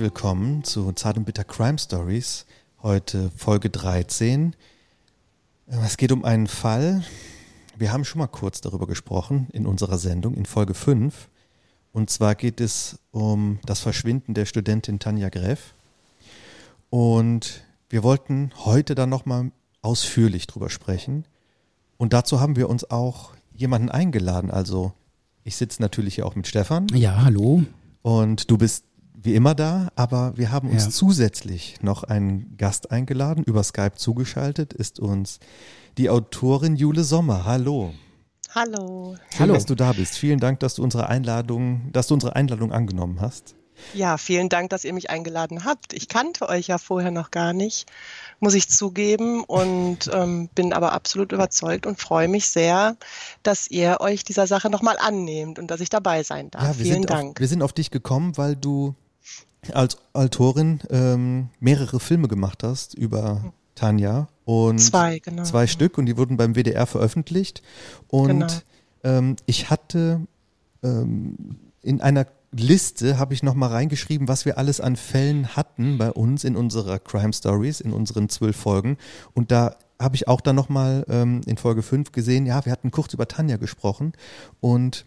[0.00, 2.46] Herzlich willkommen zu Zart und Bitter Crime Stories.
[2.82, 4.56] Heute Folge 13.
[5.66, 7.04] Es geht um einen Fall.
[7.76, 11.28] Wir haben schon mal kurz darüber gesprochen in unserer Sendung in Folge 5.
[11.92, 15.74] Und zwar geht es um das Verschwinden der Studentin Tanja Greff.
[16.88, 21.26] Und wir wollten heute dann nochmal ausführlich drüber sprechen.
[21.98, 24.50] Und dazu haben wir uns auch jemanden eingeladen.
[24.50, 24.94] Also
[25.44, 26.86] ich sitze natürlich hier auch mit Stefan.
[26.88, 27.64] Ja, hallo.
[28.00, 28.84] Und du bist
[29.22, 30.90] wie immer da, aber wir haben uns ja.
[30.90, 35.40] zusätzlich noch einen Gast eingeladen, über Skype zugeschaltet, ist uns
[35.98, 37.44] die Autorin Jule Sommer.
[37.44, 37.92] Hallo.
[38.54, 39.16] Hallo.
[39.30, 39.54] Schön, Hallo.
[39.54, 40.16] dass du da bist.
[40.16, 43.54] Vielen Dank, dass du unsere Einladung, dass du unsere Einladung angenommen hast.
[43.94, 45.94] Ja, vielen Dank, dass ihr mich eingeladen habt.
[45.94, 47.86] Ich kannte euch ja vorher noch gar nicht,
[48.38, 52.96] muss ich zugeben, und ähm, bin aber absolut überzeugt und freue mich sehr,
[53.42, 56.62] dass ihr euch dieser Sache nochmal annehmt und dass ich dabei sein darf.
[56.62, 57.36] Ja, vielen Dank.
[57.36, 58.94] Auf, wir sind auf dich gekommen, weil du
[59.72, 65.44] als Autorin ähm, mehrere Filme gemacht hast über Tanja und zwei, genau.
[65.44, 67.62] zwei Stück und die wurden beim WDR veröffentlicht
[68.08, 68.48] und genau.
[69.04, 70.20] ähm, ich hatte
[70.82, 71.36] ähm,
[71.82, 76.10] in einer Liste habe ich noch mal reingeschrieben, was wir alles an Fällen hatten bei
[76.10, 78.98] uns in unserer Crime Stories, in unseren zwölf Folgen.
[79.34, 82.72] Und da habe ich auch dann noch mal ähm, in Folge 5 gesehen, ja, wir
[82.72, 84.14] hatten kurz über Tanja gesprochen.
[84.60, 85.06] Und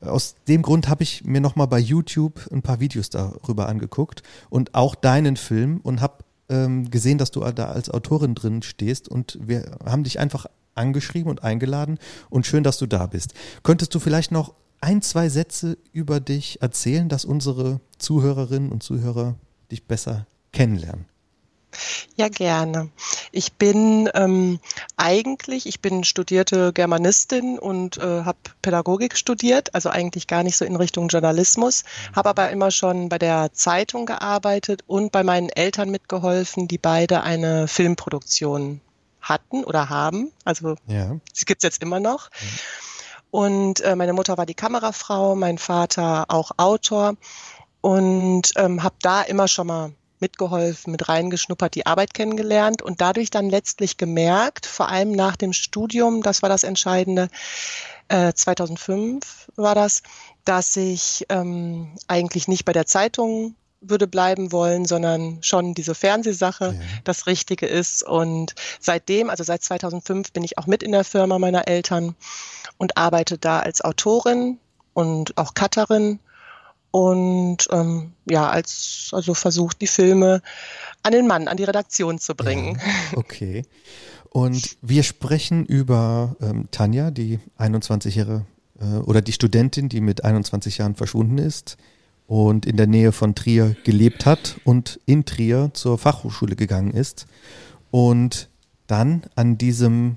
[0.00, 4.22] aus dem Grund habe ich mir noch mal bei YouTube ein paar Videos darüber angeguckt
[4.48, 9.08] und auch deinen Film und habe ähm, gesehen, dass du da als Autorin drin stehst.
[9.08, 11.98] Und wir haben dich einfach angeschrieben und eingeladen.
[12.28, 13.34] Und schön, dass du da bist.
[13.62, 19.36] Könntest du vielleicht noch ein, zwei Sätze über dich erzählen, dass unsere Zuhörerinnen und Zuhörer
[19.70, 21.04] dich besser kennenlernen?
[22.16, 22.90] Ja, gerne.
[23.32, 24.60] Ich bin ähm,
[24.96, 30.64] eigentlich, ich bin studierte Germanistin und äh, habe Pädagogik studiert, also eigentlich gar nicht so
[30.64, 35.90] in Richtung Journalismus, habe aber immer schon bei der Zeitung gearbeitet und bei meinen Eltern
[35.90, 38.80] mitgeholfen, die beide eine Filmproduktion
[39.20, 40.32] hatten oder haben.
[40.44, 41.16] Also ja.
[41.32, 42.30] sie gibt es jetzt immer noch.
[43.30, 47.14] Und äh, meine Mutter war die Kamerafrau, mein Vater auch Autor
[47.80, 53.30] und ähm, habe da immer schon mal mitgeholfen, mit reingeschnuppert, die Arbeit kennengelernt und dadurch
[53.30, 57.28] dann letztlich gemerkt, vor allem nach dem Studium, das war das Entscheidende,
[58.08, 60.02] äh, 2005 war das,
[60.44, 66.74] dass ich ähm, eigentlich nicht bei der Zeitung würde bleiben wollen, sondern schon diese Fernsehsache
[66.78, 66.80] ja.
[67.04, 68.02] das Richtige ist.
[68.02, 72.14] Und seitdem, also seit 2005, bin ich auch mit in der Firma meiner Eltern
[72.76, 74.58] und arbeite da als Autorin
[74.92, 76.18] und auch Cutterin
[76.90, 80.42] und ähm, ja, als also versucht die Filme
[81.02, 82.80] an den Mann, an die Redaktion zu bringen.
[83.12, 83.62] Ja, okay.
[84.30, 88.46] Und wir sprechen über ähm, Tanja, die 21 Jahre
[88.80, 91.76] äh, oder die Studentin, die mit 21 Jahren verschwunden ist
[92.26, 97.26] und in der Nähe von Trier gelebt hat und in Trier zur Fachhochschule gegangen ist
[97.90, 98.48] und
[98.86, 100.16] dann an diesem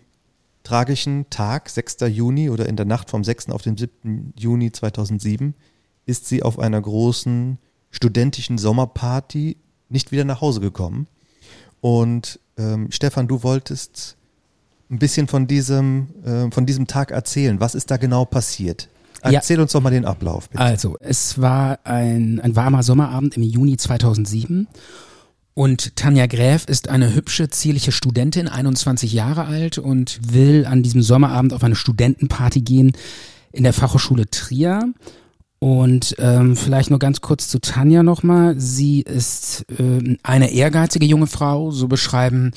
[0.63, 1.97] tragischen Tag, 6.
[2.09, 3.49] Juni oder in der Nacht vom 6.
[3.49, 4.33] auf den 7.
[4.37, 5.55] Juni 2007,
[6.05, 7.57] ist sie auf einer großen
[7.91, 9.57] studentischen Sommerparty
[9.89, 11.07] nicht wieder nach Hause gekommen.
[11.81, 14.17] Und ähm, Stefan, du wolltest
[14.89, 17.59] ein bisschen von diesem, äh, von diesem Tag erzählen.
[17.59, 18.89] Was ist da genau passiert?
[19.21, 19.63] Erzähl ja.
[19.63, 20.49] uns doch mal den Ablauf.
[20.49, 20.61] Bitte.
[20.61, 24.67] Also, es war ein, ein warmer Sommerabend im Juni 2007
[25.53, 31.03] und Tanja Gräf ist eine hübsche, zierliche Studentin, 21 Jahre alt und will an diesem
[31.03, 32.93] Sommerabend auf eine Studentenparty gehen
[33.51, 34.91] in der Fachhochschule Trier.
[35.63, 38.59] Und ähm, vielleicht nur ganz kurz zu Tanja nochmal.
[38.59, 42.51] Sie ist äh, eine ehrgeizige junge Frau, so beschreiben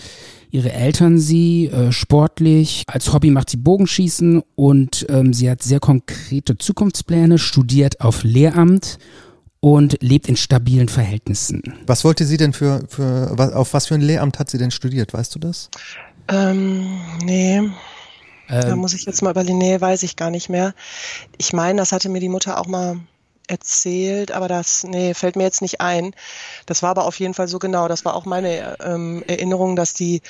[0.50, 2.82] ihre Eltern sie, äh, sportlich.
[2.88, 8.98] Als Hobby macht sie Bogenschießen und ähm, sie hat sehr konkrete Zukunftspläne, studiert auf Lehramt
[9.60, 11.62] und lebt in stabilen Verhältnissen.
[11.86, 15.14] Was wollte sie denn für, für auf was für ein Lehramt hat sie denn studiert?
[15.14, 15.70] Weißt du das?
[16.26, 17.62] Ähm, nee.
[18.48, 20.74] Ähm, da muss ich jetzt mal überlegen, nee, weiß ich gar nicht mehr.
[21.38, 23.00] Ich meine, das hatte mir die Mutter auch mal
[23.48, 26.14] erzählt, aber das, nee, fällt mir jetzt nicht ein.
[26.66, 27.88] Das war aber auf jeden Fall so genau.
[27.88, 30.20] Das war auch meine ähm, Erinnerung, dass die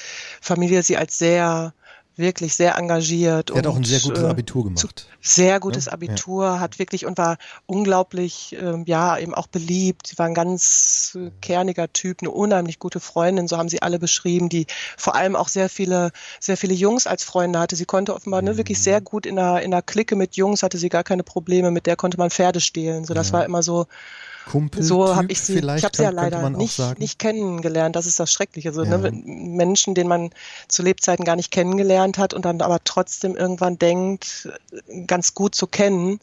[0.40, 1.72] Familie sie als sehr
[2.16, 3.50] wirklich sehr engagiert.
[3.50, 5.06] Er hat auch ein sehr gutes äh, Abitur gemacht.
[5.20, 5.92] Sehr gutes ja?
[5.92, 6.60] Abitur, ja.
[6.60, 7.36] hat wirklich und war
[7.66, 10.06] unglaublich, äh, ja, eben auch beliebt.
[10.06, 13.98] Sie war ein ganz äh, kerniger Typ, eine unheimlich gute Freundin, so haben sie alle
[13.98, 14.66] beschrieben, die
[14.96, 16.10] vor allem auch sehr viele,
[16.40, 17.76] sehr viele Jungs als Freunde hatte.
[17.76, 19.04] Sie konnte offenbar ne, wirklich sehr mhm.
[19.04, 21.96] gut in der, in der Clique mit Jungs, hatte sie gar keine Probleme, mit der
[21.96, 23.04] konnte man Pferde stehlen.
[23.04, 23.34] So, das ja.
[23.34, 23.86] war immer so,
[24.46, 24.82] Kumpel.
[24.82, 27.96] So habe ich sie, ich habe sie ja leider nicht, nicht kennengelernt.
[27.96, 28.72] Das ist das Schreckliche.
[28.72, 28.90] So, ne?
[28.90, 28.98] ja.
[28.98, 29.10] ne?
[29.12, 30.30] Menschen, den man
[30.68, 34.48] zu Lebzeiten gar nicht kennengelernt hat und dann aber trotzdem irgendwann denkt,
[35.06, 36.20] ganz gut zu kennen.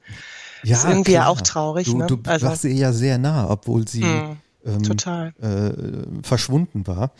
[0.63, 1.25] Ja, ist irgendwie klar.
[1.25, 1.87] ja auch traurig.
[1.87, 2.07] Du, ne?
[2.07, 4.37] du also, warst ihr ja sehr nah, obwohl sie hm.
[4.65, 5.33] ähm, Total.
[5.41, 7.11] Äh, verschwunden war.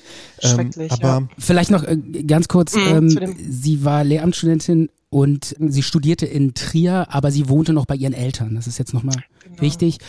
[0.42, 1.28] Ähm, Schrecklich, aber ja.
[1.38, 7.08] Vielleicht noch äh, ganz kurz, mhm, ähm, sie war Lehramtsstudentin und sie studierte in Trier,
[7.10, 8.56] aber sie wohnte noch bei ihren Eltern.
[8.56, 9.62] Das ist jetzt nochmal genau.
[9.62, 10.00] wichtig.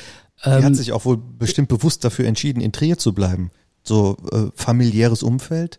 [0.42, 3.50] Sie ähm, hat sich auch wohl bestimmt bewusst dafür entschieden, in Trier zu bleiben.
[3.82, 5.78] So äh, familiäres Umfeld.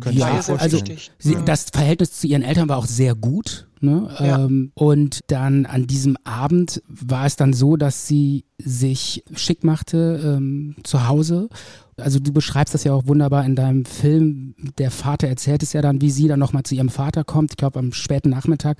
[0.00, 0.78] Könnte ja, also
[1.18, 1.42] sie, ja.
[1.42, 3.68] das Verhältnis zu ihren Eltern war auch sehr gut.
[3.80, 4.14] Ne?
[4.18, 4.44] Ja.
[4.44, 10.20] Ähm, und dann an diesem Abend war es dann so, dass sie sich schick machte
[10.22, 11.48] ähm, zu Hause.
[11.96, 14.54] Also du beschreibst das ja auch wunderbar in deinem Film.
[14.78, 17.52] Der Vater erzählt es ja dann, wie sie dann nochmal zu ihrem Vater kommt.
[17.52, 18.78] Ich glaube am späten Nachmittag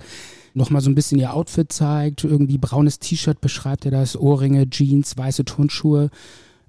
[0.54, 2.24] nochmal so ein bisschen ihr Outfit zeigt.
[2.24, 6.10] Irgendwie braunes T-Shirt beschreibt er das, Ohrringe, Jeans, weiße Turnschuhe.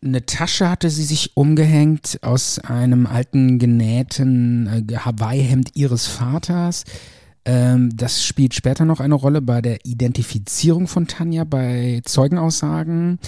[0.03, 6.85] Eine Tasche hatte sie sich umgehängt aus einem alten genähten äh, Hawaii-Hemd ihres Vaters.
[7.45, 13.19] Ähm, das spielt später noch eine Rolle bei der Identifizierung von Tanja bei Zeugenaussagen.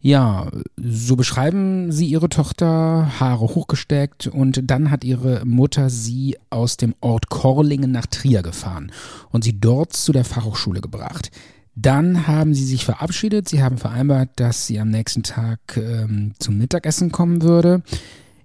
[0.00, 6.76] Ja, so beschreiben sie ihre Tochter, Haare hochgesteckt und dann hat ihre Mutter sie aus
[6.76, 8.92] dem Ort Korlingen nach Trier gefahren
[9.30, 11.30] und sie dort zu der Fachhochschule gebracht.
[11.74, 13.48] Dann haben sie sich verabschiedet.
[13.48, 17.82] Sie haben vereinbart, dass sie am nächsten Tag ähm, zum Mittagessen kommen würde.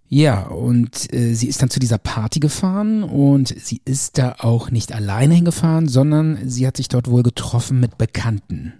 [0.09, 4.69] Ja, und äh, sie ist dann zu dieser Party gefahren und sie ist da auch
[4.69, 8.73] nicht alleine hingefahren, sondern sie hat sich dort wohl getroffen mit Bekannten.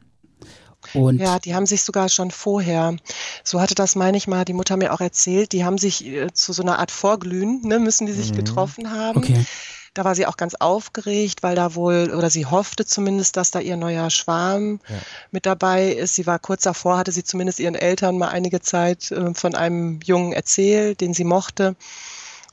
[0.94, 2.96] Und ja, die haben sich sogar schon vorher,
[3.44, 6.34] so hatte das, meine ich mal, die Mutter mir auch erzählt, die haben sich äh,
[6.34, 8.38] zu so einer Art Vorglühen, ne, müssen die sich mhm.
[8.38, 9.20] getroffen haben.
[9.20, 9.46] Okay.
[9.94, 13.60] Da war sie auch ganz aufgeregt, weil da wohl, oder sie hoffte zumindest, dass da
[13.60, 14.96] ihr neuer Schwarm ja.
[15.32, 16.16] mit dabei ist.
[16.16, 20.00] Sie war kurz davor, hatte sie zumindest ihren Eltern mal einige Zeit äh, von einem
[20.02, 21.76] Jungen erzählt, den sie mochte.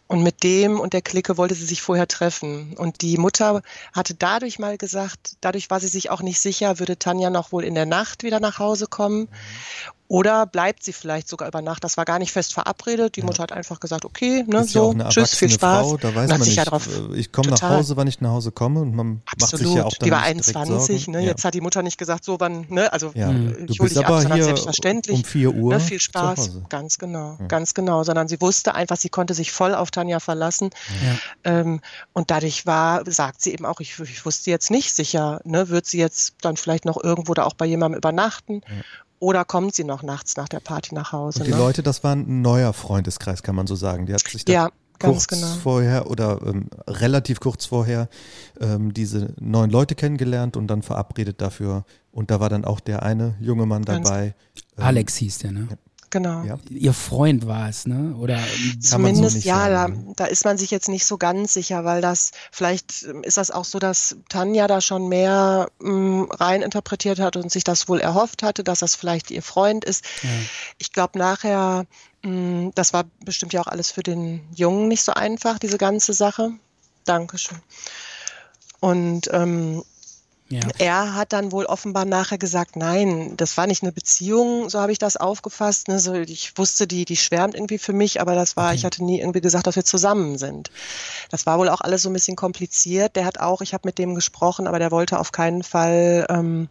[0.09, 2.75] Und mit dem und der Clique wollte sie sich vorher treffen.
[2.79, 3.63] Und die Mutter
[3.93, 7.63] hatte dadurch mal gesagt, dadurch war sie sich auch nicht sicher, würde Tanja noch wohl
[7.63, 9.29] in der Nacht wieder nach Hause kommen.
[10.11, 11.85] Oder bleibt sie vielleicht sogar über Nacht?
[11.85, 13.17] Das war gar nicht fest verabredet.
[13.17, 13.27] Die ja.
[13.27, 15.87] Mutter hat einfach gesagt, okay, ne, ist so, ja tschüss, viel Spaß.
[15.87, 18.31] Frau, da weiß man nicht, ja drauf, äh, ich komme nach Hause, wann ich nach
[18.31, 19.41] Hause komme und man Absolut.
[19.41, 22.25] macht sich ja auch dann Die war 21, ne, jetzt hat die Mutter nicht gesagt,
[22.25, 23.31] so wann, ne, also ja.
[23.31, 25.19] Äh, ich hole dich ab, sondern selbstverständlich.
[25.19, 29.11] Um 4 Uhr ne, viel Spaß, ganz genau, ganz genau, sondern sie wusste einfach, sie
[29.11, 30.71] konnte sich voll auf Tanja verlassen.
[31.45, 31.83] Ähm,
[32.15, 35.85] und dadurch war, sagt sie eben auch, ich, ich wusste jetzt nicht sicher, ne, wird
[35.85, 38.63] sie jetzt dann vielleicht noch irgendwo da auch bei jemandem übernachten
[39.21, 41.41] oder kommt sie noch nachts nach der Party nach Hause?
[41.41, 41.59] Und die ne?
[41.59, 44.07] Leute, das war ein neuer Freundeskreis, kann man so sagen.
[44.07, 44.71] Die hat sich da ja,
[45.01, 45.47] kurz genau.
[45.63, 48.09] vorher oder ähm, relativ kurz vorher
[48.61, 51.85] ähm, diese neuen Leute kennengelernt und dann verabredet dafür.
[52.13, 54.35] Und da war dann auch der eine junge Mann dabei.
[54.77, 55.69] Ähm, Alex hieß der, ne?
[56.11, 56.43] Genau.
[56.45, 56.59] Ja.
[56.71, 58.15] Ihr Freund war es, ne?
[58.19, 58.39] Oder
[58.81, 62.33] zumindest so ja, da, da, ist man sich jetzt nicht so ganz sicher, weil das
[62.51, 67.21] vielleicht ähm, ist das auch so, dass Tanja da schon mehr mh, hm, rein interpretiert
[67.21, 70.05] hat und sich das wohl erhofft hatte, dass das vielleicht ihr Freund ist.
[70.23, 70.31] Ja.
[70.79, 71.85] Ich glaube nachher,
[72.23, 75.79] mh, hm, das war bestimmt ja auch alles für den Jungen nicht so einfach, diese
[75.79, 76.53] ganze Sache.
[77.05, 77.59] Dankeschön.
[78.81, 79.83] Und ähm,
[80.51, 80.61] ja.
[80.79, 84.93] Er hat dann wohl offenbar nachher gesagt, nein, das war nicht eine Beziehung, so habe
[84.93, 85.89] ich das aufgefasst.
[85.89, 85.99] Ne?
[85.99, 88.77] So, ich wusste, die, die schwärmt irgendwie für mich, aber das war, okay.
[88.77, 90.71] ich hatte nie irgendwie gesagt, dass wir zusammen sind.
[91.31, 93.15] Das war wohl auch alles so ein bisschen kompliziert.
[93.15, 96.69] Der hat auch, ich habe mit dem gesprochen, aber der wollte auf keinen Fall ähm,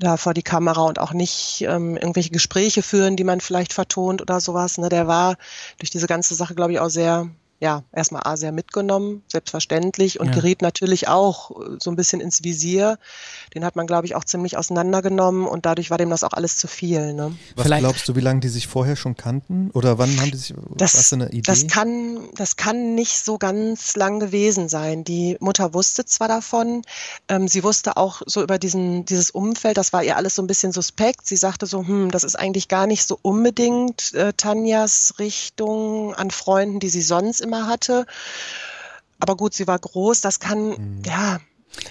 [0.00, 4.20] da vor die Kamera und auch nicht ähm, irgendwelche Gespräche führen, die man vielleicht vertont
[4.20, 4.78] oder sowas.
[4.78, 4.88] Ne?
[4.88, 5.36] Der war
[5.78, 10.28] durch diese ganze Sache, glaube ich, auch sehr ja, erstmal A sehr mitgenommen, selbstverständlich, und
[10.28, 10.34] ja.
[10.34, 12.98] geriet natürlich auch äh, so ein bisschen ins Visier.
[13.54, 16.58] Den hat man, glaube ich, auch ziemlich auseinandergenommen und dadurch war dem das auch alles
[16.58, 17.14] zu viel.
[17.14, 17.34] Ne?
[17.54, 19.70] Was Vielleicht, glaubst du, wie lange die sich vorher schon kannten?
[19.72, 21.42] Oder wann haben die sich, das, was eine Idee?
[21.46, 25.04] Das kann, das kann nicht so ganz lang gewesen sein.
[25.04, 26.82] Die Mutter wusste zwar davon,
[27.28, 30.46] ähm, sie wusste auch so über diesen, dieses Umfeld, das war ihr alles so ein
[30.46, 31.26] bisschen suspekt.
[31.26, 36.30] Sie sagte so, hm, das ist eigentlich gar nicht so unbedingt äh, Tanjas Richtung an
[36.30, 38.06] Freunden, die sie sonst immer hatte.
[39.18, 41.02] Aber gut, sie war groß, das kann, mhm.
[41.04, 41.38] ja.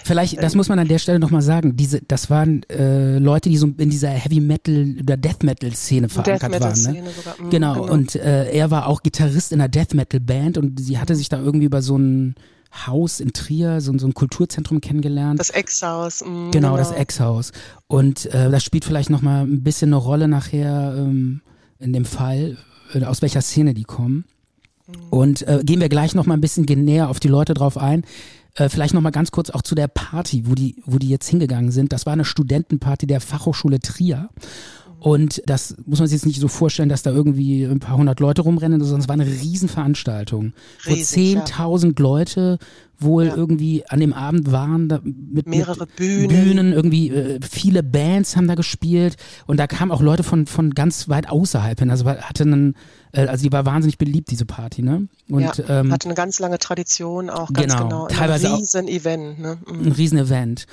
[0.03, 3.57] Vielleicht, das muss man an der Stelle nochmal sagen, diese, das waren äh, Leute, die
[3.57, 6.93] so in dieser Heavy Metal oder Death Metal Szene verankert Death waren.
[7.03, 7.11] Ne?
[7.15, 7.73] Sogar, mh, genau.
[7.81, 11.15] genau, und äh, er war auch Gitarrist in einer Death Metal Band und sie hatte
[11.15, 12.35] sich da irgendwie über so ein
[12.87, 15.39] Haus in Trier, so, so ein Kulturzentrum kennengelernt.
[15.39, 16.19] Das Ex-Haus.
[16.19, 17.51] Genau, genau, das Ex-Haus.
[17.87, 21.41] Und äh, das spielt vielleicht nochmal ein bisschen eine Rolle nachher ähm,
[21.79, 22.57] in dem Fall,
[22.93, 24.25] äh, aus welcher Szene die kommen.
[25.09, 28.03] Und äh, gehen wir gleich noch mal ein bisschen näher auf die Leute drauf ein.
[28.55, 31.27] Äh, vielleicht noch mal ganz kurz auch zu der Party, wo die, wo die jetzt
[31.27, 31.91] hingegangen sind.
[31.91, 34.29] Das war eine Studentenparty der Fachhochschule Trier.
[35.05, 38.19] Und das muss man sich jetzt nicht so vorstellen, dass da irgendwie ein paar hundert
[38.19, 40.53] Leute rumrennen, sondern es war eine Riesenveranstaltung,
[40.87, 41.91] Riesig, wo 10.000 ja.
[41.99, 42.57] Leute
[42.97, 43.35] wohl ja.
[43.35, 46.27] irgendwie an dem Abend waren, da mit mehrere mit Bühnen.
[46.27, 50.71] Bühnen, irgendwie äh, viele Bands haben da gespielt und da kamen auch Leute von von
[50.71, 51.91] ganz weit außerhalb hin.
[51.91, 52.75] Also hatte einen,
[53.11, 55.07] äh, also die war wahnsinnig beliebt diese Party, ne?
[55.29, 58.07] Und ja, ähm, hatte eine ganz lange Tradition auch ganz genau, genau.
[58.07, 59.59] teilweise ein riesen Event, ne?
[59.71, 59.85] Mhm.
[59.85, 60.65] Ein riesen Event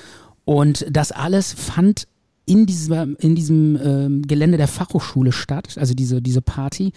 [0.43, 2.07] und das alles fand
[2.45, 6.91] in diesem, in diesem ähm, Gelände der Fachhochschule statt, also diese, diese Party.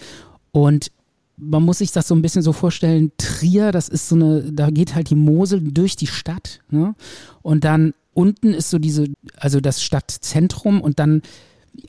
[0.53, 0.91] Und
[1.37, 4.71] man muss sich das so ein bisschen so vorstellen, Trier, das ist so eine, da
[4.71, 6.61] geht halt die Mosel durch die Stadt.
[6.71, 6.95] Ne?
[7.43, 11.23] Und dann unten ist so diese, also das Stadtzentrum und dann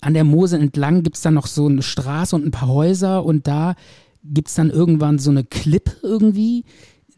[0.01, 3.23] an der Mosel entlang gibt es dann noch so eine Straße und ein paar Häuser
[3.23, 3.75] und da
[4.23, 6.65] gibt es dann irgendwann so eine Klippe irgendwie,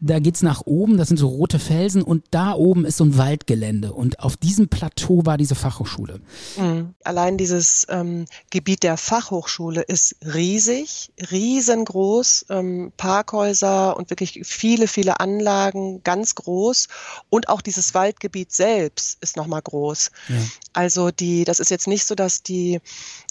[0.00, 3.18] da geht's nach oben, das sind so rote Felsen und da oben ist so ein
[3.18, 6.20] Waldgelände und auf diesem Plateau war diese Fachhochschule.
[6.56, 6.94] Mhm.
[7.04, 15.20] Allein dieses ähm, Gebiet der Fachhochschule ist riesig, riesengroß, ähm, Parkhäuser und wirklich viele, viele
[15.20, 16.88] Anlagen, ganz groß
[17.28, 20.10] und auch dieses Waldgebiet selbst ist nochmal groß.
[20.28, 20.36] Ja.
[20.72, 22.80] Also die, das ist jetzt nicht so, dass die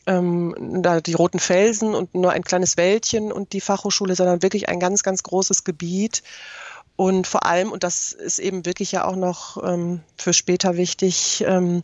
[0.05, 4.69] ähm, da die roten Felsen und nur ein kleines Wäldchen und die Fachhochschule, sondern wirklich
[4.69, 6.23] ein ganz, ganz großes Gebiet.
[6.95, 11.43] Und vor allem, und das ist eben wirklich ja auch noch ähm, für später wichtig,
[11.47, 11.81] ähm,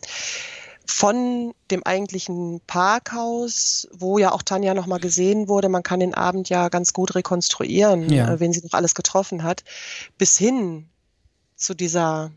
[0.86, 6.48] von dem eigentlichen Parkhaus, wo ja auch Tanja nochmal gesehen wurde, man kann den Abend
[6.48, 8.32] ja ganz gut rekonstruieren, ja.
[8.32, 9.64] äh, wen sie noch alles getroffen hat,
[10.16, 10.88] bis hin
[11.56, 12.30] zu dieser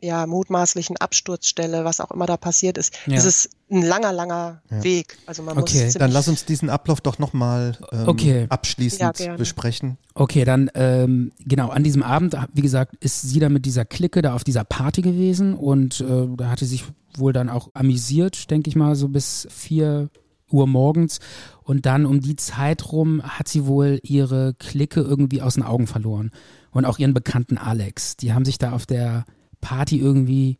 [0.00, 2.94] ja, mutmaßlichen Absturzstelle, was auch immer da passiert ist.
[3.06, 3.16] Ja.
[3.16, 4.82] Das ist ein langer, langer ja.
[4.82, 5.18] Weg.
[5.26, 8.46] Also man okay, muss dann lass uns diesen Ablauf doch nochmal ähm, okay.
[8.48, 9.98] abschließend ja, besprechen.
[10.14, 14.22] Okay, dann ähm, genau, an diesem Abend, wie gesagt, ist sie dann mit dieser Clique
[14.22, 16.84] da auf dieser Party gewesen und äh, da hatte sich
[17.16, 20.08] wohl dann auch amüsiert, denke ich mal, so bis vier
[20.50, 21.20] Uhr morgens.
[21.62, 25.86] Und dann um die Zeit rum hat sie wohl ihre Clique irgendwie aus den Augen
[25.86, 26.30] verloren.
[26.72, 28.16] Und auch ihren Bekannten Alex.
[28.16, 29.24] Die haben sich da auf der
[29.60, 30.58] Party irgendwie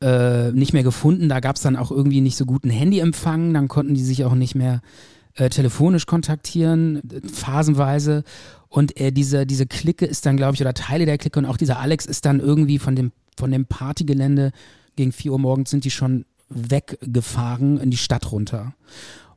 [0.00, 1.28] äh, nicht mehr gefunden.
[1.28, 3.52] Da gab es dann auch irgendwie nicht so guten Handyempfang.
[3.54, 4.80] Dann konnten die sich auch nicht mehr
[5.34, 8.24] äh, telefonisch kontaktieren, phasenweise.
[8.68, 11.56] Und äh, diese, diese Clique ist dann, glaube ich, oder Teile der Clique und auch
[11.56, 14.52] dieser Alex ist dann irgendwie von dem, von dem Partygelände
[14.96, 18.74] gegen 4 Uhr morgens sind die schon weggefahren in die Stadt runter.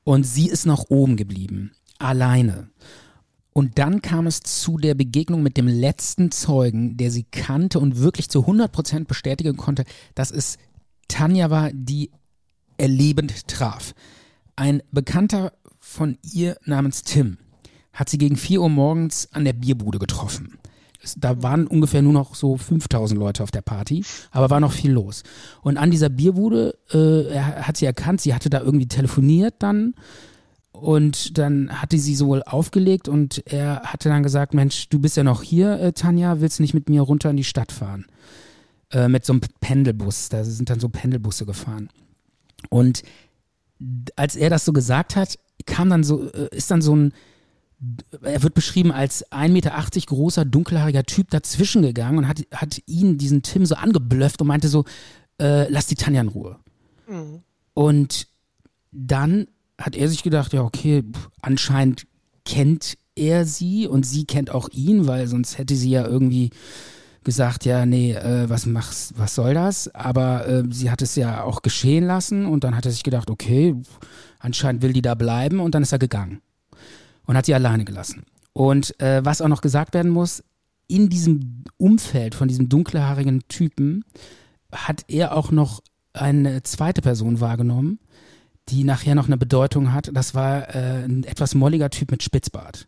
[0.04, 2.70] Und sie ist noch oben geblieben, alleine.
[3.54, 8.00] Und dann kam es zu der Begegnung mit dem letzten Zeugen, der sie kannte und
[8.00, 10.58] wirklich zu 100% bestätigen konnte, dass es
[11.08, 12.10] Tanja war, die
[12.78, 13.94] erlebend traf.
[14.56, 17.38] Ein Bekannter von ihr namens Tim
[17.92, 20.58] hat sie gegen 4 Uhr morgens an der Bierbude getroffen.
[21.18, 24.92] Da waren ungefähr nur noch so 5000 Leute auf der Party, aber war noch viel
[24.92, 25.24] los.
[25.62, 29.96] Und an dieser Bierbude äh, hat sie erkannt, sie hatte da irgendwie telefoniert dann
[30.84, 35.16] und dann hatte sie so wohl aufgelegt und er hatte dann gesagt, Mensch, du bist
[35.16, 38.06] ja noch hier, äh, Tanja, willst du nicht mit mir runter in die Stadt fahren?
[38.92, 41.88] Äh, mit so einem Pendelbus, da sind dann so Pendelbusse gefahren.
[42.70, 43.02] Und
[44.18, 47.14] als er das so gesagt hat, kam dann so, äh, ist dann so ein,
[48.22, 49.72] er wird beschrieben als 1,80 Meter
[50.06, 54.68] großer, dunkelhaariger Typ dazwischen gegangen und hat, hat ihn, diesen Tim, so angeblöfft und meinte
[54.68, 54.84] so,
[55.40, 56.60] äh, lass die Tanja in Ruhe.
[57.08, 57.42] Mhm.
[57.74, 58.28] Und
[58.92, 59.48] dann
[59.80, 61.04] hat er sich gedacht, ja, okay,
[61.42, 62.06] anscheinend
[62.46, 66.50] kennt er sie und sie kennt auch ihn, weil sonst hätte sie ja irgendwie
[67.24, 69.94] gesagt, ja, nee, äh, was machst, was soll das?
[69.96, 73.30] Aber äh, sie hat es ja auch geschehen lassen und dann hat er sich gedacht,
[73.30, 73.76] okay,
[74.40, 76.42] anscheinend will die da bleiben und dann ist er gegangen
[77.26, 78.24] und hat sie alleine gelassen.
[78.52, 80.44] Und äh, was auch noch gesagt werden muss,
[80.88, 84.04] in diesem Umfeld von diesem dunkelhaarigen Typen
[84.72, 85.82] hat er auch noch
[86.14, 88.00] eine zweite Person wahrgenommen,
[88.70, 90.10] die nachher noch eine Bedeutung hat.
[90.14, 92.88] Das war äh, ein etwas molliger Typ mit Spitzbart.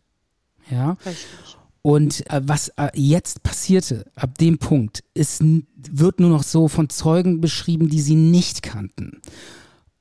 [0.70, 0.96] Ja.
[1.04, 1.56] Richtig.
[1.82, 6.88] Und äh, was äh, jetzt passierte, ab dem Punkt, ist, wird nur noch so von
[6.88, 9.20] Zeugen beschrieben, die sie nicht kannten.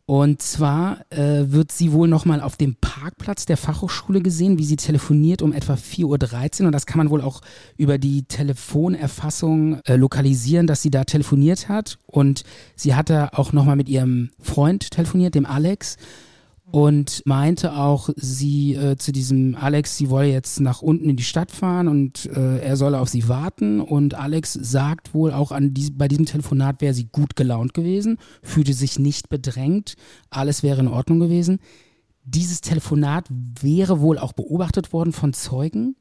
[0.07, 4.75] Und zwar äh, wird sie wohl nochmal auf dem Parkplatz der Fachhochschule gesehen, wie sie
[4.75, 6.65] telefoniert um etwa 4.13 Uhr.
[6.67, 7.41] Und das kann man wohl auch
[7.75, 11.97] über die Telefonerfassung äh, lokalisieren, dass sie da telefoniert hat.
[12.05, 12.43] Und
[12.75, 15.97] sie hatte auch nochmal mit ihrem Freund telefoniert, dem Alex
[16.75, 21.23] und meinte auch sie äh, zu diesem Alex, sie wolle jetzt nach unten in die
[21.23, 23.79] Stadt fahren und äh, er solle auf sie warten.
[23.79, 28.17] Und Alex sagt wohl auch an die, bei diesem Telefonat wäre sie gut gelaunt gewesen,
[28.43, 29.95] fühlte sich nicht bedrängt,
[30.29, 31.59] alles wäre in Ordnung gewesen.
[32.25, 35.95] Dieses Telefonat wäre wohl auch beobachtet worden von Zeugen.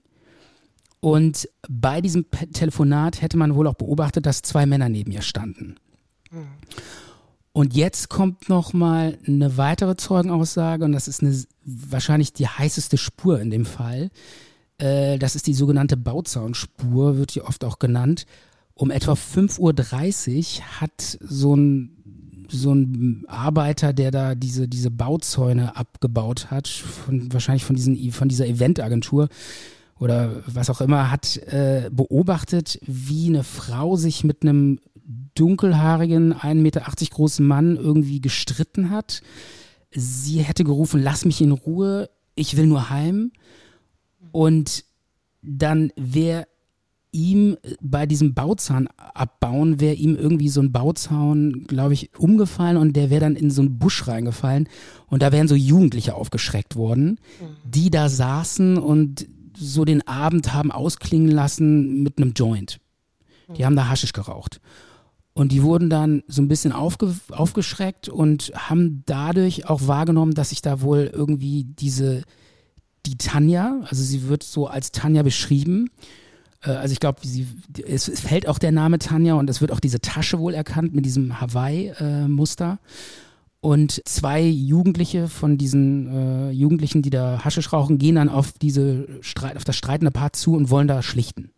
[0.99, 5.77] Und bei diesem Telefonat hätte man wohl auch beobachtet, dass zwei Männer neben ihr standen.
[6.33, 6.49] Mhm.
[7.57, 12.99] Und jetzt kommt noch mal eine weitere Zeugenaussage und das ist eine, wahrscheinlich die heißeste
[12.99, 14.11] Spur in dem Fall.
[14.79, 18.27] Äh, das ist die sogenannte Bauzaunspur, wird hier oft auch genannt.
[18.75, 21.91] Um etwa 5.30 Uhr hat so ein
[22.49, 28.29] so ein Arbeiter, der da diese, diese Bauzäune abgebaut hat, von, wahrscheinlich von, diesen, von
[28.29, 29.29] dieser Eventagentur
[29.99, 34.81] oder was auch immer, hat äh, beobachtet, wie eine Frau sich mit einem
[35.35, 39.23] dunkelhaarigen, 1,80 Meter großen Mann irgendwie gestritten hat.
[39.91, 43.33] Sie hätte gerufen, lass mich in Ruhe, ich will nur heim.
[44.33, 44.85] Und
[45.43, 46.47] dann wäre
[47.15, 52.97] ihm bei diesem Bauzaun abbauen, wäre ihm irgendwie so ein Bauzaun, glaube ich, umgefallen und
[52.97, 54.69] der wäre dann in so einen Busch reingefallen
[55.07, 57.71] und da wären so Jugendliche aufgeschreckt worden, mhm.
[57.71, 62.81] die da saßen und so den Abend haben ausklingen lassen mit einem Joint.
[63.57, 63.67] Die mhm.
[63.67, 64.61] haben da Haschisch geraucht.
[65.35, 70.51] Und die wurden dann so ein bisschen aufge aufgeschreckt und haben dadurch auch wahrgenommen, dass
[70.51, 72.23] sich da wohl irgendwie diese,
[73.05, 75.91] die Tanja, also sie wird so als Tanja beschrieben,
[76.65, 77.21] äh, also ich glaube,
[77.87, 81.05] es, fällt auch der Name Tanja und es wird auch diese Tasche wohl erkannt mit
[81.05, 82.79] diesem Hawaii-Muster.
[83.61, 89.09] und zwei Jugendliche von diesen äh, Jugendlichen, die da Haschisch rauchen, gehen dann auf diese
[89.21, 91.51] Streit, auf das streitende Paar zu und wollen da schlichten.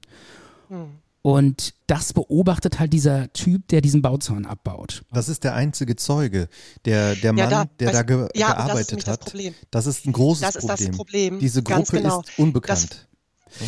[0.69, 0.87] Hm.
[1.27, 5.03] Und das beobachtet halt dieser Typ, der diesen Bauzaun abbaut.
[5.11, 6.49] Das ist der einzige Zeuge,
[6.85, 9.35] der, der Mann, ja, da, der da ge ja, gearbeitet das hat.
[9.35, 10.87] Das, das, ist ein großes das ist Problem.
[10.87, 11.39] Das Problem.
[11.41, 12.21] Diese Gruppe genau.
[12.21, 13.09] ist unbekannt.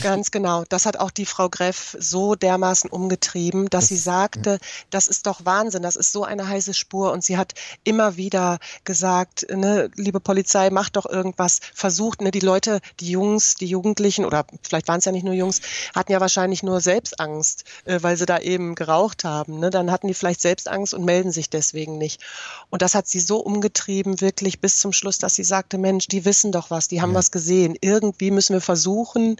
[0.03, 0.65] Ganz genau.
[0.69, 4.59] Das hat auch die Frau Greff so dermaßen umgetrieben, dass das, sie sagte, ja.
[4.91, 7.13] das ist doch Wahnsinn, das ist so eine heiße Spur.
[7.13, 7.55] Und sie hat
[7.85, 13.55] immer wieder gesagt, ne, liebe Polizei, macht doch irgendwas, versucht, ne, die Leute, die Jungs,
[13.55, 15.61] die Jugendlichen, oder vielleicht waren es ja nicht nur Jungs,
[15.95, 19.59] hatten ja wahrscheinlich nur Selbstangst, äh, weil sie da eben geraucht haben.
[19.59, 19.71] Ne?
[19.71, 22.21] Dann hatten die vielleicht Selbstangst und melden sich deswegen nicht.
[22.69, 26.25] Und das hat sie so umgetrieben, wirklich bis zum Schluss, dass sie sagte, Mensch, die
[26.25, 27.19] wissen doch was, die haben ja.
[27.19, 27.77] was gesehen.
[27.81, 29.37] Irgendwie müssen wir versuchen,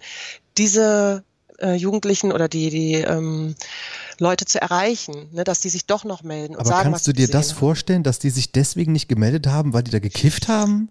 [0.57, 1.25] diese
[1.59, 3.55] äh, Jugendlichen oder die, die ähm,
[4.19, 7.13] Leute zu erreichen, ne, dass die sich doch noch melden und Aber sagen, kannst du
[7.13, 10.89] dir das vorstellen, dass die sich deswegen nicht gemeldet haben, weil die da gekifft haben?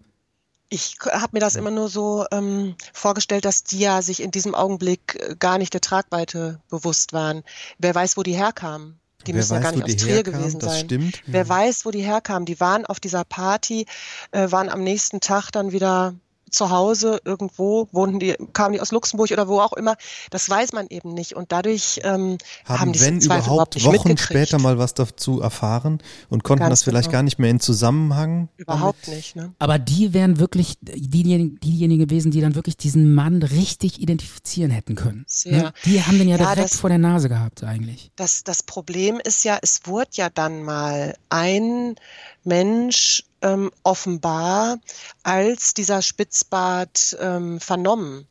[0.70, 4.54] Ich habe mir das immer nur so ähm, vorgestellt, dass die ja sich in diesem
[4.54, 7.44] Augenblick äh, gar nicht der Tragweite bewusst waren.
[7.78, 9.00] Wer weiß, wo die herkamen.
[9.26, 10.86] Die Wer müssen weiß, ja gar nicht aus Trier gewesen sein.
[10.86, 11.24] Stimmt.
[11.26, 12.46] Wer weiß, wo die herkamen.
[12.46, 13.86] Die waren auf dieser Party,
[14.32, 16.16] äh, waren am nächsten Tag dann wieder
[16.50, 19.96] zu Hause irgendwo, wohnten die, kamen die aus Luxemburg oder wo auch immer,
[20.30, 21.36] das weiß man eben nicht.
[21.36, 26.00] Und dadurch ähm, haben, haben die wenn Zweifel überhaupt Wochen später mal was dazu erfahren
[26.30, 27.18] und konnten Ganz das vielleicht genau.
[27.18, 28.50] gar nicht mehr in Zusammenhang.
[28.58, 29.18] Überhaupt damit.
[29.18, 29.36] nicht.
[29.36, 29.54] Ne?
[29.60, 34.96] Aber die wären wirklich diejenigen, diejenigen gewesen, die dann wirklich diesen Mann richtig identifizieren hätten
[34.96, 35.26] können.
[35.46, 35.74] Ne?
[35.86, 38.12] Die haben den ja, ja direkt das, vor der Nase gehabt eigentlich.
[38.16, 41.96] Das, das Problem ist ja, es wurde ja dann mal ein
[42.44, 44.78] Mensch ähm, offenbar
[45.24, 48.28] als dieser Spitzbart ähm, vernommen.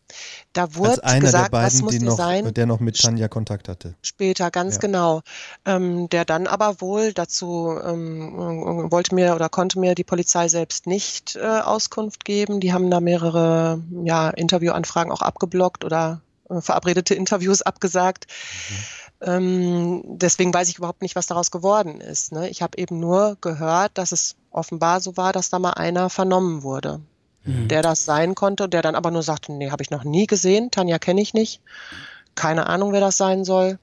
[0.52, 2.54] Da wurde gesagt, der beiden, was muss noch, sein?
[2.54, 3.94] Der noch mit Tanja Kontakt hatte.
[4.02, 4.80] Später, ganz ja.
[4.80, 5.22] genau.
[5.64, 10.86] Ähm, der dann aber wohl dazu ähm, wollte mir oder konnte mir die Polizei selbst
[10.86, 12.60] nicht äh, Auskunft geben.
[12.60, 18.26] Die haben da mehrere ja, Interviewanfragen auch abgeblockt oder äh, verabredete Interviews abgesagt.
[18.70, 18.76] Mhm.
[19.20, 22.32] Ähm, deswegen weiß ich überhaupt nicht, was daraus geworden ist.
[22.32, 22.48] Ne?
[22.50, 26.62] Ich habe eben nur gehört, dass es offenbar so war, dass da mal einer vernommen
[26.62, 27.00] wurde,
[27.44, 27.68] mhm.
[27.68, 30.70] der das sein konnte, der dann aber nur sagte, nee, habe ich noch nie gesehen,
[30.70, 31.62] Tanja kenne ich nicht,
[32.34, 33.78] keine Ahnung, wer das sein soll.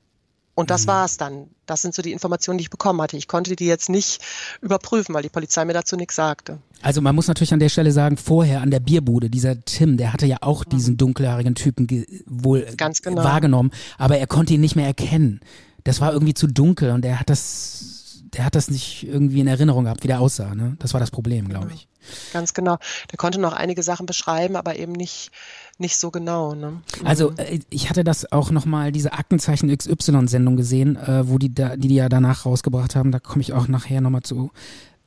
[0.56, 0.88] Und das mhm.
[0.88, 1.48] war es dann.
[1.66, 3.18] Das sind so die Informationen, die ich bekommen hatte.
[3.18, 4.22] Ich konnte die jetzt nicht
[4.62, 6.60] überprüfen, weil die Polizei mir dazu nichts sagte.
[6.82, 10.14] Also man muss natürlich an der Stelle sagen, vorher an der Bierbude, dieser Tim, der
[10.14, 11.88] hatte ja auch diesen dunkelhaarigen Typen
[12.26, 13.24] wohl genau.
[13.24, 15.40] wahrgenommen, aber er konnte ihn nicht mehr erkennen.
[15.86, 17.93] Das war irgendwie zu dunkel und er hat das
[18.34, 20.56] der hat das nicht irgendwie in Erinnerung gehabt, wie der aussah.
[20.56, 20.76] Ne?
[20.80, 21.88] Das war das Problem, glaube ich.
[22.34, 22.78] Ganz genau.
[23.12, 25.32] Der konnte noch einige Sachen beschreiben, aber eben nicht,
[25.78, 26.54] nicht so genau.
[26.54, 26.82] Ne?
[27.04, 27.38] Also mhm.
[27.38, 31.88] äh, ich hatte das auch nochmal, diese Aktenzeichen XY-Sendung gesehen, äh, wo die, da, die
[31.88, 34.52] die ja danach rausgebracht haben, da komme ich auch nachher nochmal zu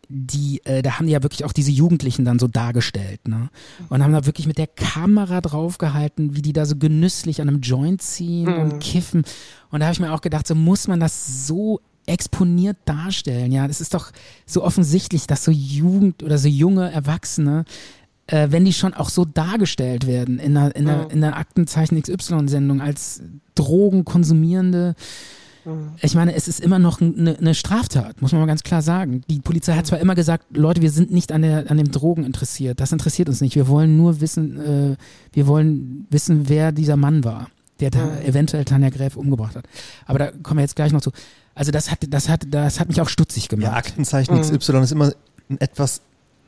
[0.08, 3.50] die, äh, da haben die ja wirklich auch diese Jugendlichen dann so dargestellt, ne?
[3.88, 7.60] Und haben da wirklich mit der Kamera draufgehalten, wie die da so genüsslich an einem
[7.60, 8.60] Joint ziehen mhm.
[8.60, 9.24] und kiffen.
[9.70, 13.53] Und da habe ich mir auch gedacht, so muss man das so exponiert darstellen.
[13.53, 14.12] Ja, das ist doch
[14.47, 17.64] so offensichtlich, dass so Jugend oder so junge Erwachsene,
[18.29, 22.01] äh, wenn die schon auch so dargestellt werden in der, in der, in der Aktenzeichen
[22.01, 23.23] XY-Sendung als
[23.55, 24.95] Drogenkonsumierende,
[25.64, 25.90] mhm.
[26.01, 29.23] ich meine, es ist immer noch eine, eine, Straftat, muss man mal ganz klar sagen.
[29.29, 32.25] Die Polizei hat zwar immer gesagt, Leute, wir sind nicht an, der, an dem Drogen
[32.25, 32.81] interessiert.
[32.81, 33.57] Das interessiert uns nicht.
[33.57, 34.97] Wir wollen nur wissen, äh,
[35.33, 37.49] wir wollen wissen, wer dieser Mann war.
[37.81, 39.66] der ta eventuell Tanja Gräf umgebracht hat.
[40.07, 41.11] Aber da kommen wir jetzt gleich noch zu.
[41.57, 43.73] Also das hat, das hat, das hat mich auch stutzig gemacht.
[43.73, 45.12] Ja, Aktenzeichen XY ist immer
[45.49, 46.03] ein etwas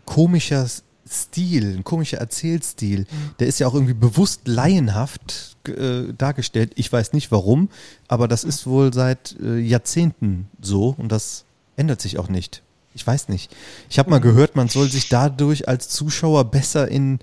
[0.05, 0.67] komischer
[1.11, 3.07] Stil, ein komischer Erzählstil.
[3.41, 6.73] Der ist ja auch irgendwie bewusst laienhaft äh, dargestellt.
[6.77, 7.71] Ich weiß nicht warum,
[8.07, 11.45] aber das ist wohl seit äh, Jahrzehnten so und das
[11.77, 12.63] ändert sich auch nicht.
[12.95, 13.55] Ich weiß nicht.
[13.89, 17.19] Ich habe mal gehört, man soll sich dadurch als Zuschauer besser in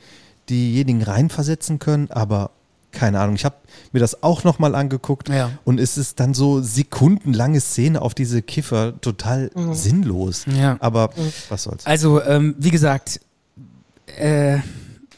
[0.49, 2.49] diejenigen reinversetzen können, aber
[2.95, 3.35] keine Ahnung.
[3.35, 3.55] Ich habe
[3.91, 5.51] mir das auch nochmal angeguckt Ja.
[5.63, 10.45] und es ist dann so sekundenlange Szene auf diese Kiffer total sinnlos.
[10.47, 10.77] Ja.
[10.79, 11.11] Aber
[11.49, 11.85] was soll's.
[11.85, 13.19] Also, ähm, wie gesagt,
[14.17, 14.57] äh,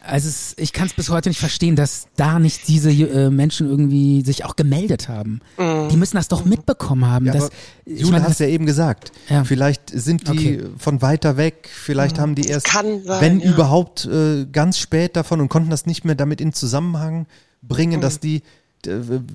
[0.09, 3.67] also es, ich kann es bis heute nicht verstehen, dass da nicht diese äh, Menschen
[3.69, 5.41] irgendwie sich auch gemeldet haben.
[5.59, 7.25] Die müssen das doch mitbekommen haben.
[7.25, 7.49] Ja, dass,
[7.85, 9.11] Jule meine, hast ja eben gesagt.
[9.27, 9.43] Ja.
[9.43, 10.63] Vielleicht sind die Okay.
[10.77, 13.51] von weiter weg, vielleicht haben die erst, sein, wenn ja.
[13.51, 17.27] überhaupt, äh, ganz spät davon und konnten das nicht mehr damit in Zusammenhang
[17.61, 18.41] bringen, dass die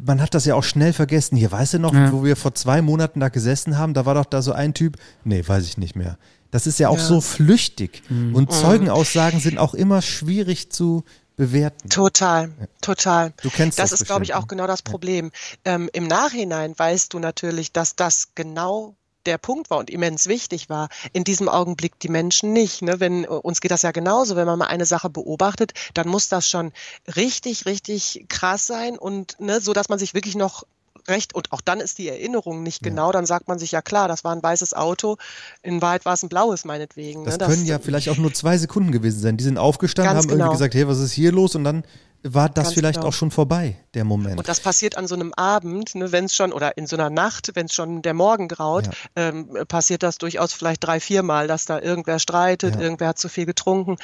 [0.06, 1.37] man hat das ja auch schnell vergessen.
[1.37, 2.12] Hier, weißt du noch, Ja.
[2.12, 4.96] wo wir vor zwei Monaten da gesessen haben, da war doch da so ein Typ,
[5.24, 6.16] nee, weiß ich nicht mehr.
[6.52, 7.04] Das ist ja auch Ja.
[7.04, 8.02] so flüchtig.
[8.08, 8.35] Mhm.
[8.35, 11.04] Und Zeugenaussagen sind auch immer schwierig zu
[11.37, 11.88] bewerten.
[11.88, 13.32] Total, total.
[13.42, 15.32] Du kennst das das ist, glaube ich, auch genau das Problem.
[15.64, 18.94] Ähm, Im Nachhinein weißt du natürlich, dass das genau
[19.26, 20.88] der Punkt war und immens wichtig war.
[21.12, 22.82] In diesem Augenblick die Menschen nicht.
[22.82, 23.00] Ne?
[23.00, 24.37] Wenn, uns geht das ja genauso.
[24.37, 26.72] Wenn man mal eine Sache beobachtet, dann muss das schon
[27.16, 30.64] richtig, richtig krass sein und ne, so, dass man sich wirklich noch
[31.08, 34.08] recht und auch dann ist die Erinnerung nicht genau, dann sagt man sich ja klar,
[34.08, 35.16] das war ein weißes Auto,
[35.62, 37.24] in Wahrheit war es ein blaues meinetwegen.
[37.24, 37.46] Das ne?
[37.46, 39.37] können ja vielleicht auch nur zwei Sekunden gewesen sein.
[39.37, 40.52] Die sind aufgestanden, haben irgendwie genau.
[40.52, 41.54] gesagt, hey, was ist hier los?
[41.54, 41.85] Und dann
[42.24, 43.08] war das Ganz vielleicht genau.
[43.08, 44.38] auch schon vorbei, der Moment.
[44.38, 47.11] Und das passiert an so einem Abend, ne, wenn es schon, oder in so einer
[47.11, 48.92] Nacht, wenn es schon der Morgen graut, Ja.
[49.16, 52.80] ähm, passiert das durchaus vielleicht drei, viermal, dass da irgendwer streitet, Ja.
[52.80, 53.96] irgendwer hat zu viel getrunken.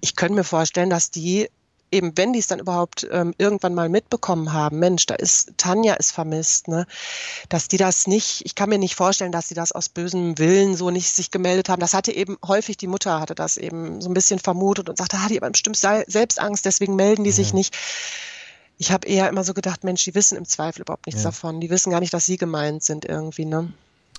[0.00, 1.48] Ich könnte mir vorstellen, dass die
[1.90, 5.94] eben, wenn die es dann überhaupt ähm, irgendwann mal mitbekommen haben, Mensch, da ist Tanja
[5.94, 6.86] ist vermisst, ne,
[7.48, 10.76] dass die das nicht, ich kann mir nicht vorstellen, dass die das aus bösem Willen
[10.76, 11.80] so nicht sich gemeldet haben.
[11.80, 15.16] Das hatte eben häufig die Mutter hatte das eben so ein bisschen vermutet und sagte,
[15.18, 17.76] ah, die haben bestimmt Se- Selbstangst, deswegen melden die sich nicht.
[18.80, 21.30] Ich habe eher immer so gedacht, Mensch, die wissen im Zweifel überhaupt nichts Ja.
[21.30, 21.60] davon.
[21.60, 23.72] Die wissen gar nicht, dass sie gemeint sind irgendwie, ne?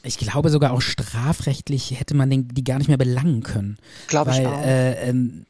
[0.03, 3.77] Ich glaube sogar auch strafrechtlich hätte man den, die gar nicht mehr belangen können.
[4.07, 4.61] Glaube ich auch.
[4.61, 5.45] Äh, ähm,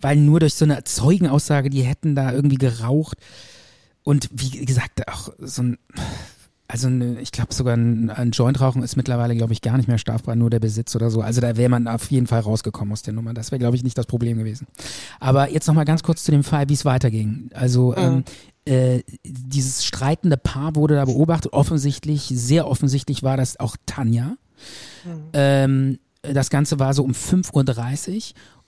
[0.00, 3.18] weil nur durch so eine Zeugenaussage, die hätten da irgendwie geraucht.
[4.02, 5.78] Und wie gesagt, auch so ein,
[6.68, 9.88] also eine, ich glaube sogar ein, ein Joint rauchen ist mittlerweile, glaube ich, gar nicht
[9.88, 11.20] mehr strafbar, nur der Besitz oder so.
[11.20, 13.34] Also da wäre man auf jeden Fall rausgekommen aus der Nummer.
[13.34, 14.66] Das wäre, glaube ich, nicht das Problem gewesen.
[15.20, 17.50] Aber jetzt nochmal ganz kurz zu dem Fall, wie es weiterging.
[17.54, 18.24] Also ähm,
[18.64, 21.52] äh, dieses streitende Paar wurde da beobachtet.
[21.52, 24.36] Offensichtlich, sehr offensichtlich war das auch Tanja.
[25.32, 28.22] Ähm, das Ganze war so um 5.30 Uhr.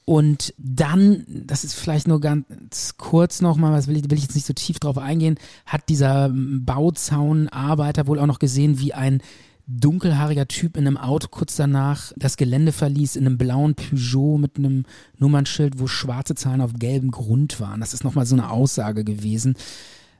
[0.08, 4.36] Und dann, das ist vielleicht nur ganz kurz nochmal, was will ich, will ich jetzt
[4.36, 9.20] nicht so tief drauf eingehen, hat dieser Bauzaunarbeiter wohl auch noch gesehen, wie ein
[9.66, 14.56] dunkelhaariger Typ in einem Auto kurz danach das Gelände verließ, in einem blauen Peugeot mit
[14.56, 14.86] einem
[15.18, 17.80] Nummernschild, wo schwarze Zahlen auf gelbem Grund waren.
[17.80, 19.56] Das ist nochmal so eine Aussage gewesen.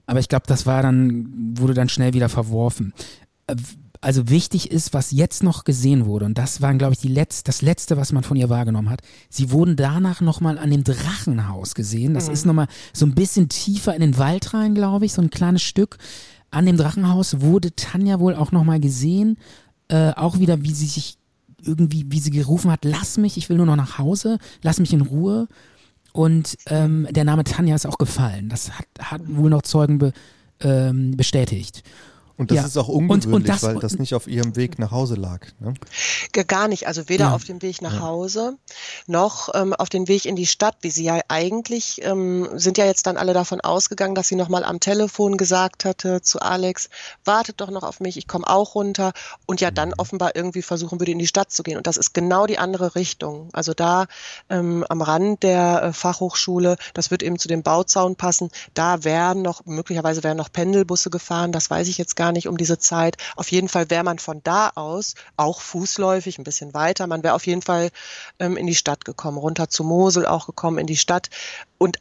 [0.04, 2.92] Aber ich glaube, das war dann, wurde dann schnell wieder verworfen.
[4.00, 7.42] Also wichtig ist, was jetzt noch gesehen wurde, und das war, glaube ich, die Letz-,
[7.42, 9.00] das Letzte, was man von ihr wahrgenommen hat.
[9.28, 12.14] Sie wurden danach nochmal an dem Drachenhaus gesehen.
[12.14, 15.30] Das ist nochmal so ein bisschen tiefer in den Wald rein, glaube ich, so ein
[15.30, 15.98] kleines Stück.
[16.50, 19.36] An dem Drachenhaus wurde Tanja wohl auch nochmal gesehen.
[19.88, 21.18] Äh, auch wieder, wie sie sich
[21.62, 24.92] irgendwie, wie sie gerufen hat, lass mich, ich will nur noch nach Hause, lass mich
[24.92, 25.48] in Ruhe.
[26.12, 28.48] Und ähm, der Name Tanja ist auch gefallen.
[28.48, 30.12] Das hat, hat wohl noch Zeugen be,
[30.60, 31.82] ähm, bestätigt.
[32.38, 32.64] Und das Ja.
[32.66, 35.40] ist auch Und- ungewöhnlich, und das- weil das nicht auf ihrem Weg nach Hause lag.
[35.60, 35.74] Ne?
[36.46, 37.34] Gar nicht, also weder Ja.
[37.34, 38.56] auf dem Weg nach Hause
[39.06, 42.86] noch ähm, auf den Weg in die Stadt, wie sie ja eigentlich ähm, sind ja
[42.86, 46.88] jetzt dann alle davon ausgegangen, dass sie nochmal am Telefon gesagt hatte zu Alex,
[47.24, 49.12] wartet doch noch auf mich, ich komme auch runter
[49.46, 51.76] und ja dann offenbar irgendwie versuchen würde, in die Stadt zu gehen.
[51.76, 53.48] Und das ist genau die andere Richtung.
[53.52, 54.06] Also da
[54.48, 59.42] ähm, am Rand der äh, Fachhochschule, das wird eben zu dem Bauzaun passen, da wären
[59.42, 63.16] noch, möglicherweise wären noch Pendelbusse gefahren, das weiß ich jetzt gar nicht um diese Zeit.
[63.36, 67.34] Auf jeden Fall wäre man von da aus, auch fußläufig, ein bisschen weiter, man wäre
[67.34, 67.90] auf jeden Fall
[68.38, 71.30] ähm, in die Stadt gekommen, runter zu Mosel auch gekommen, in die Stadt.
[71.78, 71.98] Und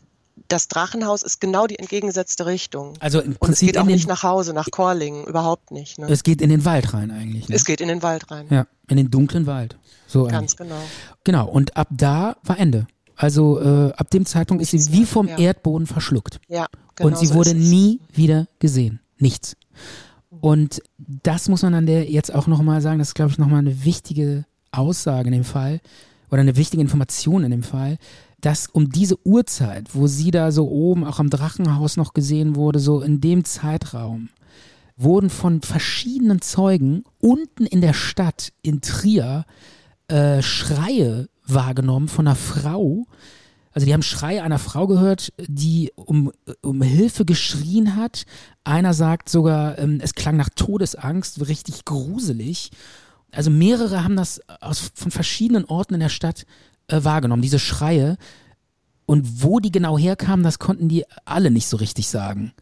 [0.50, 2.94] das Drachenhaus ist genau die entgegengesetzte Richtung.
[3.00, 5.98] Also im Und es Prinzip geht auch nicht nach Hause, nach Korlingen, überhaupt nicht.
[6.00, 6.08] Ne?
[6.10, 7.50] es geht in den Wald rein eigentlich.
[7.50, 7.56] Ne?
[7.56, 8.48] Es geht in den Wald rein.
[8.50, 9.78] ja, in den dunklen Wald.
[10.08, 10.32] So eigentlich.
[10.32, 10.82] Ganz genau.
[11.24, 12.88] Genau, und ab da war Ende.
[13.16, 15.38] Also äh, ab dem Zeitpunkt ist sie wie vom Ja.
[15.38, 16.40] Erdboden verschluckt.
[16.48, 19.00] Ja, genau und sie so wurde nie wieder gesehen.
[19.18, 19.58] Nichts.
[20.42, 23.60] Und das muss man an der jetzt auch nochmal sagen, das ist, glaube ich, nochmal
[23.60, 25.80] eine wichtige Aussage in dem Fall
[26.30, 27.98] oder eine wichtige Information in dem Fall.
[28.42, 32.80] dass um diese Uhrzeit, wo sie da so oben auch am Drachenhaus noch gesehen wurde,
[32.80, 34.30] so in dem Zeitraum,
[34.96, 39.46] wurden von verschiedenen Zeugen unten in der Stadt in Trier
[40.08, 43.06] äh, Schreie wahrgenommen von einer Frau.
[43.72, 48.26] Also die haben Schreie einer Frau gehört, die um, um Hilfe geschrien hat.
[48.64, 52.72] Einer sagt sogar, ähm, es klang nach Todesangst, richtig gruselig.
[53.32, 56.46] Also mehrere haben das aus, von verschiedenen Orten in der Stadt
[56.88, 58.18] äh, wahrgenommen, diese Schreie.
[59.06, 62.54] Und wo die genau herkamen, das konnten die alle nicht so richtig sagen.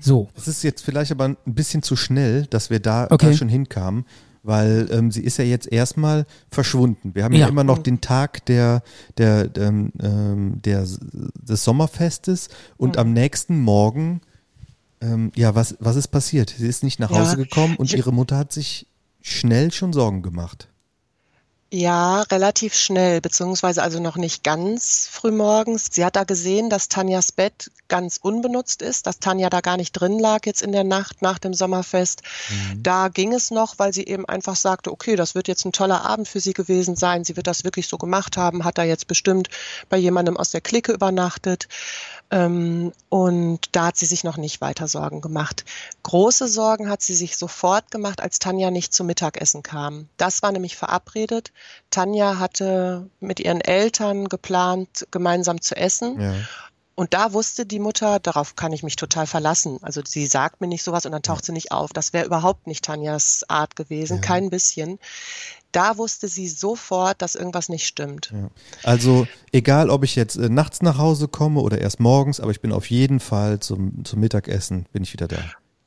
[0.00, 0.28] So.
[0.36, 3.30] Es ist jetzt vielleicht aber ein bisschen zu schnell, dass wir da, Okay.
[3.30, 4.04] da schon hinkamen,
[4.42, 7.14] weil ähm, sie ist ja jetzt erstmal verschwunden.
[7.14, 7.48] Wir haben ja, Ja.
[7.48, 8.82] immer noch den Tag der,
[9.18, 14.20] der, ähm, ähm, der, des Sommerfestes und am nächsten Morgen,
[15.02, 16.54] ähm, ja, was, was ist passiert?
[16.56, 17.18] Sie ist nicht nach Ja.
[17.20, 18.86] Hause gekommen und ihre Mutter hat sich
[19.20, 20.68] schnell schon Sorgen gemacht.
[21.72, 25.86] Ja, relativ schnell, beziehungsweise also noch nicht ganz frühmorgens.
[25.92, 29.92] Sie hat da gesehen, dass Tanjas Bett ganz unbenutzt ist, dass Tanja da gar nicht
[29.92, 32.22] drin lag jetzt in der Nacht nach dem Sommerfest.
[32.76, 36.04] Da ging es noch, weil sie eben einfach sagte, okay, das wird jetzt ein toller
[36.04, 37.24] Abend für sie gewesen sein.
[37.24, 39.48] Sie wird das wirklich so gemacht haben, hat da jetzt bestimmt
[39.88, 41.68] bei jemandem aus der Clique übernachtet.
[42.32, 45.64] Ähm, und da hat sie sich noch nicht weiter Sorgen gemacht.
[46.04, 50.08] Große Sorgen hat sie sich sofort gemacht, als Tanja nicht zum Mittagessen kam.
[50.16, 51.52] Das war nämlich verabredet.
[51.90, 56.20] Tanja hatte mit ihren Eltern geplant, gemeinsam zu essen.
[56.20, 56.34] Ja.
[56.94, 59.78] Und da wusste die Mutter, darauf kann ich mich total verlassen.
[59.80, 61.94] Also sie sagt mir nicht sowas und dann taucht sie nicht auf.
[61.94, 64.20] Das wäre überhaupt nicht Tanjas Art gewesen, Ja.
[64.20, 64.98] kein bisschen.
[65.72, 68.32] Da wusste sie sofort, dass irgendwas nicht stimmt.
[68.34, 68.50] Ja.
[68.82, 72.60] Also egal, ob ich jetzt äh, nachts nach Hause komme oder erst morgens, aber ich
[72.60, 75.38] bin auf jeden Fall zum, zum Mittagessen, bin ich wieder da.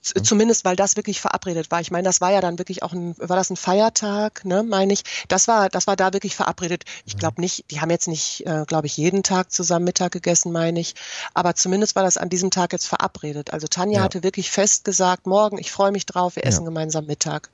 [0.04, 1.80] Z- Zumindest, weil das wirklich verabredet war.
[1.82, 4.92] Ich meine, das war ja dann wirklich auch ein, war das ein Feiertag, ne, meine
[4.94, 5.04] ich.
[5.30, 6.84] Das war, das war da wirklich verabredet.
[7.06, 10.52] Ich glaube nicht, die haben jetzt nicht, äh, glaube ich, jeden Tag zusammen Mittag gegessen,
[10.52, 10.94] meine ich.
[11.34, 13.52] Aber zumindest war das an diesem Tag jetzt verabredet.
[13.54, 14.04] Also Tanja Ja.
[14.04, 16.50] hatte wirklich fest gesagt, morgen, ich freue mich drauf, wir Ja.
[16.50, 17.50] essen gemeinsam Mittag.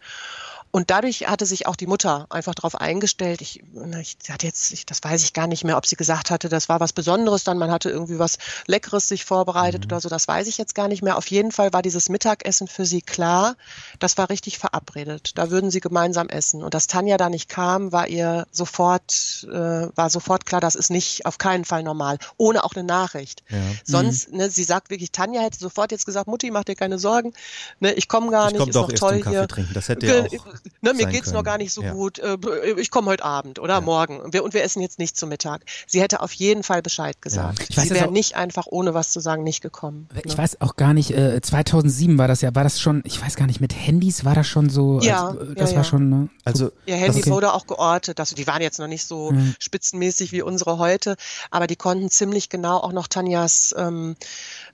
[0.71, 3.41] Und dadurch hatte sich auch die Mutter einfach darauf eingestellt.
[3.41, 3.63] Ich,
[3.99, 6.47] ich sie hat jetzt, ich, das weiß ich gar nicht mehr, ob sie gesagt hatte,
[6.47, 10.27] das war was Besonderes, dann man hatte irgendwie was Leckeres sich vorbereitet oder so, das
[10.27, 11.17] weiß ich jetzt gar nicht mehr.
[11.17, 13.55] Auf jeden Fall war dieses Mittagessen für sie klar.
[13.97, 15.38] Das war richtig verabredet.
[15.38, 16.62] Da würden sie gemeinsam essen.
[16.63, 19.55] Und dass Tanja da nicht kam, war ihr sofort, äh,
[19.95, 22.19] war sofort klar, das ist nicht auf keinen Fall normal.
[22.38, 23.43] Ohne auch eine Nachricht.
[23.49, 23.58] Ja.
[23.84, 27.34] Sonst, ne, sie sagt wirklich, Tanja hätte sofort jetzt gesagt, Mutti, mach dir keine Sorgen,
[27.79, 29.47] ne, ich komme gar Ich nicht, komme ist doch noch toll hier.
[29.47, 29.73] trinken.
[29.73, 31.43] Das hätte ja auch ne, mir geht's noch können.
[31.43, 31.93] gar nicht so Ja.
[31.93, 32.19] gut.
[32.19, 32.38] Äh,
[32.78, 33.82] ich komme heute Abend oder Ja.
[33.82, 34.34] morgen.
[34.34, 35.62] Wir, und wir essen jetzt nicht zum Mittag.
[35.88, 37.65] Sie hätte auf jeden Fall Bescheid gesagt.
[37.69, 40.08] Ich weiß Sie wäre nicht einfach ohne was zu sagen nicht gekommen.
[40.24, 40.38] Ich ne?
[40.38, 43.48] weiß auch gar nicht, äh, 2007 war das ja, war das schon, ich weiß gar
[43.48, 45.78] nicht, mit Handys war das schon so, Ja, also, ja, das ja.
[45.78, 46.30] war schon, ne?
[46.45, 47.32] Also Ihr Handy Okay.
[47.32, 48.19] wurde auch geortet.
[48.19, 49.56] Also die waren jetzt noch nicht so Mhm.
[49.60, 51.15] spitzenmäßig wie unsere heute,
[51.52, 54.15] aber die konnten ziemlich genau auch noch Tanjas ähm,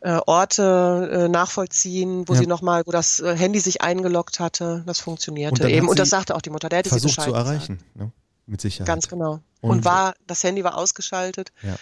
[0.02, 2.40] äh, Orte äh, nachvollziehen, wo Ja.
[2.40, 4.84] sie nochmal, wo das äh, Handy sich eingeloggt hatte.
[4.86, 5.88] Das Und funktionierte eben.
[5.90, 6.70] Und das sagte auch die Mutter.
[6.70, 8.12] Der hätte sie versucht zu erreichen, ne?
[8.46, 8.88] mit Sicherheit.
[8.88, 9.40] Ganz genau.
[9.62, 11.52] Und- Und, war, das Handy war ausgeschaltet.
[11.64, 11.76] Ja.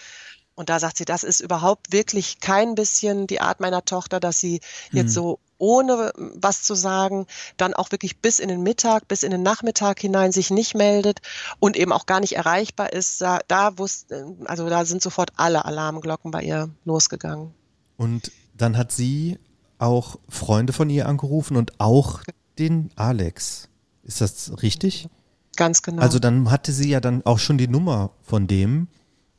[0.56, 4.38] Und da sagt sie, das ist überhaupt wirklich kein bisschen die Art meiner Tochter, dass
[4.38, 4.60] sie
[4.92, 4.98] Mhm.
[4.98, 7.26] jetzt so ohne was zu sagen,
[7.56, 11.20] dann auch wirklich bis in den Mittag, bis in den Nachmittag hinein sich nicht meldet
[11.58, 13.20] und eben auch gar nicht erreichbar ist.
[13.20, 17.52] Da, da wusste, also da sind sofort alle Alarmglocken bei ihr losgegangen.
[17.96, 19.38] Und dann hat sie
[19.78, 22.20] auch Freunde von ihr angerufen und auch
[22.58, 23.68] den Alex.
[24.04, 25.08] Ist das richtig?
[25.56, 26.02] Ganz genau.
[26.02, 28.88] Also dann hatte sie ja dann auch schon die Nummer von dem.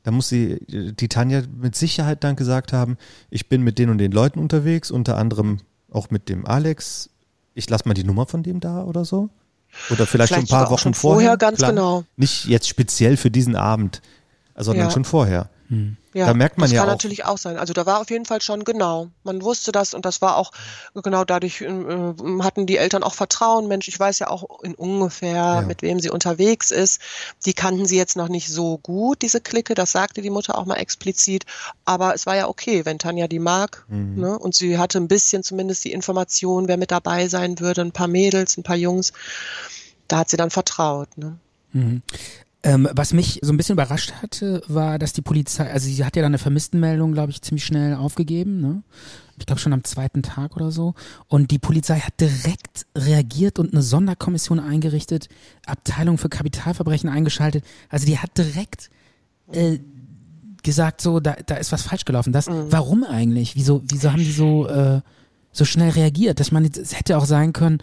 [0.04, 2.98] Da muss sie, die Tanja mit Sicherheit dann gesagt haben,
[3.30, 5.60] ich bin mit den und den Leuten unterwegs, unter anderem
[5.92, 7.10] auch mit dem Alex.
[7.54, 9.30] Ich lasse mal die Nummer von dem da oder so.
[9.90, 11.32] Oder vielleicht, schon ein Vielleicht paar Wochen schon vorher.
[11.32, 12.04] vorher, ganz genau.
[12.16, 14.02] Nicht jetzt speziell für diesen Abend,
[14.56, 14.92] sondern Ja.
[14.92, 15.50] schon vorher.
[16.14, 16.94] Ja, da merkt man das ja kann auch.
[16.94, 17.58] natürlich auch sein.
[17.58, 19.10] Also da war auf jeden Fall schon genau.
[19.24, 20.52] Man wusste das und das war auch
[20.94, 21.68] genau dadurch äh,
[22.42, 23.68] hatten die Eltern auch Vertrauen.
[23.68, 25.62] Mensch, ich weiß ja auch in ungefähr, Ja.
[25.62, 27.02] mit wem sie unterwegs ist.
[27.46, 29.74] Die kannten sie jetzt noch nicht so gut, diese Clique.
[29.74, 31.46] Das sagte die Mutter auch mal explizit.
[31.84, 33.86] Aber es war ja okay, wenn Tanja die mag.
[33.88, 34.20] Mhm.
[34.20, 34.38] Ne?
[34.38, 37.82] Und sie hatte ein bisschen zumindest die Information, wer mit dabei sein würde.
[37.82, 39.14] Ein paar Mädels, ein paar Jungs.
[40.08, 41.10] Da hat sie dann vertraut.
[41.18, 41.40] Ne?
[42.66, 46.16] Ähm, was mich so ein bisschen überrascht hatte, war, dass die Polizei, also sie hat
[46.16, 48.82] ja dann eine Vermisstenmeldung, glaube ich, ziemlich schnell aufgegeben, ne?
[49.38, 50.96] Ich glaube schon am zweiten Tag oder so.
[51.28, 55.28] Und die Polizei hat direkt reagiert und eine Sonderkommission eingerichtet,
[55.68, 57.64] Abteilung für Kapitalverbrechen eingeschaltet.
[57.90, 58.90] Also die hat direkt
[59.52, 59.78] äh,
[60.64, 62.34] gesagt, so, da, da ist was falsch gelaufen.
[62.34, 63.56] Das, warum eigentlich?
[63.56, 65.02] Wieso, wieso haben die so, äh,
[65.52, 66.40] so schnell reagiert?
[66.40, 67.78] Dass man, es hätte auch sein können,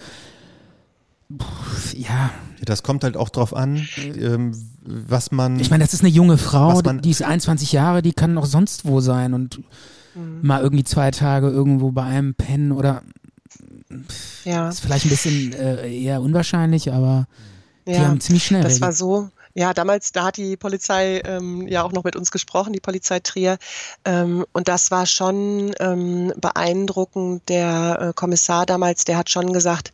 [1.94, 2.30] ja.
[2.64, 4.52] Das kommt halt auch drauf an, ähm,
[4.84, 5.58] was man.
[5.58, 8.84] Ich meine, das ist eine junge Frau, die ist 21 Jahre, die kann noch sonst
[8.84, 9.58] wo sein und
[10.14, 10.40] mhm.
[10.42, 13.02] mal irgendwie zwei Tage irgendwo bei einem pennen oder.
[14.44, 14.68] Ja.
[14.68, 17.26] Ist vielleicht ein bisschen äh, eher unwahrscheinlich, aber
[17.84, 18.62] ja, die haben ziemlich schnell.
[18.62, 22.30] Das war so, ja, damals, da hat die Polizei ähm, ja auch noch mit uns
[22.30, 23.58] gesprochen, die Polizei Trier.
[24.04, 27.48] Ähm, und das war schon ähm, beeindruckend.
[27.48, 29.92] Der äh, Kommissar damals, der hat schon gesagt,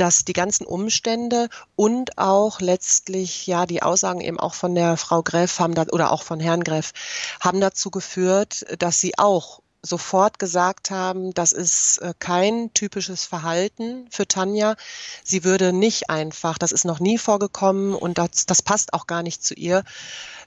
[0.00, 5.22] dass die ganzen Umstände und auch letztlich ja die Aussagen eben auch von der Frau
[5.22, 6.92] Greff haben da, oder auch von Herrn Greff
[7.40, 14.06] haben dazu geführt, dass sie auch sofort gesagt haben, das ist äh, kein typisches Verhalten
[14.10, 14.76] für Tanja.
[15.24, 19.22] Sie würde nicht einfach, das ist noch nie vorgekommen und das, das passt auch gar
[19.22, 19.84] nicht zu ihr,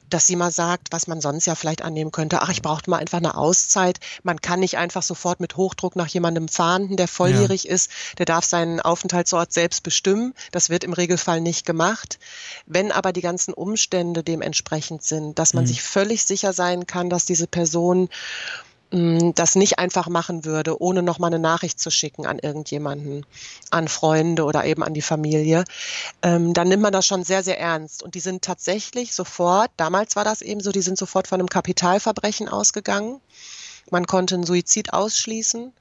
[0.09, 2.41] dass sie mal sagt, was man sonst ja vielleicht annehmen könnte.
[2.41, 3.99] Ach, ich brauchte mal einfach eine Auszeit.
[4.23, 7.71] Man kann nicht einfach sofort mit Hochdruck nach jemandem fahnden, der volljährig ja.
[7.71, 7.91] ist.
[8.17, 10.33] Der darf seinen Aufenthaltsort selbst bestimmen.
[10.51, 12.19] Das wird im Regelfall nicht gemacht.
[12.65, 15.67] Wenn aber die ganzen Umstände dementsprechend sind, dass man mhm.
[15.67, 18.09] sich völlig sicher sein kann, dass diese Person
[18.93, 23.25] das nicht einfach machen würde, ohne nochmal eine Nachricht zu schicken an irgendjemanden,
[23.71, 25.63] an Freunde oder eben an die Familie,
[26.21, 28.03] ähm, dann nimmt man das schon sehr, sehr ernst.
[28.03, 31.49] Und die sind tatsächlich sofort, damals war das eben so, die sind sofort von einem
[31.49, 33.19] Kapitalverbrechen ausgegangen.
[33.89, 35.73] Man konnte einen Suizid ausschließen.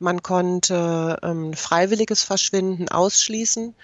[0.00, 3.76] Man konnte ähm, freiwilliges Verschwinden ausschließen.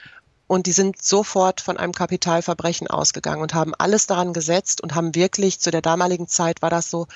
[0.49, 5.15] Und die sind sofort von einem Kapitalverbrechen ausgegangen und haben alles daran gesetzt und haben
[5.15, 7.07] wirklich, zu der damaligen Zeit war das so,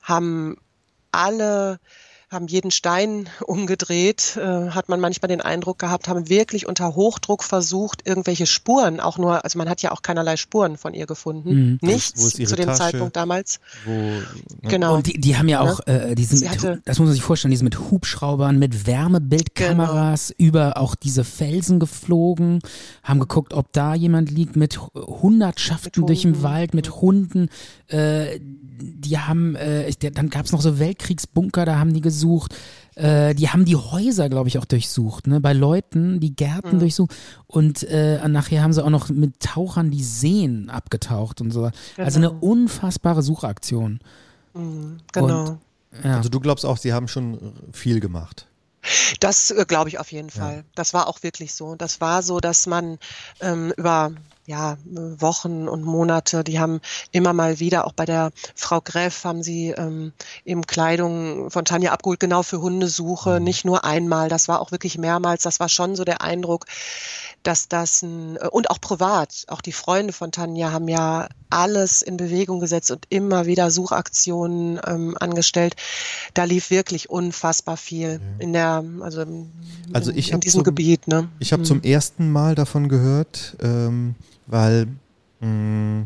[0.00, 0.58] haben
[1.12, 1.78] alle
[2.32, 7.42] haben jeden Stein umgedreht, äh, hat man manchmal den Eindruck gehabt, haben wirklich unter Hochdruck
[7.42, 11.50] versucht, irgendwelche Spuren, auch nur, also man hat ja auch keinerlei Spuren von ihr gefunden.
[11.54, 11.78] Mhm.
[11.80, 13.60] Nichts zu dem Tasche, Zeitpunkt damals.
[13.84, 14.24] Wo, ne?
[14.62, 14.96] Genau.
[14.96, 15.94] Und die, die haben ja auch, ja?
[15.94, 20.34] äh, die sind mit, das muss man sich vorstellen, die sind mit Hubschraubern, mit Wärmebildkameras
[20.36, 20.48] genau.
[20.48, 22.60] über auch diese Felsen geflogen,
[23.02, 27.48] haben geguckt, ob da jemand liegt mit Hundertschaften mit durch den Wald, mit Hunden,
[27.88, 32.21] äh, die haben, äh, ich, dann gab es noch so Weltkriegsbunker, da haben die gesucht.
[32.94, 35.40] Äh, die haben die Häuser, glaube ich, auch durchsucht, ne?
[35.40, 36.80] Bei Leuten, die Gärten mhm.
[36.80, 37.14] durchsucht.
[37.46, 41.62] Und äh, nachher haben sie auch noch mit Tauchern die Seen abgetaucht und so.
[41.62, 42.06] Genau.
[42.06, 42.40] Also eine genau.
[42.40, 44.00] unfassbare Suchaktion.
[44.54, 45.40] Mhm, genau.
[45.42, 45.58] Und,
[46.04, 46.16] ja.
[46.16, 48.46] Also du glaubst auch, sie haben schon viel gemacht.
[49.20, 50.56] Das äh, glaube ich auf jeden Fall.
[50.56, 50.62] Ja.
[50.74, 51.76] Das war auch wirklich so.
[51.76, 52.98] Das war so, dass man
[53.40, 54.12] ähm, über
[54.52, 56.44] ja, Wochen und Monate.
[56.44, 60.12] Die haben immer mal wieder, auch bei der Frau Greff, haben sie ähm,
[60.44, 63.44] eben Kleidung von Tanja abgeholt, genau für Hundesuche, mhm.
[63.44, 65.42] nicht nur einmal, das war auch wirklich mehrmals.
[65.42, 66.66] Das war schon so der Eindruck,
[67.42, 72.18] dass das ein, und auch privat, auch die Freunde von Tanja haben ja alles in
[72.18, 75.76] Bewegung gesetzt und immer wieder Suchaktionen ähm, angestellt.
[76.34, 78.40] Da lief wirklich unfassbar viel mhm.
[78.40, 79.24] in der, also,
[79.94, 81.08] also ich in diesem zum, Gebiet.
[81.08, 81.28] Ne?
[81.38, 81.66] Ich habe mhm.
[81.66, 84.14] zum ersten Mal davon gehört, ähm,
[84.46, 84.86] weil
[85.40, 86.02] mm,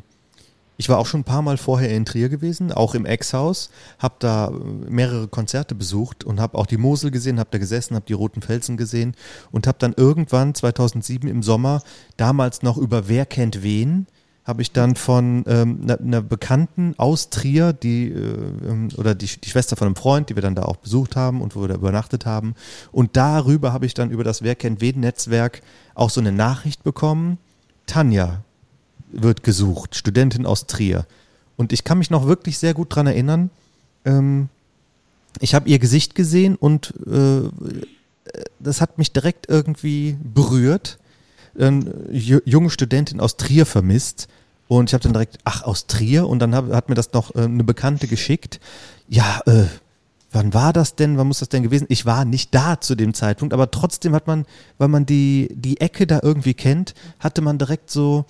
[0.78, 4.16] ich war auch schon ein paar Mal vorher in Trier gewesen, auch im Ex-Haus, habe
[4.18, 8.06] da äh, mehrere Konzerte besucht und habe auch die Mosel gesehen, habe da gesessen, habe
[8.06, 9.14] die Roten Felsen gesehen
[9.50, 11.82] und habe dann irgendwann 2007 im Sommer,
[12.16, 14.06] damals noch über Wer kennt wen,
[14.44, 18.36] habe ich dann von ähm, einer, einer Bekannten aus Trier, die äh,
[18.68, 21.40] ähm, oder die, die Schwester von einem Freund, die wir dann da auch besucht haben
[21.40, 22.54] und wo wir da übernachtet haben.
[22.92, 25.62] Und darüber habe ich dann über das Wer kennt wen Netzwerk
[25.94, 27.38] auch so eine Nachricht bekommen
[27.86, 28.42] Tanja
[29.10, 31.06] wird gesucht, Studentin aus Trier.
[31.56, 33.50] Und ich kann mich noch wirklich sehr gut daran erinnern.
[34.04, 34.48] Ähm,
[35.40, 37.48] ich habe ihr Gesicht gesehen und äh,
[38.58, 40.98] das hat mich direkt irgendwie berührt.
[41.58, 44.28] Eine junge Studentin aus Trier vermisst.
[44.68, 46.28] Und ich habe dann direkt, ach, aus Trier?
[46.28, 48.60] Und dann hab, hat mir das noch äh, eine Bekannte geschickt.
[49.08, 49.66] Ja, äh,
[50.32, 51.18] wann war das denn?
[51.18, 51.86] Wann muss das denn gewesen?
[51.88, 54.46] Ich war nicht da zu dem Zeitpunkt, aber trotzdem hat man,
[54.78, 58.26] weil man die, die Ecke da irgendwie kennt, hatte man direkt so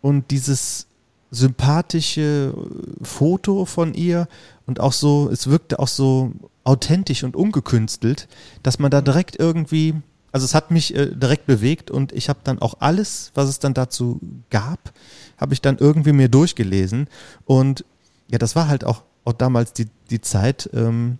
[0.00, 0.86] und dieses
[1.30, 2.54] sympathische
[3.02, 4.28] Foto von ihr
[4.66, 8.28] und auch so, es wirkte auch so authentisch und ungekünstelt,
[8.62, 9.94] dass man da direkt irgendwie,
[10.32, 13.58] also es hat mich äh, direkt bewegt und ich habe dann auch alles, was es
[13.58, 14.20] dann dazu
[14.50, 14.92] gab,
[15.36, 17.08] habe ich dann irgendwie mir durchgelesen
[17.44, 17.84] und
[18.28, 21.18] ja, das war halt auch, auch damals die, die Zeit, ähm,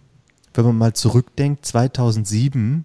[0.54, 2.84] wenn man mal zurückdenkt, 2007,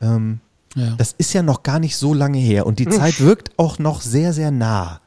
[0.00, 0.40] ähm,
[0.74, 0.94] ja.
[0.96, 4.00] das ist ja noch gar nicht so lange her und die Zeit wirkt auch noch
[4.02, 5.00] sehr, sehr nah.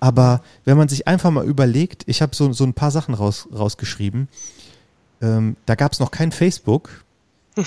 [0.00, 3.48] Aber wenn man sich einfach mal überlegt, ich habe so, so ein paar Sachen raus,
[3.52, 4.28] rausgeschrieben,
[5.20, 7.04] ähm, da gab es noch kein Facebook.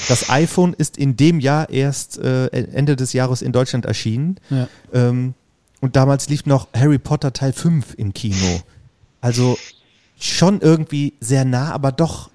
[0.07, 4.37] Das iPhone ist in dem Jahr erst äh, Ende des Jahres in Deutschland erschienen.
[4.49, 4.67] Ja.
[4.93, 5.33] Ähm,
[5.81, 8.61] und damals lief noch Harry Potter Teil 5 im Kino.
[9.19, 9.57] Also
[10.17, 12.30] schon irgendwie sehr nah, aber doch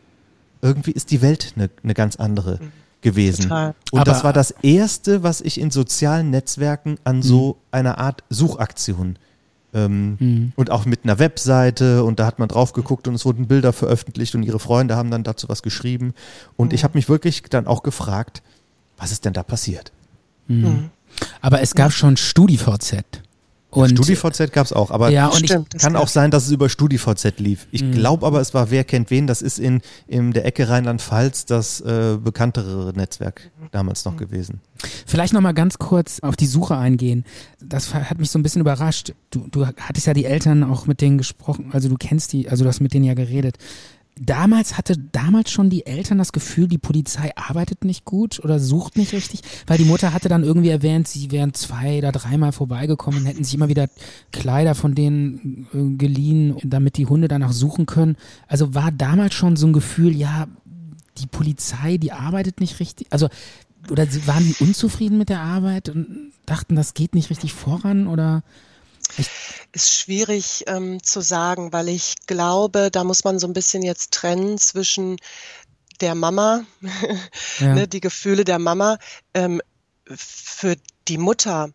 [0.66, 2.72] irgendwie ist die Welt eine, eine ganz andere mhm.
[3.00, 3.42] gewesen.
[3.42, 3.74] Total.
[3.92, 7.54] Und Aber das war das erste, was ich in sozialen Netzwerken an so mhm.
[7.70, 9.18] einer Art Suchaktion
[9.72, 10.52] ähm, mhm.
[10.56, 13.72] und auch mit einer Webseite und da hat man drauf geguckt und es wurden Bilder
[13.72, 16.14] veröffentlicht und ihre Freunde haben dann dazu was geschrieben
[16.56, 16.74] und mhm.
[16.74, 18.42] ich habe mich wirklich dann auch gefragt,
[18.96, 19.92] was ist denn da passiert?
[20.48, 20.62] Mhm.
[20.62, 20.90] mhm.
[21.40, 23.22] Aber es gab schon StudiVZ.
[23.76, 26.50] Und StudiVZ gab es auch, aber ja, und Stimmt, ich, kann auch sein, dass es
[26.50, 27.66] über StudiVZ lief.
[27.70, 27.92] Ich mhm.
[27.92, 31.80] glaube aber, es war Wer kennt wen, das ist in, in der Ecke Rheinland-Pfalz das
[31.80, 34.18] äh, bekanntere Netzwerk damals noch mhm.
[34.18, 34.60] gewesen.
[35.06, 37.24] Vielleicht nochmal ganz kurz auf die Suche eingehen.
[37.60, 39.12] Das hat mich so ein bisschen überrascht.
[39.30, 42.64] Du, du hattest ja die Eltern auch mit denen gesprochen, also du kennst die, also
[42.64, 43.58] du hast mit denen ja geredet
[44.18, 48.96] damals hatte damals schon die Eltern das Gefühl, die Polizei arbeitet nicht gut oder sucht
[48.96, 53.20] nicht richtig, weil die Mutter hatte dann irgendwie erwähnt, sie wären zwei oder dreimal vorbeigekommen
[53.20, 53.88] und hätten sich immer wieder
[54.32, 58.16] Kleider von denen äh, geliehen, damit die Hunde danach suchen können.
[58.48, 60.46] Also war damals schon so ein Gefühl, ja,
[61.18, 63.08] die Polizei, die arbeitet nicht richtig.
[63.10, 63.28] Also
[63.90, 68.42] oder waren die unzufrieden mit der Arbeit und dachten, das geht nicht richtig voran oder
[69.18, 69.28] ich
[69.76, 74.12] ist schwierig ähm, zu sagen, weil ich glaube, da muss man so ein bisschen jetzt
[74.12, 75.18] trennen zwischen
[76.00, 76.64] der Mama,
[77.60, 77.74] ja.
[77.74, 78.98] ne, die Gefühle der Mama.
[79.34, 79.60] Ähm,
[80.08, 80.76] für
[81.08, 81.70] die Mutter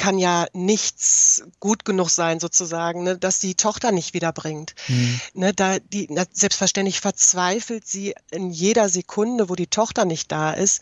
[0.00, 4.74] kann ja nichts gut genug sein, sozusagen, ne, dass die Tochter nicht wiederbringt.
[4.88, 5.20] Mhm.
[5.34, 10.52] Ne, da die, na, selbstverständlich verzweifelt sie in jeder Sekunde, wo die Tochter nicht da
[10.52, 10.80] ist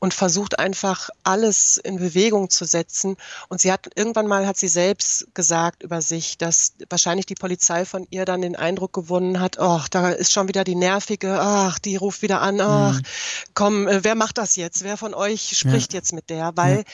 [0.00, 3.16] und versucht einfach alles in Bewegung zu setzen.
[3.48, 7.86] Und sie hat irgendwann mal hat sie selbst gesagt über sich, dass wahrscheinlich die Polizei
[7.86, 11.78] von ihr dann den Eindruck gewonnen hat, ach, da ist schon wieder die nervige, ach,
[11.78, 13.02] die ruft wieder an, ach, mhm.
[13.54, 14.84] komm, äh, wer macht das jetzt?
[14.84, 16.00] Wer von euch spricht ja.
[16.00, 16.52] jetzt mit der?
[16.54, 16.84] Weil ja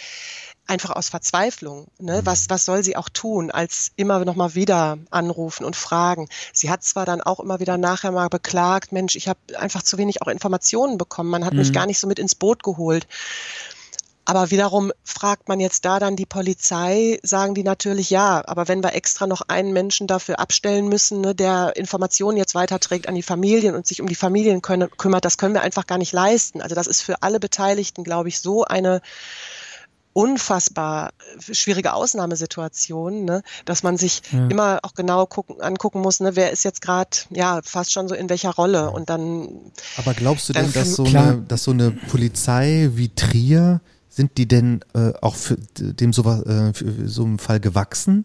[0.66, 1.86] einfach aus Verzweiflung.
[1.98, 2.20] Ne?
[2.20, 2.26] Mhm.
[2.26, 6.28] Was, was soll sie auch tun, als immer noch mal wieder anrufen und fragen?
[6.52, 9.98] Sie hat zwar dann auch immer wieder nachher mal beklagt, Mensch, ich habe einfach zu
[9.98, 11.60] wenig auch Informationen bekommen, man hat mhm.
[11.60, 13.06] mich gar nicht so mit ins Boot geholt.
[14.26, 18.42] Aber wiederum fragt man jetzt da dann die Polizei, sagen die natürlich ja.
[18.46, 23.06] Aber wenn wir extra noch einen Menschen dafür abstellen müssen, ne, der Informationen jetzt weiterträgt
[23.06, 25.98] an die Familien und sich um die Familien können, kümmert, das können wir einfach gar
[25.98, 26.62] nicht leisten.
[26.62, 29.02] Also das ist für alle Beteiligten, glaube ich, so eine
[30.14, 33.42] unfassbar schwierige Ausnahmesituation, ne?
[33.66, 34.46] dass man sich ja.
[34.46, 36.36] immer auch genau gucken, angucken muss, ne?
[36.36, 39.48] wer ist jetzt gerade ja fast schon so in welcher Rolle und dann.
[39.98, 44.46] Aber glaubst du denn, dass so, eine, dass so eine Polizei wie Trier sind die
[44.46, 48.24] denn äh, auch für dem so, äh, für so einem Fall gewachsen?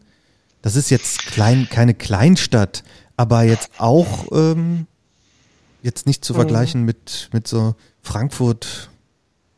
[0.62, 2.84] Das ist jetzt klein, keine Kleinstadt,
[3.18, 4.86] aber jetzt auch ähm,
[5.82, 6.38] jetzt nicht zu mhm.
[6.38, 6.86] vergleichen mhm.
[6.86, 7.74] mit mit so
[8.04, 8.92] Frankfurt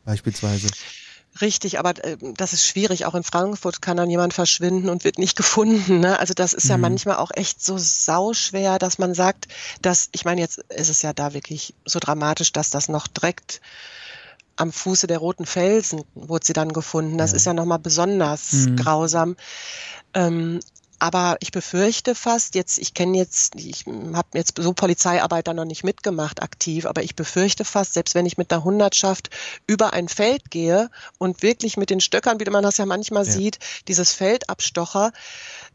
[0.06, 0.68] beispielsweise.
[1.40, 3.06] Richtig, aber äh, das ist schwierig.
[3.06, 6.00] Auch in Frankfurt kann dann jemand verschwinden und wird nicht gefunden.
[6.00, 6.18] Ne?
[6.18, 6.70] Also das ist mhm.
[6.70, 9.48] ja manchmal auch echt so sauschwer, dass man sagt,
[9.80, 13.60] dass, ich meine, jetzt ist es ja da wirklich so dramatisch, dass das noch direkt
[14.56, 17.16] am Fuße der roten Felsen wurde sie dann gefunden.
[17.16, 17.36] Das ja.
[17.36, 18.76] ist ja nochmal besonders mhm.
[18.76, 19.36] grausam.
[20.12, 20.60] Ähm,
[21.02, 25.64] aber ich befürchte fast, jetzt, ich kenne jetzt, ich habe jetzt so Polizeiarbeit da noch
[25.64, 29.28] nicht mitgemacht aktiv, aber ich befürchte fast, selbst wenn ich mit der Hundertschaft
[29.66, 33.32] über ein Feld gehe und wirklich mit den Stöckern, wie man das ja manchmal ja.
[33.32, 35.10] sieht, dieses Feld abstocher,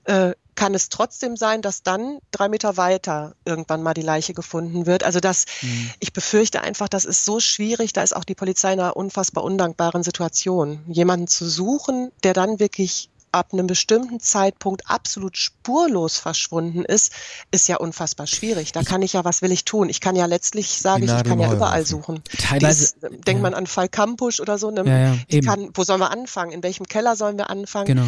[0.06, 4.86] äh, kann es trotzdem sein, dass dann drei Meter weiter irgendwann mal die Leiche gefunden
[4.86, 5.04] wird.
[5.04, 5.92] Also das, mhm.
[6.00, 9.44] ich befürchte einfach, das ist so schwierig, da ist auch die Polizei in einer unfassbar
[9.44, 10.86] undankbaren Situation.
[10.88, 17.12] Jemanden zu suchen, der dann wirklich ab einem bestimmten Zeitpunkt absolut spurlos verschwunden ist,
[17.52, 18.72] ist ja unfassbar schwierig.
[18.72, 19.90] Da kann ich ja, was will ich tun?
[19.90, 22.24] Ich kann ja letztlich, sage ich, ich kann ja überall suchen.
[22.38, 22.94] Teilweise.
[23.02, 23.38] Dies, denkt ja.
[23.38, 24.72] man an Fall Campus oder so.
[24.72, 24.84] Ne?
[24.86, 26.52] Ja, ja, kann, wo sollen wir anfangen?
[26.52, 27.88] In welchem Keller sollen wir anfangen?
[27.88, 28.08] Genau.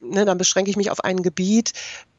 [0.00, 1.72] Ne, dann beschränke ich mich auf ein Gebiet.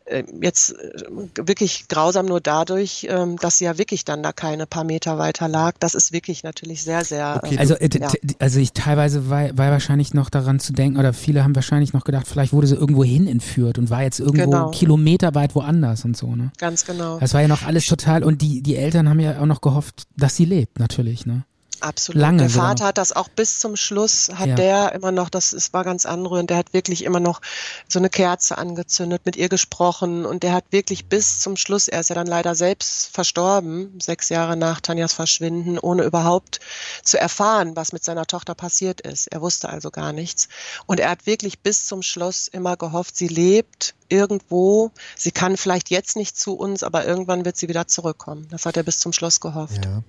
[0.07, 4.65] Äh, jetzt äh, wirklich grausam nur dadurch, ähm, dass sie ja wirklich dann da keine
[4.65, 5.73] paar Meter weiter lag.
[5.79, 7.41] Das ist wirklich natürlich sehr, sehr.
[7.43, 8.09] Okay, also, äh, ja.
[8.39, 12.05] also ich teilweise war, war wahrscheinlich noch daran zu denken, oder viele haben wahrscheinlich noch
[12.05, 14.71] gedacht, vielleicht wurde sie irgendwo hin entführt und war jetzt irgendwo genau.
[14.71, 16.51] kilometerweit woanders und so, ne?
[16.57, 17.19] Ganz genau.
[17.19, 20.03] Das war ja noch alles total, und die, die Eltern haben ja auch noch gehofft,
[20.15, 21.43] dass sie lebt, natürlich, ne?
[21.79, 22.21] Absolut.
[22.21, 24.55] Lange der Vater hat das auch bis zum Schluss, hat ja.
[24.55, 27.41] der immer noch, das, das war ganz anrührend, der hat wirklich immer noch
[27.87, 31.99] so eine Kerze angezündet, mit ihr gesprochen und der hat wirklich bis zum Schluss, er
[31.99, 36.59] ist ja dann leider selbst verstorben, sechs Jahre nach Tanjas Verschwinden, ohne überhaupt
[37.03, 39.27] zu erfahren, was mit seiner Tochter passiert ist.
[39.27, 40.47] Er wusste also gar nichts.
[40.85, 45.89] Und er hat wirklich bis zum Schluss immer gehofft, sie lebt irgendwo, sie kann vielleicht
[45.89, 48.47] jetzt nicht zu uns, aber irgendwann wird sie wieder zurückkommen.
[48.49, 49.85] Das hat er bis zum Schluss gehofft.
[49.85, 50.03] Ja.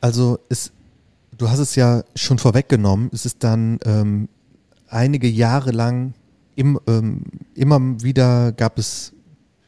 [0.00, 0.72] Also es
[1.36, 3.10] Du hast es ja schon vorweggenommen.
[3.12, 4.28] Es ist dann ähm,
[4.88, 6.14] einige Jahre lang
[6.54, 7.22] im, ähm,
[7.54, 9.12] immer wieder gab es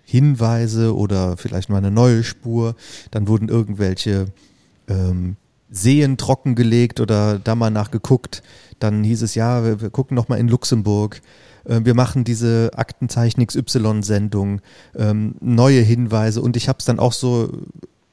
[0.04, 2.76] Hinweise oder vielleicht mal eine neue Spur.
[3.10, 4.26] Dann wurden irgendwelche
[4.86, 5.36] ähm,
[5.68, 8.42] Seen trockengelegt oder da mal nachgeguckt.
[8.78, 11.20] Dann hieß es, ja, wir, wir gucken noch mal in Luxemburg.
[11.64, 14.60] Äh, wir machen diese Aktenzeichen XY-Sendung,
[14.94, 17.50] ähm, neue Hinweise und ich habe es dann auch so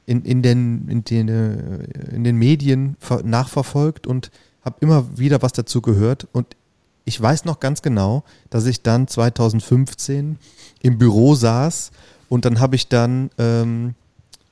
[0.06, 4.30] in, in, den, in, den, äh, in den Medien nachverfolgt und
[4.64, 6.26] habe immer wieder was dazu gehört.
[6.32, 6.56] Und
[7.04, 10.38] ich weiß noch ganz genau, dass ich dann 2015
[10.82, 11.90] im Büro saß
[12.28, 13.94] und dann habe ich dann, ähm,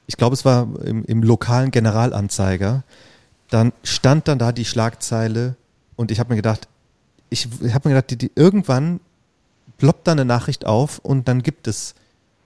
[0.07, 2.85] ich glaube, es war im, im lokalen Generalanzeiger,
[3.49, 5.57] dann stand dann da die Schlagzeile
[5.97, 6.69] und ich habe mir gedacht,
[7.31, 9.01] ich habe mir gedacht, die, die, irgendwann
[9.79, 11.95] ploppt da eine Nachricht auf und dann gibt es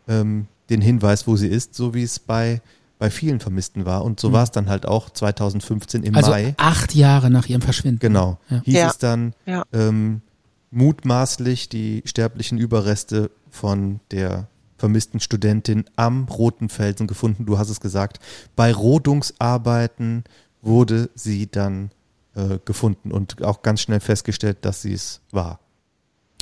[0.08, 2.60] ähm, den Hinweis, wo sie ist, so wie es bei
[2.98, 4.04] bei vielen Vermissten war.
[4.04, 4.32] Und so mhm.
[4.34, 6.54] war es dann halt auch 2015 im also Mai.
[6.56, 8.00] Acht Jahre nach ihrem Verschwinden.
[8.00, 8.38] Genau.
[8.50, 8.62] Ja.
[8.64, 8.88] Hieß ja.
[8.88, 9.64] es dann ja.
[9.72, 10.22] ähm,
[10.70, 17.46] mutmaßlich die sterblichen Überreste von der vermissten Studentin am Roten Felsen gefunden.
[17.46, 18.18] Du hast es gesagt.
[18.56, 20.24] Bei Rodungsarbeiten
[20.60, 21.90] wurde sie dann
[22.34, 25.60] äh, gefunden und auch ganz schnell festgestellt, dass sie es war.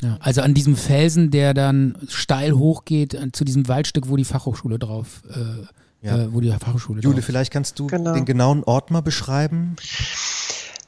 [0.01, 4.25] Ja, also an diesem Felsen, der dann steil hochgeht, äh, zu diesem Waldstück, wo die
[4.25, 5.65] Fachhochschule drauf äh,
[6.05, 6.17] ja.
[6.17, 8.13] äh, wo die Fachhochschule Jule, vielleicht kannst du genau.
[8.13, 9.75] den genauen Ort mal beschreiben?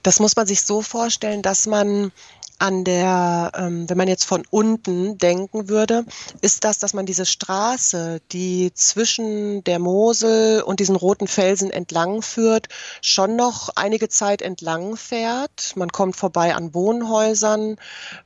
[0.04, 2.12] Das muss man sich so vorstellen, dass man
[2.60, 6.06] an der, ähm, wenn man jetzt von unten denken würde,
[6.42, 12.22] ist das, dass man diese Straße, die zwischen der Mosel und diesen roten Felsen entlang
[12.22, 12.68] führt,
[13.02, 15.74] schon noch einige Zeit entlang fährt.
[15.76, 17.78] Man kommt vorbei an Wohnhäusern,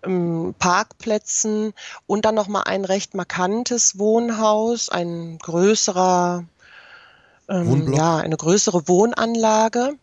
[0.03, 1.73] ähm, Parkplätzen
[2.07, 6.45] und dann noch mal ein recht markantes Wohnhaus, ein größerer
[7.49, 9.93] ähm, ja, eine größere Wohnanlage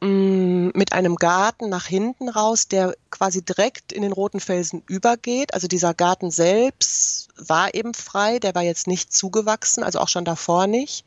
[0.00, 5.54] mm, mit einem Garten nach hinten raus, der quasi direkt in den Roten Felsen übergeht.
[5.54, 10.24] Also dieser Garten selbst war eben frei, der war jetzt nicht zugewachsen, also auch schon
[10.24, 11.04] davor nicht.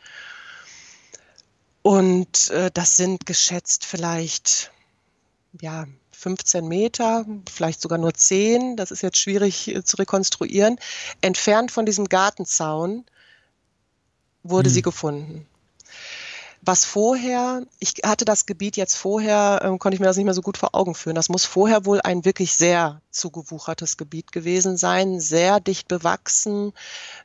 [1.82, 4.72] Und äh, das sind geschätzt vielleicht
[5.62, 10.80] ja 15 Meter, vielleicht sogar nur 10, das ist jetzt schwierig äh, zu rekonstruieren,
[11.22, 13.06] entfernt von diesem Gartenzaun
[14.50, 14.74] wurde hm.
[14.74, 15.48] sie gefunden.
[16.62, 20.34] Was vorher, ich hatte das Gebiet jetzt vorher, ähm, konnte ich mir das nicht mehr
[20.34, 21.16] so gut vor Augen führen.
[21.16, 26.74] Das muss vorher wohl ein wirklich sehr zugewuchertes Gebiet gewesen sein, sehr dicht bewachsen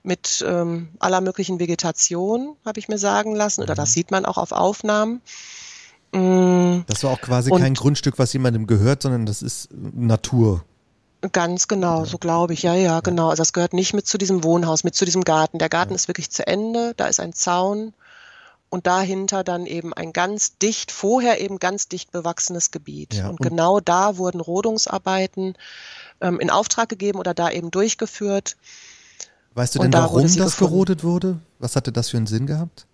[0.02, 3.94] mit ähm, aller möglichen Vegetation, habe ich mir sagen lassen, oder das mhm.
[3.94, 5.22] sieht man auch auf Aufnahmen.
[6.12, 6.82] Mm.
[6.86, 10.64] Das war auch quasi Und kein Grundstück, was jemandem gehört, sondern das ist Natur.
[11.30, 12.62] Ganz genau, so glaube ich.
[12.62, 13.30] Ja, ja, genau.
[13.30, 15.58] Also das gehört nicht mit zu diesem Wohnhaus, mit zu diesem Garten.
[15.58, 16.94] Der Garten ist wirklich zu Ende.
[16.96, 17.94] Da ist ein Zaun
[18.70, 23.14] und dahinter dann eben ein ganz dicht, vorher eben ganz dicht bewachsenes Gebiet.
[23.14, 25.54] Ja, und, und, genau da wurden Rodungsarbeiten
[26.20, 28.56] ähm, in Auftrag gegeben oder da eben durchgeführt.
[29.54, 30.56] Weißt du denn, warum das gefunden.
[30.58, 31.38] gerodet wurde?
[31.58, 32.86] Was hatte das für einen Sinn gehabt?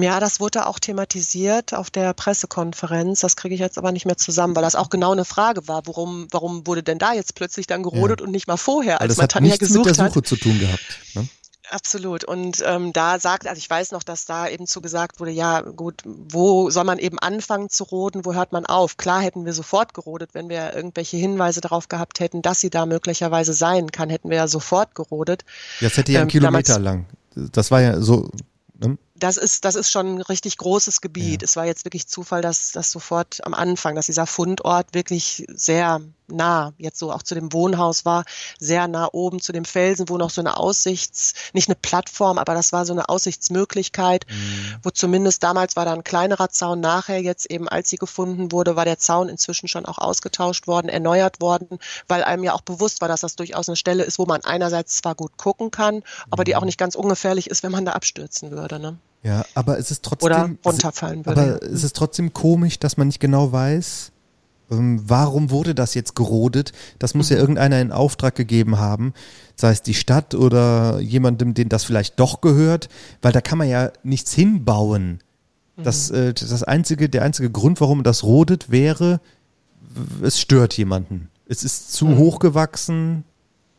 [0.00, 3.20] Ja, das wurde auch thematisiert auf der Pressekonferenz.
[3.20, 5.82] Das kriege ich jetzt aber nicht mehr zusammen, weil das auch genau eine Frage war.
[5.86, 8.26] Warum, warum wurde denn da jetzt plötzlich dann gerodet ja.
[8.26, 9.90] und nicht mal vorher, als man Tanja gesucht hat?
[9.90, 10.26] Das hat nichts mit der Suche hat.
[10.26, 10.98] zu tun gehabt.
[11.14, 11.28] Ne?
[11.72, 12.24] Absolut.
[12.24, 15.62] Und ähm, da sagt, also ich weiß noch, dass da eben zu gesagt wurde, ja
[15.62, 18.98] gut, wo soll man eben anfangen zu roden, wo hört man auf?
[18.98, 22.84] Klar hätten wir sofort gerodet, wenn wir irgendwelche Hinweise darauf gehabt hätten, dass sie da
[22.84, 25.44] möglicherweise sein kann, hätten wir ja sofort gerodet.
[25.80, 27.06] Jetzt hätte ja ein ähm, Kilometer lang.
[27.34, 28.28] Das war ja so.
[28.78, 28.98] Ne?
[29.22, 31.42] Das ist, das ist schon ein richtig großes Gebiet.
[31.42, 31.46] Ja.
[31.46, 36.00] Es war jetzt wirklich Zufall, dass das sofort am Anfang, dass dieser Fundort wirklich sehr
[36.28, 38.24] nah, jetzt so auch zu dem Wohnhaus war,
[38.58, 42.54] sehr nah oben zu dem Felsen, wo noch so eine Aussichts, nicht eine Plattform, aber
[42.54, 44.76] das war so eine Aussichtsmöglichkeit, mhm.
[44.82, 48.76] wo zumindest damals war da ein kleinerer Zaun, nachher jetzt eben, als sie gefunden wurde,
[48.76, 53.00] war der Zaun inzwischen schon auch ausgetauscht worden, erneuert worden, weil einem ja auch bewusst
[53.00, 56.44] war, dass das durchaus eine Stelle ist, wo man einerseits zwar gut gucken kann, aber
[56.44, 56.58] die mhm.
[56.58, 58.78] auch nicht ganz ungefährlich ist, wenn man da abstürzen würde.
[58.78, 58.98] Ne?
[59.22, 60.26] Ja, aber es ist trotzdem.
[60.26, 61.40] Oder runterfallen würde.
[61.40, 64.12] Aber es ist trotzdem komisch, dass man nicht genau weiß,
[64.72, 66.72] ähm, warum wurde das jetzt gerodet?
[66.98, 67.36] Das muss mhm.
[67.36, 69.12] ja irgendeiner in Auftrag gegeben haben,
[69.54, 72.88] sei es die Stadt oder jemandem, den das vielleicht doch gehört,
[73.20, 75.20] weil da kann man ja nichts hinbauen.
[75.76, 76.16] Das, mhm.
[76.16, 79.20] äh, das einzige, der einzige Grund, warum das rodet, wäre,
[80.22, 81.28] es stört jemanden.
[81.46, 82.18] Es ist zu mhm.
[82.18, 83.24] hoch gewachsen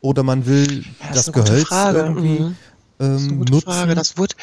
[0.01, 2.55] oder man will ja, das, das Gehölz irgendwie mhm.
[2.99, 3.61] ähm, nutzen.
[3.61, 3.95] Frage.
[3.95, 4.35] Das wurde,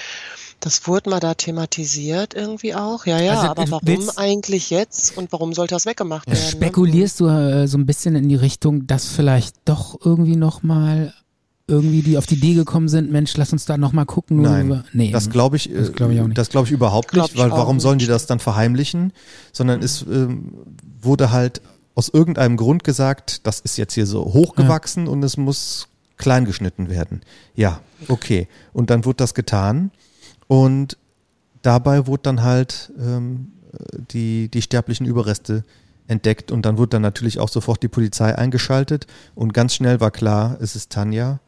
[0.60, 3.06] das wurde mal da thematisiert irgendwie auch.
[3.06, 6.38] Ja, ja, also, aber warum eigentlich jetzt und warum sollte das weggemacht werden?
[6.38, 6.50] Ne?
[6.50, 7.26] Spekulierst ne?
[7.26, 11.14] du äh, so ein bisschen in die Richtung, dass vielleicht doch irgendwie nochmal
[11.66, 14.42] irgendwie die auf die Idee gekommen sind, Mensch, lass uns da nochmal gucken.
[14.42, 16.36] Nein, nee, das glaube ich, das glaube ich, auch nicht.
[16.36, 17.82] Das glaube ich überhaupt glaub nicht, weil warum nicht.
[17.82, 19.12] sollen die das dann verheimlichen?
[19.52, 20.52] Sondern es ähm,
[21.00, 21.62] wurde halt
[21.94, 25.12] aus irgendeinem Grund gesagt, das ist jetzt hier so hochgewachsen ja.
[25.12, 27.22] und es muss klein geschnitten werden.
[27.54, 28.48] Ja, okay.
[28.72, 29.90] Und dann wurde das getan.
[30.50, 30.98] Und
[31.62, 33.52] dabei wurde dann halt ähm,
[34.10, 35.62] die, die sterblichen Überreste
[36.08, 40.10] entdeckt und dann wurde dann natürlich auch sofort die Polizei eingeschaltet und ganz schnell war
[40.10, 41.38] klar, es ist Tanja.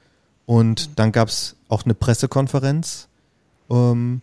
[0.46, 0.92] Und mhm.
[0.94, 3.08] dann gab es auch eine Pressekonferenz
[3.68, 4.22] ähm,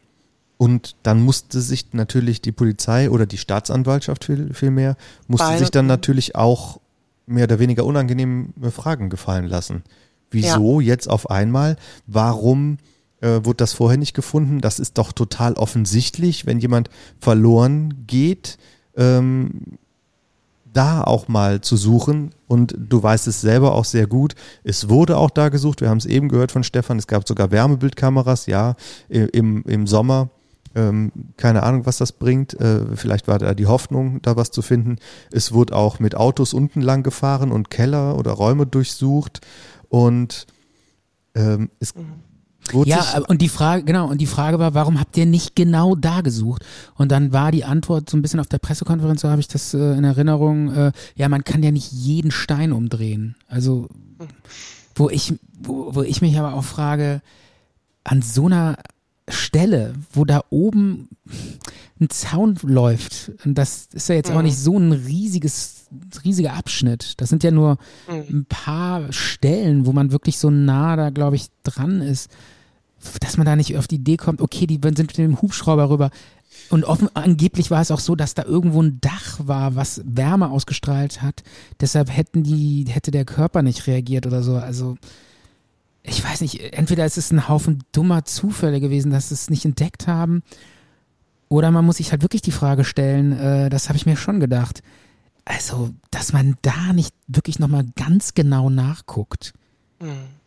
[0.56, 4.96] und dann musste sich natürlich die Polizei oder die Staatsanwaltschaft viel, vielmehr,
[5.28, 5.60] musste Beide.
[5.60, 6.80] sich dann natürlich auch
[7.26, 9.84] mehr oder weniger unangenehme Fragen gefallen lassen.
[10.32, 10.88] Wieso ja.
[10.94, 11.76] jetzt auf einmal?
[12.08, 12.78] Warum
[13.22, 14.62] äh, wurde das vorher nicht gefunden?
[14.62, 16.90] Das ist doch total offensichtlich, wenn jemand
[17.20, 18.58] verloren geht,
[18.96, 19.78] ähm,
[20.74, 22.32] da auch mal zu suchen.
[22.48, 24.36] Und du weißt es selber auch sehr gut.
[24.64, 25.82] Es wurde auch da gesucht.
[25.82, 26.98] Wir haben es eben gehört von Stefan.
[26.98, 28.76] Es gab sogar Wärmebildkameras, ja,
[29.10, 30.30] im, im Sommer.
[30.76, 32.54] Ähm, keine Ahnung, was das bringt.
[32.60, 34.98] Äh, vielleicht war da die Hoffnung, da was zu finden.
[35.32, 39.42] Es wurde auch mit Autos unten lang gefahren und Keller oder Räume durchsucht.
[39.90, 40.46] Und
[41.34, 42.06] ähm, es mhm.
[42.86, 46.22] Ja, und die Frage, genau, und die Frage war, warum habt ihr nicht genau da
[46.22, 46.66] gesucht?
[46.96, 49.74] Und dann war die Antwort so ein bisschen auf der Pressekonferenz, so habe ich das
[49.74, 53.36] äh, in Erinnerung, äh, ja, man kann ja nicht jeden Stein umdrehen.
[53.48, 53.88] Also,
[54.96, 57.22] wo ich, wo, wo ich mich aber auch frage,
[58.04, 58.78] an so einer
[59.28, 61.10] Stelle, wo da oben
[62.00, 64.38] ein Zaun läuft, und das ist ja jetzt mhm.
[64.38, 65.88] auch nicht so ein riesiges,
[66.24, 67.14] riesiger Abschnitt.
[67.18, 68.40] Das sind ja nur mhm.
[68.40, 72.30] ein paar Stellen, wo man wirklich so nah da, glaube ich, dran ist
[73.22, 76.12] dass man da nicht auf die Idee kommt, okay, die sind mit dem Hubschrauber rüber.
[76.70, 80.50] Und offen, angeblich war es auch so, dass da irgendwo ein Dach war, was Wärme
[80.50, 81.44] ausgestrahlt hat.
[81.80, 84.58] Deshalb hätten die, hätte der Körper nicht reagiert oder so.
[84.58, 84.98] Also,
[86.04, 89.66] ich weiß nicht, entweder ist es ein Haufen dummer Zufälle gewesen, dass sie es nicht
[89.66, 90.44] entdeckt haben.
[91.48, 94.40] Oder man muss sich halt wirklich die Frage stellen, äh, das habe ich mir schon
[94.40, 94.84] gedacht.
[95.46, 99.54] Also, dass man da nicht wirklich nochmal ganz genau nachguckt.
[100.00, 100.39] Mhm.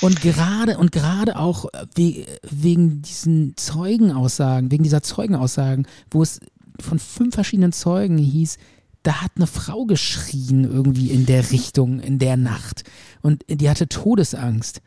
[0.00, 6.40] Und gerade und gerade auch we wegen diesen Zeugenaussagen, wegen dieser Zeugenaussagen, wo es
[6.80, 8.56] von fünf verschiedenen Zeugen hieß,
[9.02, 12.84] da hat eine Frau geschrien irgendwie in der Richtung in der Nacht
[13.22, 14.82] und die hatte Todesangst.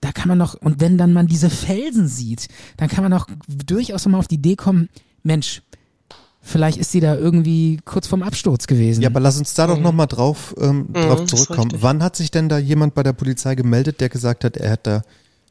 [0.00, 3.26] Da kann man noch und wenn dann man diese Felsen sieht, dann kann man auch
[3.46, 4.88] durchaus mal auf die Idee kommen,
[5.22, 5.62] Mensch,
[6.42, 9.02] Vielleicht ist sie da irgendwie kurz vorm Absturz gewesen.
[9.02, 9.82] Ja, aber lass uns da doch mhm.
[9.82, 11.70] nochmal drauf, ähm, mhm, drauf zurückkommen.
[11.74, 14.86] Wann hat sich denn da jemand bei der Polizei gemeldet, der gesagt hat, er hat
[14.86, 15.02] da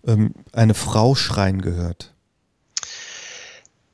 [0.06, 2.14] ähm, eine Frau schreien gehört?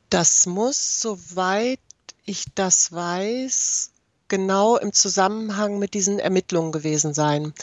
[0.10, 1.80] Das muss, soweit
[2.24, 3.92] ich das weiß,
[4.30, 7.54] genau im Zusammenhang mit diesen Ermittlungen gewesen sein.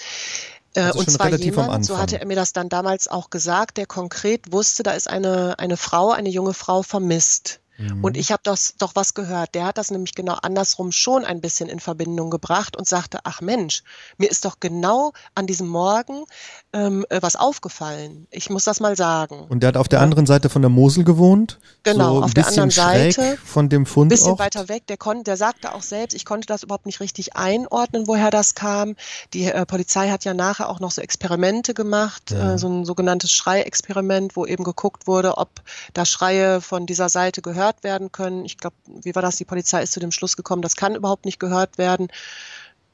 [0.74, 3.86] Äh, also und zwar jemand, so hatte er mir das dann damals auch gesagt, der
[3.86, 7.60] konkret wusste, da ist eine, eine Frau, eine junge Frau vermisst.
[7.78, 8.04] Mhm.
[8.04, 9.54] Und ich habe das doch was gehört.
[9.54, 13.40] Der hat das nämlich genau andersrum schon ein bisschen in Verbindung gebracht und sagte, ach
[13.40, 13.82] Mensch,
[14.18, 16.24] mir ist doch genau an diesem Morgen
[16.72, 18.26] ähm, äh, was aufgefallen.
[18.30, 19.46] Ich muss das mal sagen.
[19.48, 21.58] Und der hat auf der anderen Seite von der Mosel gewohnt?
[21.82, 23.38] Genau, so auf der anderen Seite.
[23.44, 24.06] Von dem Fund.
[24.06, 24.86] Ein bisschen weiter weg.
[24.86, 28.54] Der, kon der sagte auch selbst, ich konnte das überhaupt nicht richtig einordnen, woher das
[28.54, 28.96] kam.
[29.32, 32.54] Die äh, Polizei hat ja nachher auch noch so Experimente gemacht, ja.
[32.54, 35.62] äh, so ein sogenanntes Schreiexperiment, wo eben geguckt wurde, ob
[35.94, 38.44] da Schreie von dieser Seite gehört werden können.
[38.44, 39.36] Ich glaube, wie war das?
[39.36, 42.08] Die Polizei ist zu dem Schluss gekommen, das kann überhaupt nicht gehört werden.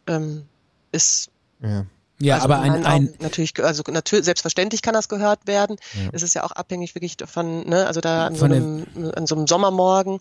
[0.07, 0.45] Ähm,
[0.93, 1.87] ist ja.
[2.21, 5.77] Ja, also aber ein, ein natürlich, also natürlich, selbstverständlich kann das gehört werden.
[5.95, 6.11] Ja.
[6.13, 9.37] Es ist ja auch abhängig wirklich von, ne, also da an, so einem, an so
[9.37, 10.19] einem Sommermorgen.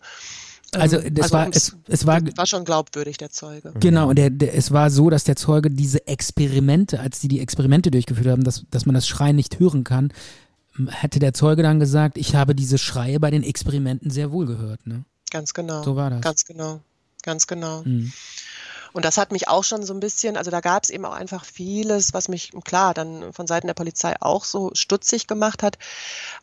[0.74, 3.74] Also das also war es, es war war schon glaubwürdig der Zeuge.
[3.80, 7.40] Genau, und der, der, es war so, dass der Zeuge diese Experimente, als die die
[7.40, 10.12] Experimente durchgeführt haben, dass dass man das Schreien nicht hören kann,
[10.90, 14.86] hätte der Zeuge dann gesagt, ich habe diese Schreie bei den Experimenten sehr wohl gehört,
[14.86, 15.04] ne?
[15.32, 15.84] Ganz genau.
[15.84, 16.22] So war das.
[16.22, 16.82] Ganz genau.
[17.24, 17.84] Ganz genau.
[17.84, 18.12] Mhm.
[18.98, 21.14] Und das hat mich auch schon so ein bisschen, also da gab es eben auch
[21.14, 25.78] einfach vieles, was mich, klar, dann von Seiten der Polizei auch so stutzig gemacht hat.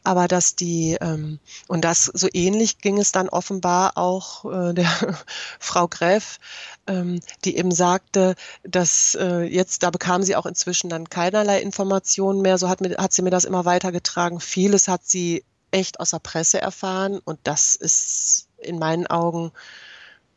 [0.05, 4.86] Aber dass die, ähm, und das so ähnlich ging es dann offenbar auch äh, der
[5.59, 6.38] Frau Gräf,
[6.86, 12.40] ähm, die eben sagte, dass äh, jetzt, da bekam sie auch inzwischen dann keinerlei Informationen
[12.40, 12.57] mehr.
[12.57, 14.38] So hat, mir, hat sie mir das immer weitergetragen.
[14.38, 19.50] Vieles hat sie echt aus der Presse erfahren und das ist in meinen Augen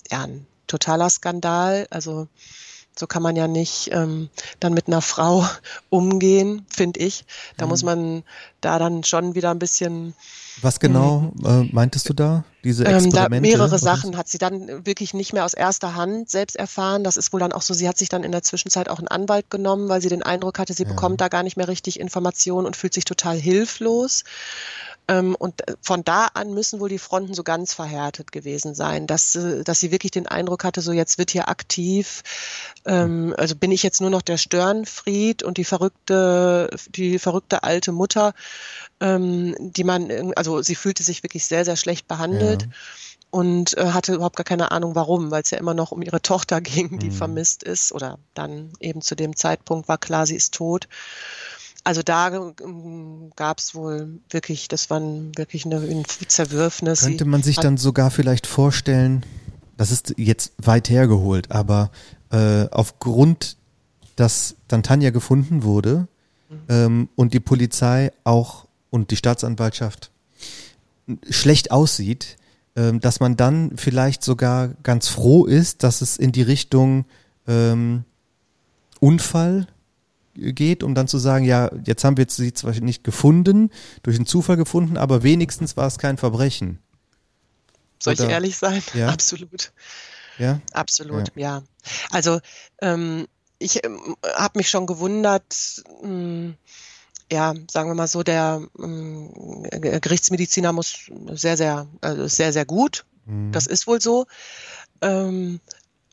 [0.09, 1.87] ja, ein totaler Skandal.
[1.89, 2.27] Also
[2.97, 5.45] so kann man ja nicht ähm, dann mit einer Frau
[5.89, 7.25] umgehen, finde ich.
[7.57, 7.69] Da mhm.
[7.69, 8.23] muss man
[8.61, 10.13] da dann schon wieder ein bisschen.
[10.61, 12.43] Was genau äh, meintest du da?
[12.63, 13.17] Diese Experimente?
[13.17, 17.03] Ähm, da mehrere Sachen hat sie dann wirklich nicht mehr aus erster Hand selbst erfahren.
[17.03, 19.07] Das ist wohl dann auch so, sie hat sich dann in der Zwischenzeit auch einen
[19.07, 20.89] Anwalt genommen, weil sie den Eindruck hatte, sie ja.
[20.89, 24.23] bekommt da gar nicht mehr richtig Informationen und fühlt sich total hilflos.
[25.07, 29.35] Ähm, und von da an müssen wohl die Fronten so ganz verhärtet gewesen sein, dass,
[29.35, 32.23] äh, dass sie wirklich den Eindruck hatte, so jetzt wird hier aktiv,
[32.85, 37.91] ähm, also bin ich jetzt nur noch der Störenfried und die verrückte, die verrückte alte
[37.91, 38.33] Mutter,
[38.99, 42.63] ähm, die man, also sie fühlte sich wirklich sehr, sehr schlecht behandelt.
[42.63, 42.67] Ja
[43.29, 46.21] und äh, hatte überhaupt gar keine Ahnung warum, weil es ja immer noch um ihre
[46.23, 47.13] Tochter ging, die mhm.
[47.13, 50.87] vermisst ist oder dann eben zu dem Zeitpunkt war klar, sie ist tot.
[51.87, 56.99] Also da ähm, gab es wohl wirklich, das war wirklich eine, ein Zerwürfnis.
[56.99, 59.25] Könnte man sich dann sogar vielleicht vorstellen,
[59.77, 61.91] das ist jetzt weit hergeholt, aber
[62.29, 63.55] äh, aufgrund,
[64.17, 66.09] dass dann Tanja gefunden wurde
[66.49, 66.57] mhm.
[66.67, 70.11] ähm, und die Polizei auch und die Staatsanwaltschaft
[71.29, 72.35] schlecht aussieht,
[72.75, 77.05] ähm, dass man dann vielleicht sogar ganz froh ist, dass es in die Richtung
[77.47, 78.03] ähm,
[78.99, 79.67] Unfall
[80.37, 83.71] geht, um dann zu sagen, ja, jetzt haben wir sie zwar nicht gefunden,
[84.03, 86.79] durch einen Zufall gefunden, aber wenigstens war es kein Verbrechen.
[88.01, 88.25] Soll Oder?
[88.25, 88.81] ich ehrlich sein?
[88.93, 89.09] Ja?
[89.09, 89.71] Absolut.
[90.37, 90.61] Ja?
[90.71, 91.57] Absolut, ja.
[91.57, 91.63] ja.
[92.11, 92.39] Also
[92.81, 93.27] ähm,
[93.59, 96.55] ich ähm, habe mich schon gewundert, mh, hm,
[97.31, 103.05] ja, sagen wir mal so, der ähm, Gerichtsmediziner muss sehr, sehr, also sehr, sehr gut.
[103.25, 103.51] Mhm.
[103.51, 104.27] Das ist wohl so.
[105.01, 105.59] Ähm,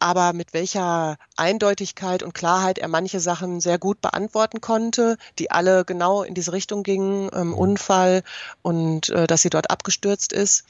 [0.05, 5.87] aber mit welcher Eindeutigkeit und Klarheit er manche Sachen sehr gut beantworten konnte, die alle
[5.87, 7.55] genau in diese Richtung gingen, ähm, mhm.
[7.55, 8.23] Unfall
[8.61, 10.65] und äh, dass sie dort abgestürzt ist.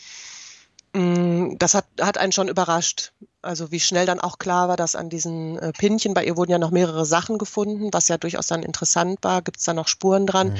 [0.93, 3.11] Mm, das hat, hat einen schon überrascht.
[3.43, 6.53] Also wie schnell dann auch klar war, dass an diesen äh, Pinchen, bei ihr wurden
[6.53, 9.89] ja noch mehrere Sachen gefunden, was ja durchaus dann interessant war, gibt es da noch
[9.89, 10.51] Spuren dran.
[10.51, 10.59] Mhm.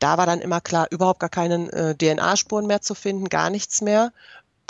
[0.00, 3.80] Da war dann immer klar, überhaupt gar keine äh, DNA-Spuren mehr zu finden, gar nichts
[3.80, 4.12] mehr.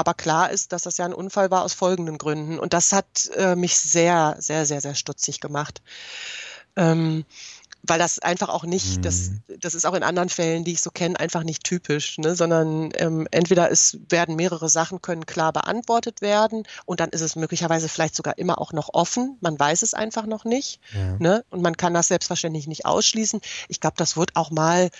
[0.00, 2.58] Aber klar ist, dass das ja ein Unfall war aus folgenden Gründen.
[2.58, 5.82] Und das hat äh, mich sehr, sehr, sehr, sehr stutzig gemacht.
[6.74, 7.26] Ähm,
[7.82, 9.02] weil das einfach auch nicht, mhm.
[9.02, 12.34] das, das ist auch in anderen Fällen, die ich so kenne, einfach nicht typisch, ne?
[12.34, 17.36] sondern ähm, entweder es werden mehrere Sachen können klar beantwortet werden und dann ist es
[17.36, 21.16] möglicherweise vielleicht sogar immer auch noch offen, man weiß es einfach noch nicht ja.
[21.18, 21.44] ne?
[21.50, 23.40] und man kann das selbstverständlich nicht ausschließen.
[23.68, 24.90] Ich glaube, das wird auch mal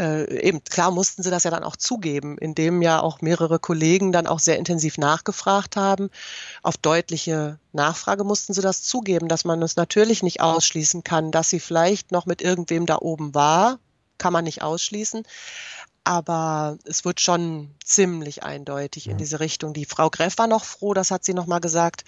[0.00, 4.12] äh, eben klar mussten sie das ja dann auch zugeben, indem ja auch mehrere Kollegen
[4.12, 6.10] dann auch sehr intensiv nachgefragt haben.
[6.62, 11.50] Auf deutliche Nachfrage mussten sie das zugeben, dass man es natürlich nicht ausschließen kann, dass
[11.50, 13.78] sie vielleicht noch mit irgendwem da oben war,
[14.16, 15.24] kann man nicht ausschließen
[16.04, 19.74] aber es wird schon ziemlich eindeutig in diese Richtung.
[19.74, 22.04] Die Frau Greff war noch froh, das hat sie noch mal gesagt,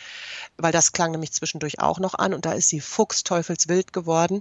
[0.56, 4.40] weil das klang nämlich zwischendurch auch noch an und da ist sie fuchsteufelswild geworden,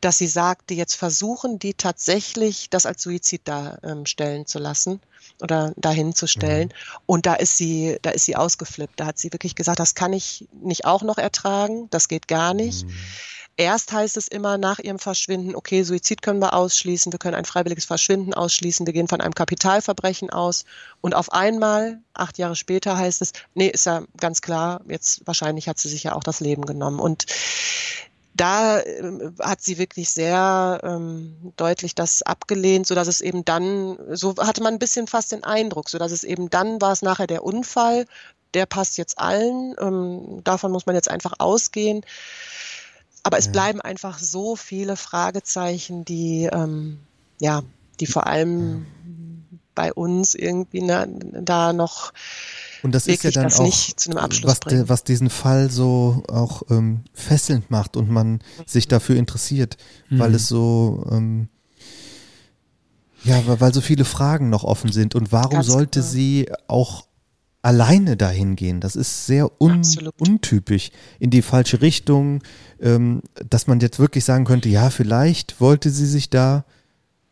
[0.00, 5.00] dass sie sagte, jetzt versuchen die tatsächlich das als Suizid darstellen ähm, zu lassen
[5.40, 6.68] oder dahin zu stellen.
[6.68, 7.02] Mhm.
[7.06, 9.00] Und da ist sie, da ist sie ausgeflippt.
[9.00, 12.54] Da hat sie wirklich gesagt, das kann ich nicht auch noch ertragen, das geht gar
[12.54, 12.86] nicht.
[12.86, 12.94] Mhm.
[13.56, 17.44] Erst heißt es immer nach ihrem Verschwinden, okay, Suizid können wir ausschließen, wir können ein
[17.44, 20.64] freiwilliges Verschwinden ausschließen, wir gehen von einem Kapitalverbrechen aus.
[21.02, 25.68] Und auf einmal, acht Jahre später, heißt es, nee, ist ja ganz klar, jetzt wahrscheinlich
[25.68, 26.98] hat sie sich ja auch das Leben genommen.
[26.98, 27.26] Und
[28.34, 33.98] da äh, hat sie wirklich sehr ähm, deutlich das abgelehnt, so dass es eben dann,
[34.12, 37.02] so hatte man ein bisschen fast den Eindruck, so dass es eben dann war es
[37.02, 38.06] nachher der Unfall,
[38.54, 42.04] der passt jetzt allen, ähm, davon muss man jetzt einfach ausgehen.
[43.22, 43.52] Aber es ja.
[43.52, 46.98] bleiben einfach so viele Fragezeichen, die, ähm,
[47.40, 47.62] ja,
[48.00, 49.58] die vor allem ja.
[49.74, 52.12] bei uns irgendwie ne, da noch
[52.82, 53.60] und das ist ja dann auch,
[54.42, 59.76] was, de, was, diesen Fall so auch ähm, fesselnd macht und man sich dafür interessiert,
[60.10, 60.18] mhm.
[60.18, 61.48] weil es so, ähm,
[63.22, 65.14] ja, weil so viele Fragen noch offen sind.
[65.14, 66.12] Und warum Ganz sollte genau.
[66.12, 67.06] sie auch
[67.62, 68.80] alleine dahin gehen.
[68.80, 69.82] Das ist sehr un
[70.18, 72.42] untypisch in die falsche Richtung,
[72.80, 76.64] ähm, dass man jetzt wirklich sagen könnte, ja, vielleicht wollte sie sich da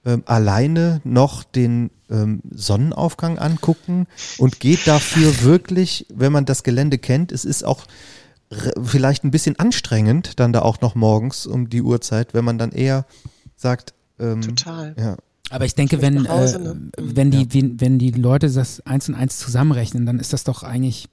[0.06, 4.06] ähm, alleine noch den ähm, Sonnenaufgang angucken
[4.38, 7.84] und geht dafür wirklich, wenn man das Gelände kennt, es ist auch
[8.82, 12.72] vielleicht ein bisschen anstrengend, dann da auch noch morgens um die Uhrzeit, wenn man dann
[12.72, 13.04] eher
[13.56, 14.94] sagt, ähm, Total.
[14.98, 15.16] Ja,
[15.50, 16.90] aber ich denke, wenn, Hause, äh, ne?
[16.96, 17.68] wenn, die, ja.
[17.76, 21.08] wenn die Leute das eins und eins zusammenrechnen, dann ist das doch eigentlich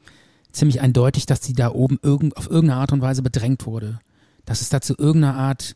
[0.51, 3.99] ziemlich eindeutig, dass sie da oben irgend, auf irgendeine Art und Weise bedrängt wurde.
[4.45, 5.75] Dass es da zu irgendeiner Art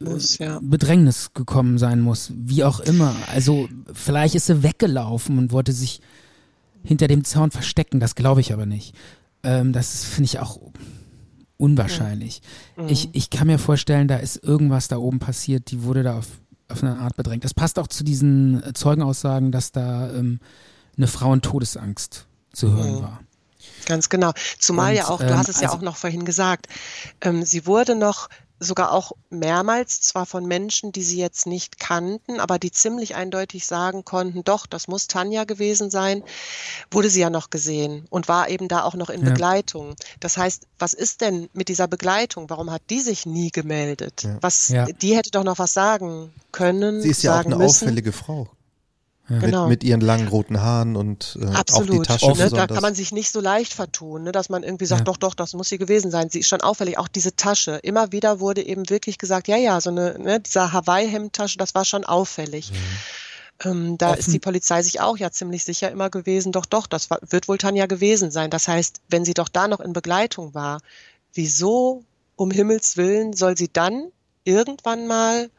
[0.00, 0.58] äh, muss, ja.
[0.62, 2.32] Bedrängnis gekommen sein muss.
[2.34, 3.16] Wie auch immer.
[3.32, 6.00] Also vielleicht ist sie weggelaufen und wollte sich
[6.82, 7.98] hinter dem Zaun verstecken.
[7.98, 8.94] Das glaube ich aber nicht.
[9.42, 10.58] Ähm, das finde ich auch
[11.56, 12.42] unwahrscheinlich.
[12.76, 12.88] Mhm.
[12.88, 15.70] Ich, ich kann mir vorstellen, da ist irgendwas da oben passiert.
[15.70, 16.28] Die wurde da auf
[16.70, 17.44] auf eine Art bedrängt.
[17.44, 20.40] Das passt auch zu diesen äh, Zeugenaussagen, dass da ähm,
[20.96, 23.02] eine Frauentodesangst zu hören mhm.
[23.02, 23.20] war.
[23.86, 24.32] Ganz genau.
[24.58, 26.68] Zumal Und, ja auch, du ähm, hast es ja also, auch noch vorhin gesagt,
[27.20, 28.28] ähm, sie wurde noch
[28.60, 33.66] sogar auch mehrmals, zwar von Menschen, die sie jetzt nicht kannten, aber die ziemlich eindeutig
[33.66, 36.22] sagen konnten, doch, das muss Tanja gewesen sein,
[36.90, 39.30] wurde sie ja noch gesehen und war eben da auch noch in ja.
[39.30, 39.96] Begleitung.
[40.20, 42.50] Das heißt, was ist denn mit dieser Begleitung?
[42.50, 44.22] Warum hat die sich nie gemeldet?
[44.22, 44.38] Ja.
[44.42, 44.84] Was, ja.
[44.86, 47.00] die hätte doch noch was sagen können.
[47.00, 47.86] Sie ist ja auch eine müssen.
[47.86, 48.48] auffällige Frau.
[49.30, 49.38] Ja.
[49.38, 49.62] Genau.
[49.68, 51.90] Mit, mit, ihren langen roten Haaren und äh, Absolut.
[51.90, 52.32] auch die Tasche.
[52.32, 55.04] Ne, da kann man sich nicht so leicht vertun, ne, dass man irgendwie sagt, ja.
[55.04, 56.30] doch, doch, das muss sie gewesen sein.
[56.30, 56.98] Sie ist schon auffällig.
[56.98, 57.78] Auch diese Tasche.
[57.82, 61.84] Immer wieder wurde eben wirklich gesagt, ja, ja, so eine, ne, dieser Hawaii-Hemdtasche, das war
[61.84, 62.72] schon auffällig.
[62.72, 62.76] Mhm.
[63.62, 64.18] Ähm, da Offen.
[64.18, 67.46] ist die Polizei sich auch ja ziemlich sicher immer gewesen, doch, doch, das war, wird
[67.46, 68.50] wohl Tanja gewesen sein.
[68.50, 70.80] Das heißt, wenn sie doch da noch in Begleitung war,
[71.34, 72.02] wieso
[72.36, 74.10] um Himmels Willen soll sie dann
[74.44, 75.50] irgendwann mal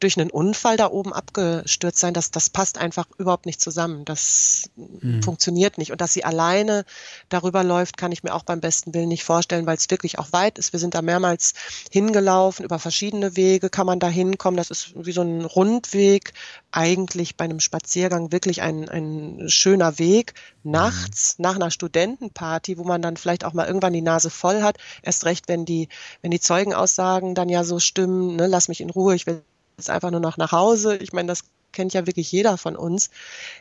[0.00, 4.04] durch einen Unfall da oben abgestürzt sein, das, das passt einfach überhaupt nicht zusammen.
[4.04, 5.22] Das mhm.
[5.22, 5.90] funktioniert nicht.
[5.90, 6.84] Und dass sie alleine
[7.30, 10.32] darüber läuft, kann ich mir auch beim besten Willen nicht vorstellen, weil es wirklich auch
[10.32, 10.72] weit ist.
[10.74, 11.54] Wir sind da mehrmals
[11.90, 14.58] hingelaufen, über verschiedene Wege kann man da hinkommen.
[14.58, 16.34] Das ist wie so ein Rundweg,
[16.72, 20.34] eigentlich bei einem Spaziergang wirklich ein, ein schöner Weg.
[20.62, 21.42] Nachts, mhm.
[21.42, 24.76] nach einer Studentenparty, wo man dann vielleicht auch mal irgendwann die Nase voll hat.
[25.02, 25.88] Erst recht, wenn die,
[26.20, 29.42] wenn die Zeugenaussagen dann ja so stimmen, ne, lass mich in Ruhe, ich will
[29.76, 30.96] jetzt einfach nur noch nach Hause.
[30.96, 33.10] Ich meine, das kennt ja wirklich jeder von uns,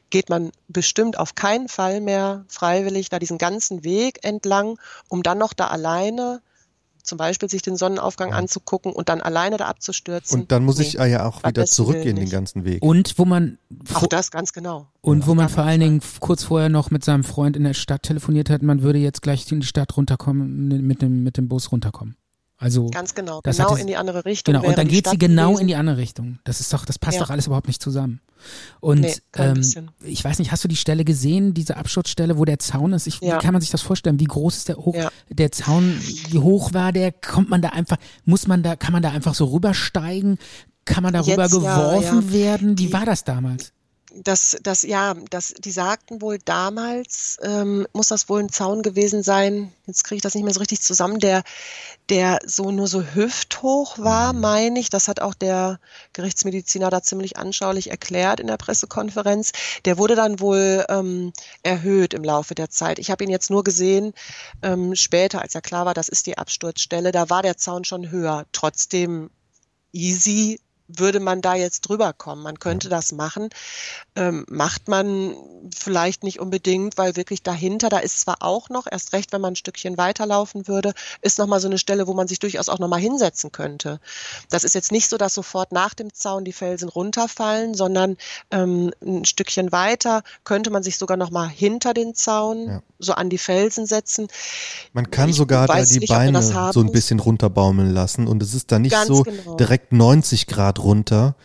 [0.10, 5.38] geht man bestimmt auf keinen Fall mehr freiwillig da diesen ganzen Weg entlang, um dann
[5.38, 6.42] noch da alleine
[7.04, 8.36] zum Beispiel sich den Sonnenaufgang ja.
[8.36, 10.42] anzugucken und dann alleine da abzustürzen.
[10.42, 12.82] Und dann muss nee, ich ja auch wieder zurückgehen den ganzen Weg.
[12.82, 13.60] Und wo man
[13.94, 14.88] auch das ganz genau.
[15.02, 18.04] Und wo man vor allen Dingen kurz vorher noch mit seinem Freund in der Stadt
[18.04, 21.72] telefoniert hat, man würde jetzt gleich in die Stadt runterkommen, mit dem, mit dem Bus
[21.72, 22.16] runterkommen.
[22.58, 24.54] Also ganz genau, genau in die andere Richtung.
[24.54, 25.62] Genau, und dann geht sie genau gewesen.
[25.62, 26.40] in die andere Richtung.
[26.46, 27.24] Das ist doch, das passt ja.
[27.24, 28.22] doch alles überhaupt nicht zusammen.
[28.80, 29.62] Und nee, ähm,
[30.04, 33.08] ich weiß nicht, hast du die Stelle gesehen, diese Abschutzstelle, wo der Zaun ist?
[33.08, 33.36] Ich, ja.
[33.36, 34.20] Wie kann man sich das vorstellen?
[34.20, 35.12] Wie groß ist der hoch, ja.
[35.30, 36.00] der Zaun?
[36.30, 37.12] Wie hoch war der?
[37.12, 40.38] Kommt man da einfach, muss man da, kann man da einfach so rübersteigen?
[40.86, 42.78] Kann man darüber Jetzt, geworfen werden?
[42.78, 43.74] Wie war das damals?
[44.24, 49.24] Das, das, ja, das, die sagten wohl damals, ähm, muss das wohl ein Zaun gewesen
[49.24, 51.44] sein, jetzt kriege ich das nicht mehr so richtig zusammen, der,
[52.10, 54.40] der so nur so hüfthoch war, mhm.
[54.42, 54.90] meine ich.
[54.90, 55.80] Das hat auch der
[56.14, 59.52] Gerichtsmediziner da ziemlich anschaulich erklärt in der Pressekonferenz.
[59.86, 63.00] Der wurde dann wohl ähm, erhöht im Laufe der Zeit.
[63.00, 64.14] Ich habe ihn jetzt nur gesehen
[64.62, 67.12] ähm, später, als ja klar war, das ist die Absturzstelle.
[67.12, 68.46] Da war der Zaun schon höher.
[68.52, 69.30] Trotzdem
[69.92, 72.44] easy würde man da jetzt drüber kommen.
[72.44, 73.50] Man könnte das machen,
[74.16, 75.36] ähm, macht man
[75.76, 79.54] vielleicht nicht unbedingt, weil wirklich dahinter, da ist zwar auch noch, erst recht, wenn man
[79.54, 83.00] ein Stückchen weiterlaufen würde, ist nochmal so eine Stelle, wo man sich durchaus auch nochmal
[83.00, 84.00] hinsetzen könnte.
[84.50, 88.18] Das ist jetzt nicht so, dass sofort nach dem Zaun die Felsen runterfallen, sondern
[88.52, 92.82] ähm, ein Stückchen weiter könnte man sich sogar nochmal hinter den Zaun, ja.
[93.00, 94.28] so an die Felsen setzen.
[94.94, 98.54] Man kann ich sogar da die nicht, Beine so ein bisschen runterbaumeln lassen und es
[98.54, 99.56] ist da nicht Ganz so genau.
[99.56, 101.36] direkt 90 Grad Grad runter.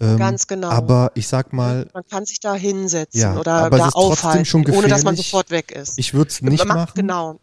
[0.00, 0.68] Ähm, Ganz genau.
[0.68, 1.88] Aber ich sag mal.
[1.92, 5.98] Man kann sich da hinsetzen ja, oder da aufhalten, ohne dass man sofort weg ist.
[5.98, 6.92] Ich würde es nicht man machen.
[6.94, 7.40] Genau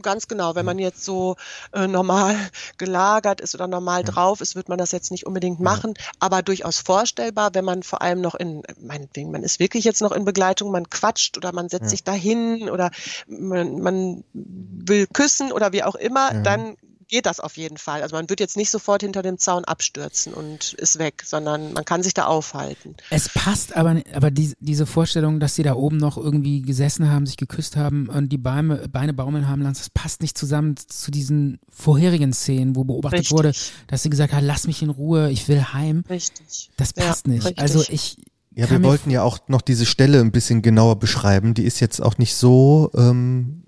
[0.00, 0.54] ganz genau.
[0.54, 1.34] Wenn man jetzt so
[1.72, 2.36] äh, normal
[2.78, 4.12] gelagert ist oder normal ja.
[4.12, 6.04] drauf ist, wird man das jetzt nicht unbedingt machen, ja.
[6.20, 10.12] aber durchaus vorstellbar, wenn man vor allem noch in, meinetwegen, man ist wirklich jetzt noch
[10.12, 12.90] in Begleitung, man quatscht oder man setzt sich dahin oder
[13.26, 16.76] man, man will küssen oder wie auch immer, dann
[17.08, 18.02] geht das auf jeden Fall.
[18.02, 21.84] Also man wird jetzt nicht sofort hinter dem Zaun abstürzen und ist weg, sondern man
[21.84, 22.96] kann sich da aufhalten.
[23.10, 27.26] Es passt aber, aber die, diese Vorstellung, dass sie da oben noch irgendwie gesessen haben,
[27.26, 31.10] sich geküsst haben und die Beine, Beine baumeln haben lassen, das passt nicht zusammen zu
[31.10, 33.36] diesen vorherigen Szenen, wo beobachtet richtig.
[33.36, 33.52] wurde,
[33.86, 36.04] dass sie gesagt hat, lass mich in Ruhe, ich will heim.
[36.08, 36.70] Richtig.
[36.76, 37.46] Das passt ja, nicht.
[37.46, 37.62] Richtig.
[37.62, 38.18] Also ich,
[38.54, 41.54] ja, wir wollten ja auch noch diese Stelle ein bisschen genauer beschreiben.
[41.54, 43.62] Die ist jetzt auch nicht so ähm,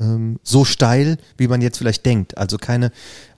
[0.00, 2.36] ähm, so steil, wie man jetzt vielleicht denkt.
[2.38, 2.90] Also keine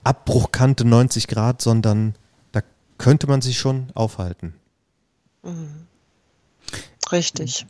[0.03, 2.15] Abbruchkante 90 Grad, sondern
[2.51, 2.61] da
[2.97, 4.53] könnte man sich schon aufhalten.
[5.43, 5.87] Mhm.
[7.11, 7.65] Richtig.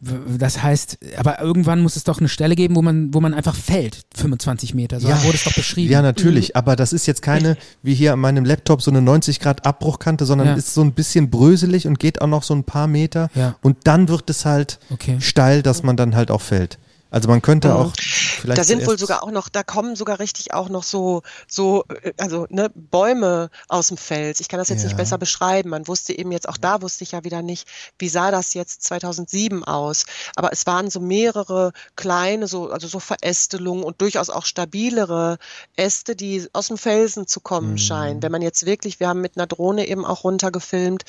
[0.00, 3.56] Das heißt, aber irgendwann muss es doch eine Stelle geben, wo man, wo man einfach
[3.56, 5.00] fällt, 25 Meter.
[5.00, 5.90] So ja, wurde es doch beschrieben.
[5.90, 6.54] Ja, natürlich.
[6.54, 10.24] Aber das ist jetzt keine, wie hier an meinem Laptop, so eine 90 Grad Abbruchkante,
[10.24, 10.54] sondern ja.
[10.54, 13.28] ist so ein bisschen bröselig und geht auch noch so ein paar Meter.
[13.34, 13.56] Ja.
[13.60, 15.16] Und dann wird es halt okay.
[15.20, 16.78] steil, dass man dann halt auch fällt.
[17.10, 18.58] Also man könnte auch vielleicht.
[18.58, 22.12] Da sind wohl sogar auch noch, da kommen sogar richtig auch noch so, so, äh,
[22.18, 24.40] also ne, Bäume aus dem Fels.
[24.40, 24.88] Ich kann das jetzt ja.
[24.88, 25.70] nicht besser beschreiben.
[25.70, 27.66] Man wusste eben jetzt, auch da wusste ich ja wieder nicht,
[27.98, 30.04] wie sah das jetzt 2007 aus.
[30.36, 35.38] Aber es waren so mehrere kleine, so, also so Verästelungen und durchaus auch stabilere
[35.76, 37.78] Äste, die aus dem Felsen zu kommen mhm.
[37.78, 38.22] scheinen.
[38.22, 41.04] Wenn man jetzt wirklich, wir haben mit einer Drohne eben auch runtergefilmt,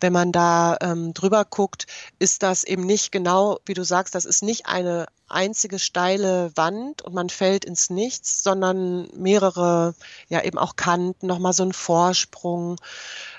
[0.00, 1.86] wenn man da ähm, drüber guckt,
[2.18, 7.02] ist das eben nicht genau, wie du sagst, das ist nicht eine einzige steile Wand
[7.02, 9.94] und man fällt ins Nichts, sondern mehrere,
[10.28, 12.76] ja eben auch Kanten, nochmal so ein Vorsprung,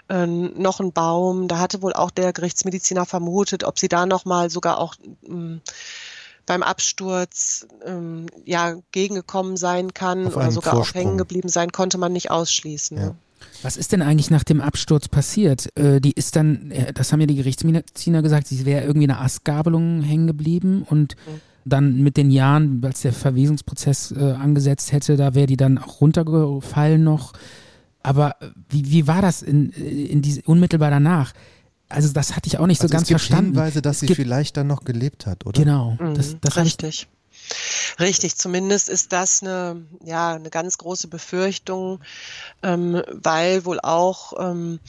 [0.10, 1.48] äh, noch ein Baum.
[1.48, 4.96] Da hatte wohl auch der Gerichtsmediziner vermutet, ob sie da nochmal sogar auch
[5.28, 5.62] ähm,
[6.46, 10.82] beim Absturz ähm, ja gegengekommen sein kann oder sogar Vorsprung.
[10.82, 12.98] auch hängen geblieben sein, konnte man nicht ausschließen.
[12.98, 13.06] Ja.
[13.08, 13.16] Ne?
[13.62, 15.70] Was ist denn eigentlich nach dem Absturz passiert?
[15.78, 20.02] Äh, die ist dann, das haben ja die Gerichtsmediziner gesagt, sie wäre irgendwie eine Astgabelung
[20.02, 21.42] hängen geblieben und mhm.
[21.66, 26.02] Dann mit den Jahren, als der Verwesungsprozess äh, angesetzt hätte, da wäre die dann auch
[26.02, 27.34] runtergefallen noch.
[28.02, 28.36] Aber
[28.70, 31.34] wie, wie war das in, in diese, unmittelbar danach?
[31.90, 33.54] Also das hatte ich auch nicht also so ganz es gibt verstanden.
[33.54, 35.62] Hinweise, dass es sie vielleicht dann noch gelebt hat, oder?
[35.62, 37.08] Genau, mhm, das, das richtig.
[38.00, 42.00] Richtig, zumindest ist das eine, ja, eine ganz große Befürchtung,
[42.62, 44.80] ähm, weil wohl auch ähm,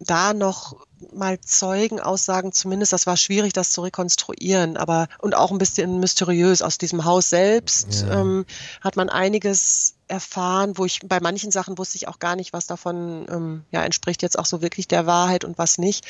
[0.00, 5.58] da noch mal Zeugenaussagen, zumindest, das war schwierig, das zu rekonstruieren, aber und auch ein
[5.58, 6.62] bisschen mysteriös.
[6.62, 8.20] Aus diesem Haus selbst ja.
[8.20, 8.46] ähm,
[8.80, 12.66] hat man einiges erfahren, wo ich bei manchen Sachen wusste ich auch gar nicht, was
[12.66, 16.06] davon ähm, ja entspricht jetzt auch so wirklich der Wahrheit und was nicht.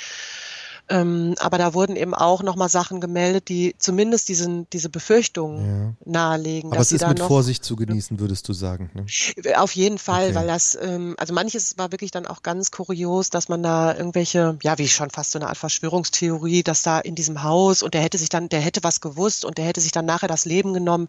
[0.91, 6.11] Ähm, aber da wurden eben auch nochmal Sachen gemeldet, die zumindest diesen, diese Befürchtungen ja.
[6.11, 6.73] nahelegen.
[6.73, 8.91] Aber es ist mit noch, Vorsicht zu genießen, würdest du sagen.
[8.95, 9.05] Ne?
[9.57, 10.35] Auf jeden Fall, okay.
[10.35, 14.59] weil das, ähm, also manches war wirklich dann auch ganz kurios, dass man da irgendwelche,
[14.63, 18.01] ja, wie schon fast so eine Art Verschwörungstheorie, dass da in diesem Haus und der
[18.01, 20.73] hätte sich dann, der hätte was gewusst und der hätte sich dann nachher das Leben
[20.73, 21.09] genommen.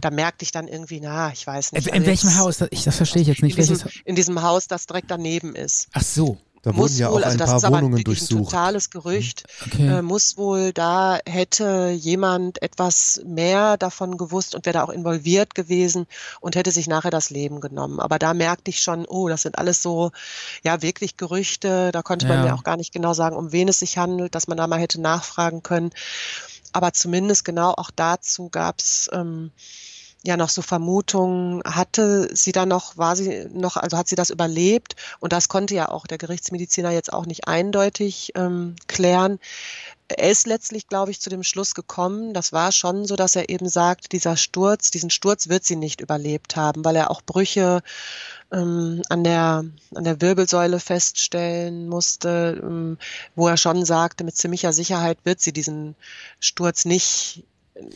[0.00, 1.86] Da merkte ich dann irgendwie, na, ich weiß nicht.
[1.86, 2.60] In, in also welchem Haus?
[2.70, 3.58] Ich, das verstehe ich jetzt nicht.
[3.58, 5.88] In diesem, in diesem Haus, das direkt daneben ist.
[5.92, 6.38] Ach so.
[6.62, 8.32] Da muss wurden ja wohl, auch ein also das paar ist Wohnungen durchsucht.
[8.32, 9.44] Ein totales Gerücht.
[9.66, 9.98] Okay.
[9.98, 15.54] Äh, muss wohl, da hätte jemand etwas mehr davon gewusst und wäre da auch involviert
[15.54, 16.06] gewesen
[16.40, 17.98] und hätte sich nachher das Leben genommen.
[17.98, 20.10] Aber da merkte ich schon, oh, das sind alles so,
[20.62, 21.92] ja, wirklich Gerüchte.
[21.92, 22.34] Da konnte ja.
[22.34, 24.66] man mir auch gar nicht genau sagen, um wen es sich handelt, dass man da
[24.66, 25.90] mal hätte nachfragen können.
[26.72, 29.50] Aber zumindest genau auch dazu gab es ähm,
[30.22, 34.30] ja noch so Vermutungen hatte sie dann noch, war sie noch, also hat sie das
[34.30, 34.96] überlebt?
[35.18, 39.38] Und das konnte ja auch der Gerichtsmediziner jetzt auch nicht eindeutig ähm, klären.
[40.08, 43.48] Er ist letztlich, glaube ich, zu dem Schluss gekommen, das war schon so, dass er
[43.48, 47.80] eben sagt, dieser Sturz, diesen Sturz wird sie nicht überlebt haben, weil er auch Brüche
[48.52, 49.64] ähm, an, der,
[49.94, 52.98] an der Wirbelsäule feststellen musste, ähm,
[53.36, 55.94] wo er schon sagte, mit ziemlicher Sicherheit wird sie diesen
[56.40, 57.44] Sturz nicht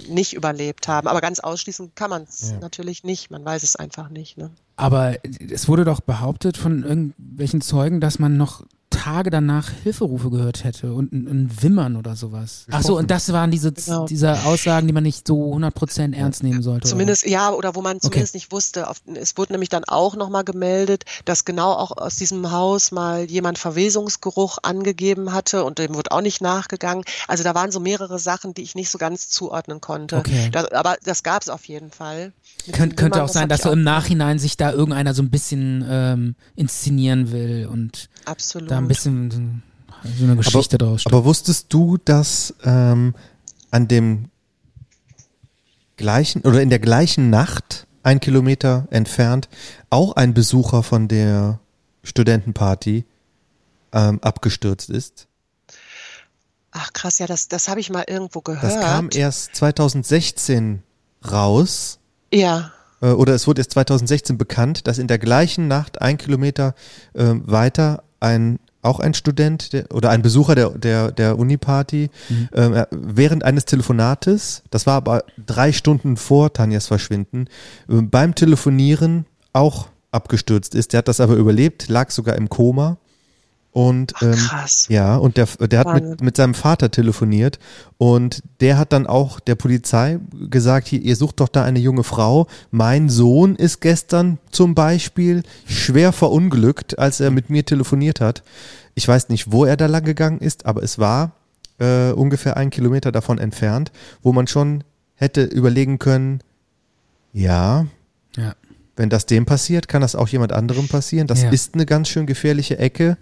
[0.09, 1.09] nicht überlebt haben.
[1.09, 2.59] Aber ganz ausschließen kann man es ja.
[2.59, 3.31] natürlich nicht.
[3.31, 4.37] Man weiß es einfach nicht.
[4.37, 4.51] Ne?
[4.77, 5.17] Aber
[5.51, 8.65] es wurde doch behauptet von irgendwelchen Zeugen, dass man noch
[8.95, 12.67] Tage danach Hilferufe gehört hätte und ein, ein Wimmern oder sowas.
[12.71, 14.07] Ach so, und das waren diese, genau.
[14.07, 16.89] diese Aussagen, die man nicht so 100% ernst nehmen sollte.
[16.89, 17.33] Zumindest, oder?
[17.33, 18.39] ja, oder wo man zumindest okay.
[18.39, 18.87] nicht wusste.
[19.15, 23.59] Es wurde nämlich dann auch nochmal gemeldet, dass genau auch aus diesem Haus mal jemand
[23.59, 27.05] Verwesungsgeruch angegeben hatte und dem wurde auch nicht nachgegangen.
[27.27, 30.17] Also da waren so mehrere Sachen, die ich nicht so ganz zuordnen konnte.
[30.17, 30.51] Okay.
[30.53, 32.33] Da, aber das gab es auf jeden Fall.
[32.73, 36.35] Könnt, könnte auch sein, dass so im Nachhinein sich da irgendeiner so ein bisschen ähm,
[36.57, 38.71] inszenieren will und Absolut.
[38.71, 39.63] da ein bisschen
[40.17, 41.07] so eine Geschichte aber, draus.
[41.07, 43.15] Aber wusstest du, dass ähm,
[43.71, 44.31] an dem
[45.97, 49.49] gleichen oder in der gleichen Nacht ein Kilometer entfernt
[49.91, 51.61] auch ein Besucher von der
[52.03, 53.05] Studentenparty
[53.93, 55.27] ähm, abgestürzt ist?
[56.73, 58.65] Ach krass, ja, das, das habe ich mal irgendwo gehört.
[58.65, 60.83] Das kam erst 2016
[61.31, 62.01] raus.
[62.33, 62.73] Ja.
[63.01, 66.75] Äh, oder es wurde erst 2016 bekannt, dass in der gleichen Nacht ein Kilometer
[67.15, 72.49] äh, weiter ein auch ein Student der, oder ein Besucher der, der, der Uni-Party mhm.
[72.53, 77.47] äh, während eines Telefonates, das war aber drei Stunden vor Tanjas Verschwinden,
[77.89, 80.93] äh, beim Telefonieren auch abgestürzt ist.
[80.93, 82.99] Der hat das aber überlebt, lag sogar im Koma
[83.75, 84.39] und Ach, ähm,
[84.89, 87.59] ja, und der, der hat mit, mit seinem Vater telefoniert
[87.99, 92.05] und der hat dann auch der Polizei gesagt, hier, ihr sucht doch da eine junge
[92.05, 92.47] Frau.
[92.71, 98.45] Mein Sohn ist gestern zum Beispiel schwer verunglückt, als er mit mir telefoniert hat.
[98.95, 101.33] Ich weiß nicht, wo er da lang gegangen ist, aber es war
[101.81, 103.91] äh, ungefähr ein Kilometer davon entfernt,
[104.23, 104.85] wo man schon
[105.17, 106.43] hätte überlegen können,
[107.33, 107.87] ja,
[108.37, 108.55] ja.
[108.95, 111.27] wenn das dem passiert, kann das auch jemand anderem passieren.
[111.27, 111.51] Das ja.
[111.51, 113.17] ist eine ganz schön gefährliche Ecke.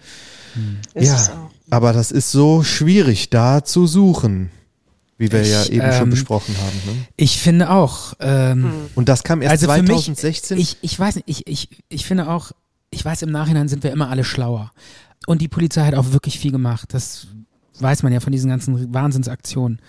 [0.55, 0.79] Hm.
[0.95, 4.51] Ja, aber das ist so schwierig da zu suchen.
[5.19, 6.95] Wie wir ich, ja eben ähm, schon besprochen haben.
[6.95, 7.05] Ne?
[7.17, 8.15] Ich finde auch.
[8.21, 8.73] Ähm, hm.
[8.95, 10.57] Und das kam erst also 2016.
[10.57, 12.53] Mich, ich, ich weiß nicht, ich, ich, ich finde auch,
[12.91, 14.73] ich weiß, im Nachhinein sind wir immer alle schlauer.
[15.27, 16.93] Und die Polizei hat auch wirklich viel gemacht.
[16.93, 17.29] Das
[17.79, 19.81] weiß man ja von diesen ganzen Wahnsinnsaktionen.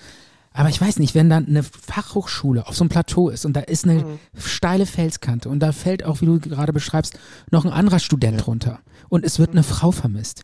[0.54, 3.62] Aber ich weiß nicht, wenn dann eine Fachhochschule auf so einem Plateau ist und da
[3.62, 4.20] ist eine mhm.
[4.38, 7.18] steile Felskante und da fällt auch, wie du gerade beschreibst,
[7.50, 8.44] noch ein anderer Student ja.
[8.46, 8.80] runter
[9.10, 10.44] und es wird eine Frau vermisst,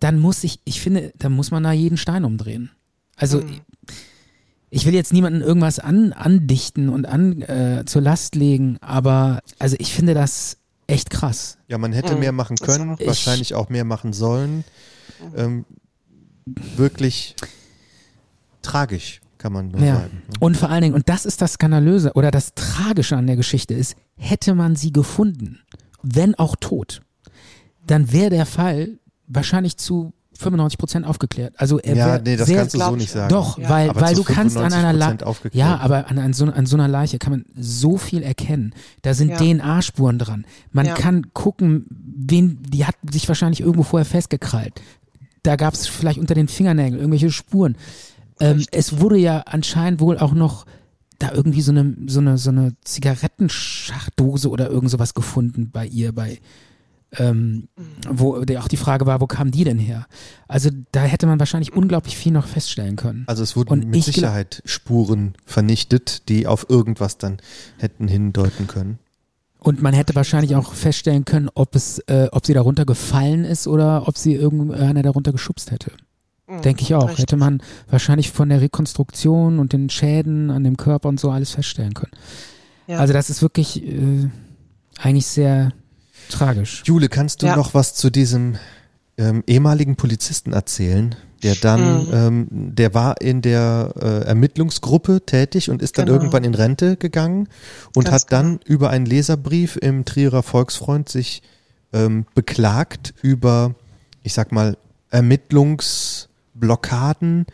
[0.00, 2.70] dann muss ich, ich finde, da muss man da jeden Stein umdrehen.
[3.14, 3.60] Also, mhm.
[4.68, 9.76] ich will jetzt niemanden irgendwas an, andichten und an äh, zur Last legen, aber also
[9.78, 11.56] ich finde das echt krass.
[11.68, 12.20] Ja, man hätte Mhm.
[12.20, 14.64] mehr machen können, Ich- wahrscheinlich auch mehr machen sollen.
[15.36, 15.64] Ähm,
[16.76, 17.36] wirklich
[18.62, 19.94] tragisch, kann man nur Ja.
[19.96, 20.22] sagen.
[20.28, 20.34] ne?
[20.40, 23.74] Und vor allen Dingen, und das ist das Skandalöse oder das Tragische an der Geschichte
[23.74, 25.60] ist, hätte man sie gefunden,
[26.02, 27.00] wenn auch tot,
[27.86, 31.54] dann wäre der Fall wahrscheinlich zu 95 Prozent aufgeklärt.
[31.56, 33.28] Also er Ja, nee, das sehr, kannst du so nicht ich, sagen.
[33.30, 33.68] Doch, Ja.
[33.70, 35.54] weil, Aber weil du kannst an einer 95% Leiche, aufgeklärt.
[35.54, 38.74] ja, aber an, an, so, an so einer Leiche kann man so viel erkennen.
[39.02, 39.36] Da sind Ja.
[39.38, 40.44] DNA-Spuren dran.
[40.72, 40.94] Man Ja.
[40.94, 44.74] kann gucken, wen, die hat sich wahrscheinlich irgendwo vorher festgekrallt.
[45.42, 47.76] Da gab es vielleicht unter den Fingernägeln irgendwelche Spuren.
[48.40, 50.66] Ähm, es wurde ja anscheinend wohl auch noch
[51.18, 56.12] da irgendwie so eine, so eine, so eine Zigarettenschachdose oder irgend sowas gefunden bei ihr,
[56.12, 56.40] bei,
[57.12, 57.68] ähm,
[58.08, 60.06] wo der auch die Frage war, wo kam die denn her?
[60.48, 63.24] Also da hätte man wahrscheinlich unglaublich viel noch feststellen können.
[63.26, 67.38] Also es wurden Und mit Sicherheit Spuren vernichtet, die auf irgendwas dann
[67.78, 68.98] hätten hindeuten können.
[69.58, 73.66] Und man hätte wahrscheinlich auch feststellen können, ob es, äh, ob sie darunter gefallen ist
[73.66, 75.92] oder ob sie irgendeiner darunter geschubst hätte.
[76.48, 77.04] Mhm, Denke ich auch.
[77.08, 77.22] richtig.
[77.22, 81.50] Hätte man wahrscheinlich von der Rekonstruktion und den Schäden an dem Körper und so alles
[81.50, 82.12] feststellen können.
[82.86, 82.98] Ja.
[82.98, 84.28] Also das ist wirklich äh,
[85.00, 85.72] eigentlich sehr
[86.28, 86.82] tragisch.
[86.86, 87.56] Jule, kannst du Ja.
[87.56, 88.56] noch was zu diesem
[89.18, 92.12] ähm, ehemaligen Polizisten erzählen, der dann, Mhm.
[92.12, 96.18] ähm, der war in der äh, Ermittlungsgruppe tätig und ist dann Genau.
[96.18, 97.48] irgendwann in Rente gegangen
[97.94, 101.42] und Ganz hat dann über einen Leserbrief im Trierer Volksfreund sich
[101.92, 103.74] ähm, beklagt über,
[104.22, 104.76] ich sag mal,
[106.56, 107.46] Ermittlungsblockaden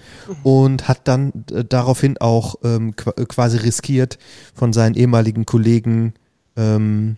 [0.43, 4.19] und hat dann äh, daraufhin auch ähm, qu quasi riskiert,
[4.55, 6.15] von seinen ehemaligen Kollegen
[6.57, 7.17] ähm,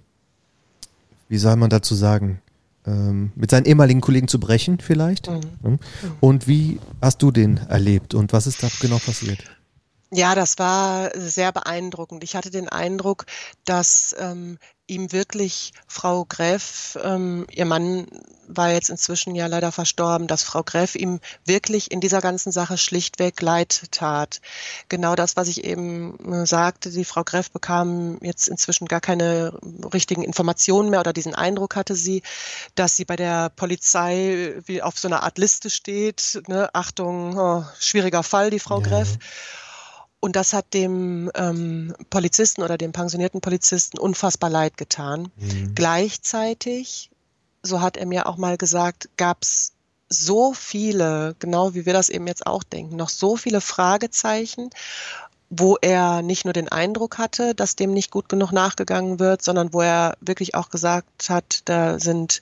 [1.29, 2.41] wie soll man dazu sagen,
[2.87, 5.29] ähm, mit seinen ehemaligen Kollegen zu brechen vielleicht.
[5.29, 5.41] Mhm.
[5.63, 5.79] Mhm.
[6.21, 9.39] Und wie hast du den erlebt und was ist da genau passiert?
[10.13, 12.23] Ja, das war sehr beeindruckend.
[12.23, 13.27] Ich hatte den Eindruck,
[13.65, 18.07] dass ähm, ihm wirklich Frau Gräf, ähm, ihr Mann
[18.47, 22.77] war jetzt inzwischen ja leider verstorben, dass Frau Gräf ihm wirklich in dieser ganzen Sache
[22.77, 24.43] schlichtweg leid tat.
[24.91, 29.59] Genau das, was ich eben äh, sagte, die Frau Gräf bekam jetzt inzwischen gar keine
[29.93, 32.23] richtigen Informationen mehr oder diesen Eindruck hatte sie,
[32.75, 36.43] dass sie bei der Polizei wie auf so einer Art Liste steht.
[36.47, 36.69] Ne?
[36.75, 38.89] Achtung, oh, schwieriger Fall, die Frau Ja.
[38.89, 39.19] Gräf.
[40.25, 45.31] Und das hat dem ähm, Polizisten oder dem pensionierten Polizisten unfassbar leid getan.
[45.37, 45.75] Mhm.
[45.75, 47.11] Gleichzeitig,
[47.63, 49.73] so hat er mir auch mal gesagt, gab es
[50.09, 54.71] so viele, genau wie wir das eben jetzt auch denken, noch so viele Fragezeichen,
[55.51, 59.75] wo er nicht nur den Eindruck hatte, dass dem nicht gut genug nachgegangen wird, sondern
[59.75, 62.41] wo er wirklich auch gesagt hat, da sind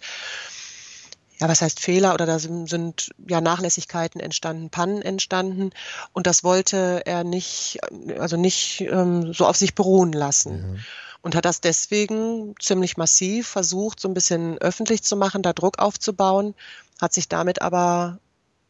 [1.42, 5.70] ja, was heißt Fehler oder da sind, sind ja Nachlässigkeiten entstanden, Pannen entstanden
[6.12, 7.80] und das wollte er nicht,
[8.16, 10.84] also nicht ähm, so auf sich beruhen lassen.
[11.20, 15.80] Und hat das deswegen ziemlich massiv versucht, so ein bisschen öffentlich zu machen, da Druck
[15.80, 16.54] aufzubauen,
[17.00, 18.20] hat sich damit aber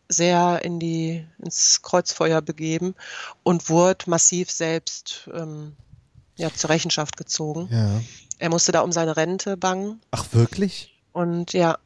[0.08, 2.94] sehr in die, ins Kreuzfeuer begeben
[3.42, 5.76] und wurde massiv selbst ähm,
[6.36, 7.68] ja, zur Rechenschaft gezogen.
[7.70, 8.00] Ja.
[8.38, 10.98] Er musste da um seine Rente bangen Ach wirklich?
[11.12, 11.78] und ja,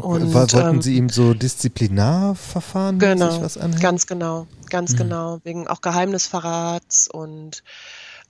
[0.00, 3.80] und, Wollten ähm, Sie ihm so Disziplinarverfahren Genau, was anhängen?
[3.80, 4.96] ganz genau, ganz Mhm.
[4.96, 7.62] genau, wegen auch Geheimnisverrats und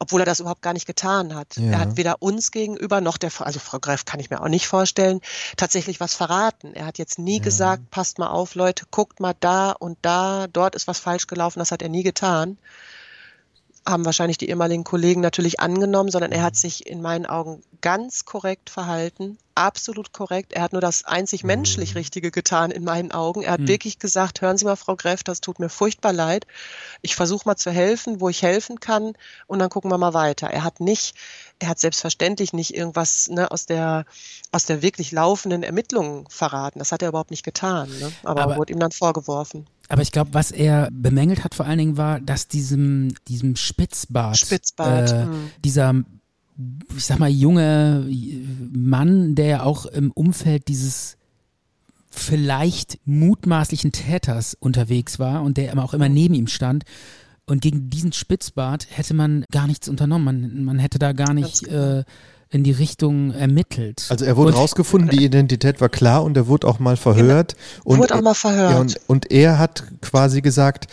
[0.00, 1.56] obwohl er das überhaupt gar nicht getan hat.
[1.56, 1.72] Ja.
[1.72, 4.68] Er hat weder uns gegenüber noch der, also Frau Greff kann ich mir auch nicht
[4.68, 5.20] vorstellen,
[5.56, 6.72] tatsächlich was verraten.
[6.74, 7.42] Er hat jetzt nie Ja.
[7.42, 11.58] gesagt, passt mal auf, Leute, guckt mal da und da, dort ist was falsch gelaufen,
[11.58, 12.58] das hat er nie getan.
[13.84, 18.24] Haben wahrscheinlich die ehemaligen Kollegen natürlich angenommen, sondern er hat sich in meinen Augen ganz
[18.24, 20.52] korrekt verhalten, absolut korrekt.
[20.52, 23.42] Er hat nur das einzig menschlich Richtige getan in meinen Augen.
[23.42, 23.68] Er hat Mhm.
[23.68, 26.46] wirklich gesagt, hören Sie mal, Frau Greff, das tut mir furchtbar leid.
[27.02, 29.12] Ich versuche mal zu helfen, wo ich helfen kann
[29.46, 30.48] und dann gucken wir mal weiter.
[30.48, 31.14] Er hat nicht,
[31.58, 34.04] er hat selbstverständlich nicht irgendwas ne, aus der
[34.52, 36.78] aus der wirklich laufenden Ermittlungen verraten.
[36.78, 37.90] Das hat er überhaupt nicht getan.
[38.00, 38.10] Ne?
[38.24, 39.66] Aber, Aber- wurde ihm dann vorgeworfen.
[39.90, 44.36] Aber ich glaube, was er bemängelt hat vor allen Dingen war, dass diesem, diesem Spitzbart,
[44.36, 45.50] Spitzbart, äh, mhm.
[45.64, 45.94] dieser,
[46.96, 48.06] ich sag mal, junge
[48.72, 51.16] Mann, der ja auch im Umfeld dieses
[52.10, 56.84] vielleicht mutmaßlichen Täters unterwegs war und der immer auch immer neben ihm stand.
[57.46, 60.24] Und gegen diesen Spitzbart hätte man gar nichts unternommen.
[60.24, 61.98] Man, man hätte da gar nicht genau.
[62.00, 62.04] äh,
[62.50, 64.06] in die Richtung ermittelt.
[64.08, 67.54] Also er wurde Und- rausgefunden, die Identität war klar und er wurde auch mal verhört.
[67.84, 68.72] Und Wurde auch mal verhört.
[68.72, 70.86] Ja, und, und er hat quasi gesagt,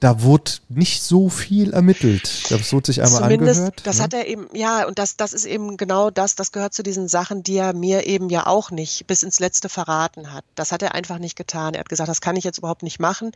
[0.00, 2.50] da wurde nicht so viel ermittelt.
[2.50, 3.82] Das wurde sich einmal Zumindest, angehört.
[3.84, 4.02] Das ne?
[4.02, 7.06] hat er eben, ja, und das, das ist eben genau das, das gehört zu diesen
[7.06, 10.44] Sachen, die er mir eben ja auch nicht bis ins Letzte verraten hat.
[10.54, 11.74] Das hat er einfach nicht getan.
[11.74, 13.32] Er hat gesagt, das kann ich jetzt überhaupt nicht machen.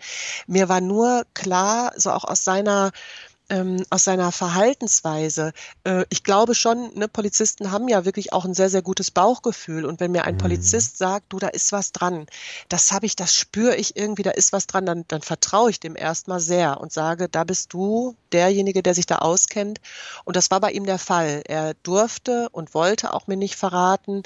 [0.47, 2.93] Mir war nur klar, so auch aus seiner
[3.50, 5.52] ähm, aus seiner Verhaltensweise.
[5.84, 9.84] Äh, ich glaube schon, ne, Polizisten haben ja wirklich auch ein sehr, sehr gutes Bauchgefühl.
[9.84, 10.38] Und wenn mir ein mhm.
[10.38, 12.26] Polizist sagt, du, da ist was dran,
[12.68, 15.78] das habe ich, das spüre ich irgendwie, da ist was dran, dann, dann vertraue ich
[15.78, 19.80] dem erstmal sehr und sage, da bist du derjenige, der sich da auskennt.
[20.24, 21.42] Und das war bei ihm der Fall.
[21.46, 24.22] Er durfte und wollte auch mir nicht verraten,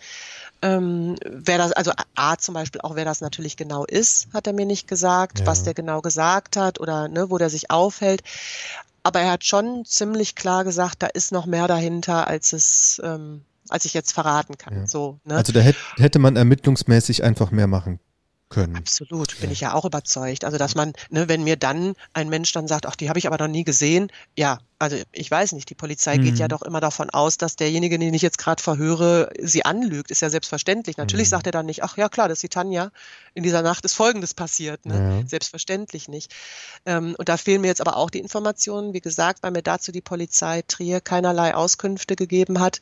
[0.63, 4.53] ähm, wer das, also A zum Beispiel auch, wer das natürlich genau ist, hat er
[4.53, 5.47] mir nicht gesagt, ja.
[5.47, 8.23] was der genau gesagt hat oder ne, wo der sich aufhält.
[9.09, 13.41] Aber er hat schon ziemlich klar gesagt, da ist noch mehr dahinter, als es, ähm,
[13.71, 14.81] als ich jetzt verraten kann.
[14.81, 14.87] Ja.
[14.87, 15.35] So, ne?
[15.37, 18.01] Also da hätte, hätte man ermittlungsmäßig einfach mehr machen
[18.49, 18.77] können.
[18.77, 19.53] Absolut, bin ja.
[19.53, 20.45] ich ja auch überzeugt.
[20.45, 23.27] Also dass man, ne, wenn mir dann ein Mensch dann sagt, ach, die habe ich
[23.27, 26.23] aber noch nie gesehen, ja, also ich weiß nicht, die Polizei mhm.
[26.23, 26.51] geht ja mhm.
[26.51, 30.31] doch immer davon aus, dass derjenige, den ich jetzt gerade verhöre, sie anlügt, ist ja
[30.31, 30.97] selbstverständlich.
[30.97, 31.31] Natürlich mhm.
[31.31, 32.91] sagt er dann nicht, ach ja klar, das ist die Tanja,
[33.35, 34.87] in dieser Nacht ist Folgendes passiert.
[34.87, 35.21] Ne?
[35.21, 35.29] Ja.
[35.29, 36.33] Selbstverständlich nicht.
[36.87, 39.91] Ähm, und da fehlen mir jetzt aber auch die Informationen, wie gesagt, weil mir dazu
[39.91, 42.81] die Polizei Trier keinerlei Auskünfte gegeben hat.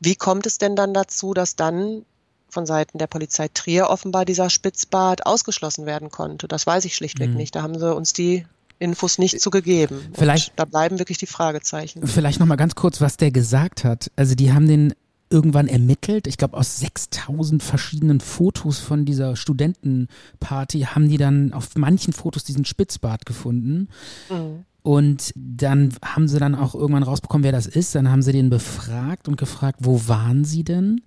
[0.00, 2.04] Wie kommt es denn dann dazu, dass dann
[2.48, 6.48] von Seiten der Polizei Trier offenbar dieser Spitzbart ausgeschlossen werden konnte.
[6.48, 7.36] Das weiß ich schlichtweg mhm.
[7.36, 7.54] nicht.
[7.54, 8.46] Da haben sie uns die
[8.78, 10.00] Infos nicht zugegeben.
[10.14, 12.06] Vielleicht, Und da bleiben wirklich die Fragezeichen.
[12.06, 14.10] Vielleicht nochmal ganz kurz, was der gesagt hat.
[14.16, 14.94] Also die haben den
[15.30, 16.26] irgendwann ermittelt.
[16.26, 22.44] Ich glaube, aus 6000 verschiedenen Fotos von dieser Studentenparty haben die dann auf manchen Fotos
[22.44, 23.88] diesen Spitzbart gefunden.
[24.30, 24.64] Mhm.
[24.82, 27.94] Und dann haben sie dann auch irgendwann rausbekommen, wer das ist.
[27.94, 31.02] Dann haben sie den befragt und gefragt, wo waren sie denn?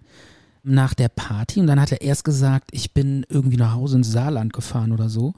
[0.64, 4.12] Nach der Party und dann hat er erst gesagt, ich bin irgendwie nach Hause ins
[4.12, 5.34] Saarland gefahren oder so.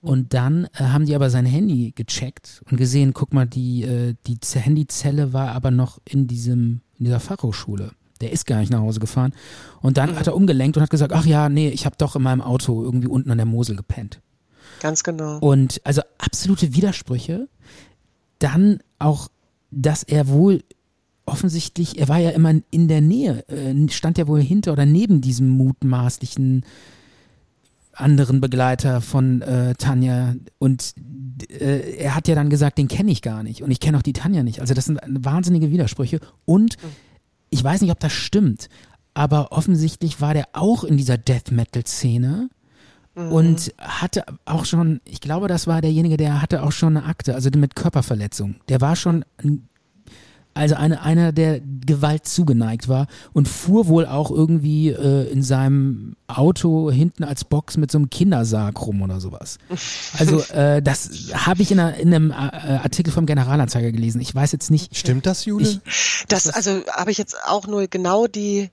[0.00, 4.14] Und dann äh, haben die aber sein Handy gecheckt und gesehen, guck mal, die, äh,
[4.26, 7.90] die Handyzelle war aber noch in diesem, in dieser Fachhochschule.
[8.20, 9.34] Der ist gar nicht nach Hause gefahren.
[9.82, 10.16] Und dann mhm.
[10.16, 12.82] hat er umgelenkt und hat gesagt, ach ja, nee, ich habe doch in meinem Auto
[12.82, 14.20] irgendwie unten an der Mosel gepennt.
[14.80, 15.38] Ganz genau.
[15.38, 17.48] Und also absolute Widersprüche.
[18.38, 19.28] Dann auch,
[19.70, 20.62] dass er wohl
[21.26, 25.20] offensichtlich, er war ja immer in der Nähe, äh, stand ja wohl hinter oder neben
[25.20, 26.64] diesem mutmaßlichen
[27.92, 30.94] anderen Begleiter von äh, Tanja und
[31.50, 34.02] äh, er hat ja dann gesagt, den kenne ich gar nicht und ich kenne auch
[34.02, 34.60] die Tanja nicht.
[34.60, 36.76] Also das sind wahnsinnige Widersprüche und
[37.50, 38.68] ich weiß nicht, ob das stimmt,
[39.14, 42.50] aber offensichtlich war der auch in dieser Death Metal Szene
[43.14, 43.32] mhm.
[43.32, 47.34] und hatte auch schon, ich glaube, das war derjenige, der hatte auch schon eine Akte,
[47.34, 48.56] also mit Körperverletzung.
[48.68, 49.68] Der war schon ein
[50.56, 56.16] also eine, einer, der Gewalt zugeneigt war und fuhr wohl auch irgendwie äh, in seinem
[56.26, 59.58] Auto hinten als Box mit so einem Kindersarg rum oder sowas.
[60.18, 64.20] Also äh, das habe ich in, einer, in einem äh, Artikel vom Generalanzeiger gelesen.
[64.20, 64.96] Ich weiß jetzt nicht.
[64.96, 65.68] Stimmt das, Jule?
[65.68, 68.70] Ich, das, also habe ich jetzt auch nur genau die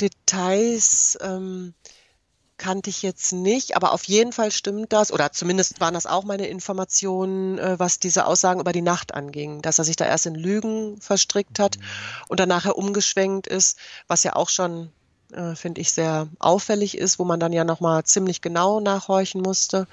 [0.00, 1.74] Details ähm,
[2.58, 6.24] kannte ich jetzt nicht, aber auf jeden Fall stimmt das, oder zumindest waren das auch
[6.24, 10.26] meine Informationen, äh, was diese Aussagen über die Nacht anging, dass er sich da erst
[10.26, 11.78] in Lügen verstrickt hat
[12.28, 13.78] und dann nachher umgeschwenkt ist,
[14.08, 14.90] was ja auch schon,
[15.32, 19.86] äh, finde ich, sehr auffällig ist, wo man dann ja nochmal ziemlich genau nachhorchen musste.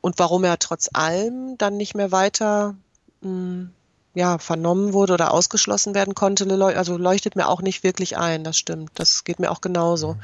[0.00, 2.74] Und warum er trotz allem dann nicht mehr weiter
[3.20, 3.70] mh, hm,
[4.14, 6.44] ja, vernommen wurde oder ausgeschlossen werden konnte,
[6.76, 8.90] also leuchtet mir auch nicht wirklich ein, das stimmt.
[8.96, 10.14] Das geht mir auch genauso.
[10.14, 10.20] Mhm.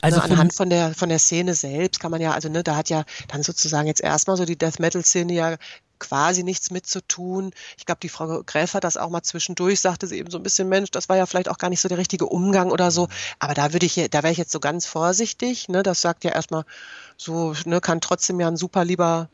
[0.00, 2.76] Also ne, anhand von der von der Szene selbst kann man ja, also ne, da
[2.76, 5.56] hat ja dann sozusagen jetzt erstmal so die Death Metal Szene ja
[5.98, 7.52] quasi nichts mit zu tun.
[7.76, 10.42] Ich glaube, die Frau Gräf hat das auch mal zwischendurch, sagte sie eben so ein
[10.42, 13.08] bisschen, Mensch, das war ja vielleicht auch gar nicht so der richtige Umgang oder so.
[13.38, 15.68] Aber da würde ich, da wäre ich jetzt so ganz vorsichtig.
[15.68, 15.82] Ne?
[15.82, 16.64] Das sagt ja erstmal
[17.16, 19.28] so, ne, kann trotzdem ja ein super lieber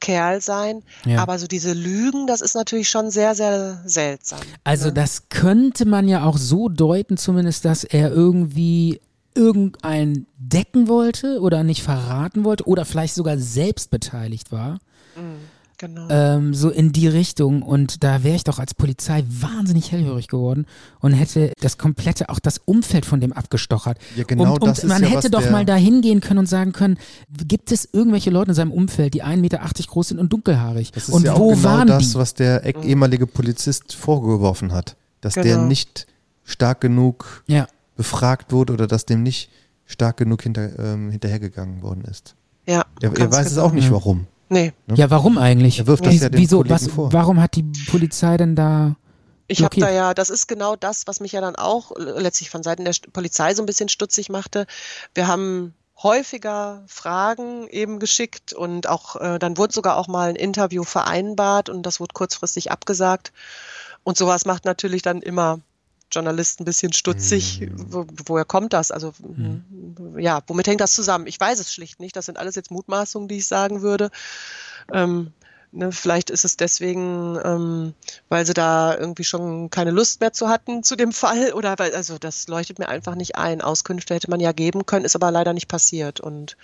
[0.00, 0.82] Kerl sein.
[1.04, 1.22] Ja.
[1.22, 4.40] Aber so diese Lügen, das ist natürlich schon sehr, sehr seltsam.
[4.64, 4.94] Also ne?
[4.94, 9.00] das könnte man ja auch so deuten, zumindest, dass er irgendwie
[9.34, 14.78] irgendein decken wollte oder nicht verraten wollte oder vielleicht sogar selbst beteiligt war.
[15.16, 15.38] Mhm,
[15.78, 16.06] genau.
[16.10, 17.62] Ähm, so in die Richtung.
[17.62, 20.66] Und da wäre ich doch als Polizei wahnsinnig hellhörig geworden
[21.00, 23.98] und hätte das komplette, auch das Umfeld von dem abgestochert.
[24.16, 26.98] Ja, genau und, und man ja, hätte doch mal da hingehen können und sagen können,
[27.46, 30.92] gibt es irgendwelche Leute in seinem Umfeld, die 1,80 Meter groß sind und dunkelhaarig?
[30.92, 32.14] Das ist und ja wo auch genau waren das, die?
[32.18, 32.82] was der mhm.
[32.82, 34.96] ehemalige Polizist vorgeworfen hat.
[35.20, 35.46] Dass genau.
[35.46, 36.06] der nicht
[36.44, 39.50] stark genug ja befragt wurde oder dass dem nicht
[39.84, 42.34] stark genug hinter, ähm, hinterhergegangen worden ist.
[42.66, 42.84] Ja.
[43.00, 43.50] Er, er weiß genau.
[43.50, 44.26] es auch nicht, warum.
[44.48, 44.72] Nee.
[44.86, 44.94] Ne?
[44.96, 45.78] Ja, warum eigentlich?
[45.78, 47.12] Er wirft das ja den Wieso, was, vor.
[47.12, 48.96] Warum hat die Polizei denn da
[49.48, 52.62] ich habe da ja, das ist genau das, was mich ja dann auch letztlich von
[52.62, 54.66] Seiten der Polizei so ein bisschen stutzig machte.
[55.14, 60.36] Wir haben häufiger Fragen eben geschickt und auch äh, dann wurde sogar auch mal ein
[60.36, 63.32] Interview vereinbart und das wurde kurzfristig abgesagt.
[64.04, 65.60] Und sowas macht natürlich dann immer
[66.12, 67.60] Journalisten ein bisschen stutzig.
[67.60, 67.86] Mhm.
[67.92, 68.90] Wo, woher kommt das?
[68.90, 70.18] Also mhm.
[70.18, 71.26] ja, womit hängt das zusammen?
[71.26, 72.16] Ich weiß es schlicht nicht.
[72.16, 74.10] Das sind alles jetzt Mutmaßungen, die ich sagen würde.
[74.92, 75.32] Ähm,
[75.74, 77.94] Ne, vielleicht ist es deswegen, ähm,
[78.28, 81.94] weil sie da irgendwie schon keine Lust mehr zu hatten zu dem Fall oder weil,
[81.94, 83.62] also das leuchtet mir einfach nicht ein.
[83.62, 86.20] Auskünfte hätte man ja geben können, ist aber leider nicht passiert.
[86.20, 86.58] Und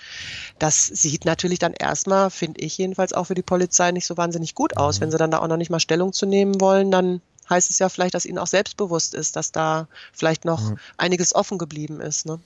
[0.59, 4.55] das sieht natürlich dann erstmal, finde ich jedenfalls auch für die Polizei nicht so wahnsinnig
[4.55, 4.99] gut aus.
[4.99, 5.05] Mhm.
[5.05, 7.79] Wenn sie dann da auch noch nicht mal Stellung zu nehmen wollen, dann heißt es
[7.79, 10.79] ja vielleicht, dass ihnen auch selbstbewusst ist, dass da vielleicht noch mhm.
[10.97, 12.27] einiges offen geblieben ist.
[12.27, 12.41] Ne?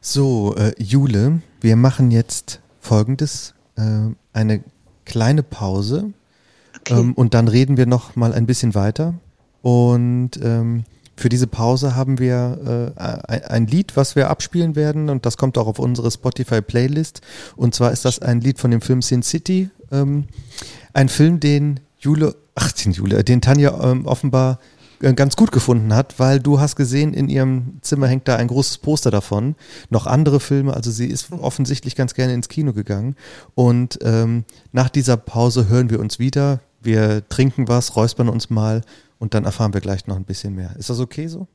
[0.00, 3.54] So, äh, Jule, wir machen jetzt folgendes.
[3.76, 4.62] Äh, eine
[5.04, 6.12] kleine Pause
[6.80, 6.94] okay.
[6.94, 9.14] ähm, und dann reden wir noch mal ein bisschen weiter.
[9.62, 10.84] Und ähm,
[11.16, 13.00] für diese Pause haben wir äh,
[13.48, 17.20] ein Lied, was wir abspielen werden und das kommt auch auf unsere Spotify-Playlist.
[17.56, 19.70] Und zwar ist das ein Lied von dem Film Sin City.
[19.92, 20.24] Ähm,
[20.92, 24.58] ein Film, den Jule, ach den Jule, den Tanja ähm, offenbar
[25.00, 28.48] äh, ganz gut gefunden hat, weil du hast gesehen, in ihrem Zimmer hängt da ein
[28.48, 29.56] großes Poster davon.
[29.88, 33.16] Noch andere Filme, also sie ist offensichtlich ganz gerne ins Kino gegangen.
[33.54, 36.60] Und ähm, nach dieser Pause hören wir uns wieder.
[36.82, 38.82] Wir trinken was, räuspern uns mal
[39.18, 40.76] und dann erfahren wir gleich noch ein bisschen mehr.
[40.78, 41.48] Ist das okay so?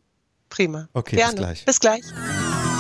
[0.49, 0.89] Prima.
[0.93, 1.33] Okay, Gerne.
[1.33, 1.65] bis gleich.
[1.65, 2.78] Bis gleich.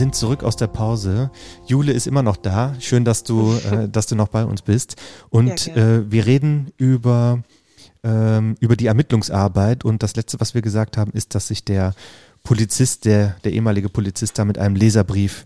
[0.00, 1.30] Sind zurück aus der Pause.
[1.66, 2.74] Jule ist immer noch da.
[2.80, 4.96] Schön, dass du, äh, dass du noch bei uns bist.
[5.28, 7.42] Und äh, wir reden über,
[8.02, 9.84] ähm, über die Ermittlungsarbeit.
[9.84, 11.94] Und das Letzte, was wir gesagt haben, ist, dass sich der
[12.42, 15.44] Polizist, der, der ehemalige Polizist da mit einem Leserbrief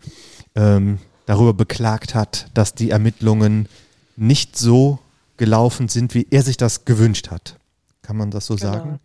[0.54, 3.68] ähm, darüber beklagt hat, dass die Ermittlungen
[4.16, 5.00] nicht so
[5.36, 7.56] gelaufen sind, wie er sich das gewünscht hat.
[8.02, 8.72] Kann man das so genau.
[8.72, 9.00] sagen?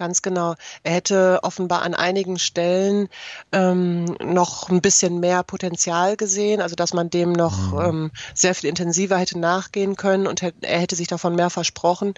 [0.00, 0.54] Ganz genau.
[0.82, 3.10] Er hätte offenbar an einigen Stellen
[3.52, 7.80] ähm, noch ein bisschen mehr Potenzial gesehen, also dass man dem noch mhm.
[7.80, 12.14] ähm, sehr viel intensiver hätte nachgehen können und er hätte sich davon mehr versprochen.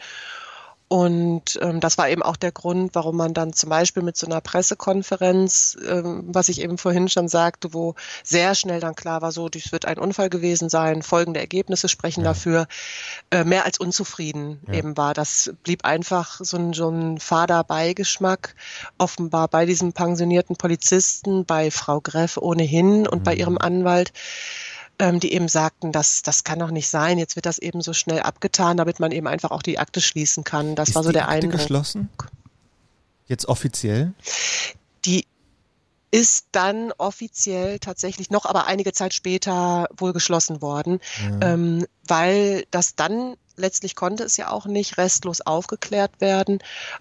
[0.92, 4.26] Und ähm, das war eben auch der Grund, warum man dann zum Beispiel mit so
[4.26, 9.32] einer Pressekonferenz, ähm, was ich eben vorhin schon sagte, wo sehr schnell dann klar war,
[9.32, 12.32] so, dies wird ein Unfall gewesen sein, folgende Ergebnisse sprechen ja.
[12.32, 12.66] dafür,
[13.30, 14.74] äh, mehr als unzufrieden ja.
[14.74, 15.14] eben war.
[15.14, 18.54] Das blieb einfach so ein, so ein fader Beigeschmack,
[18.98, 23.24] offenbar bei diesem pensionierten Polizisten, bei Frau Greff ohnehin und mhm.
[23.24, 24.12] bei ihrem Anwalt
[25.02, 27.92] ähm, die eben sagten, das, das kann doch nicht sein, jetzt wird das eben so
[27.92, 30.76] schnell abgetan, damit man eben einfach auch die Akte schließen kann.
[30.76, 31.60] Das Ist war so der Akte Eindruck.
[31.60, 32.08] geschlossen?
[33.26, 34.12] Jetzt offiziell?
[35.04, 35.26] Die
[36.12, 41.00] ist dann offiziell tatsächlich noch, aber einige Zeit später wohl geschlossen worden,
[41.40, 41.54] ja.
[41.54, 46.58] ähm, weil das dann letztlich konnte es ja auch nicht restlos aufgeklärt werden,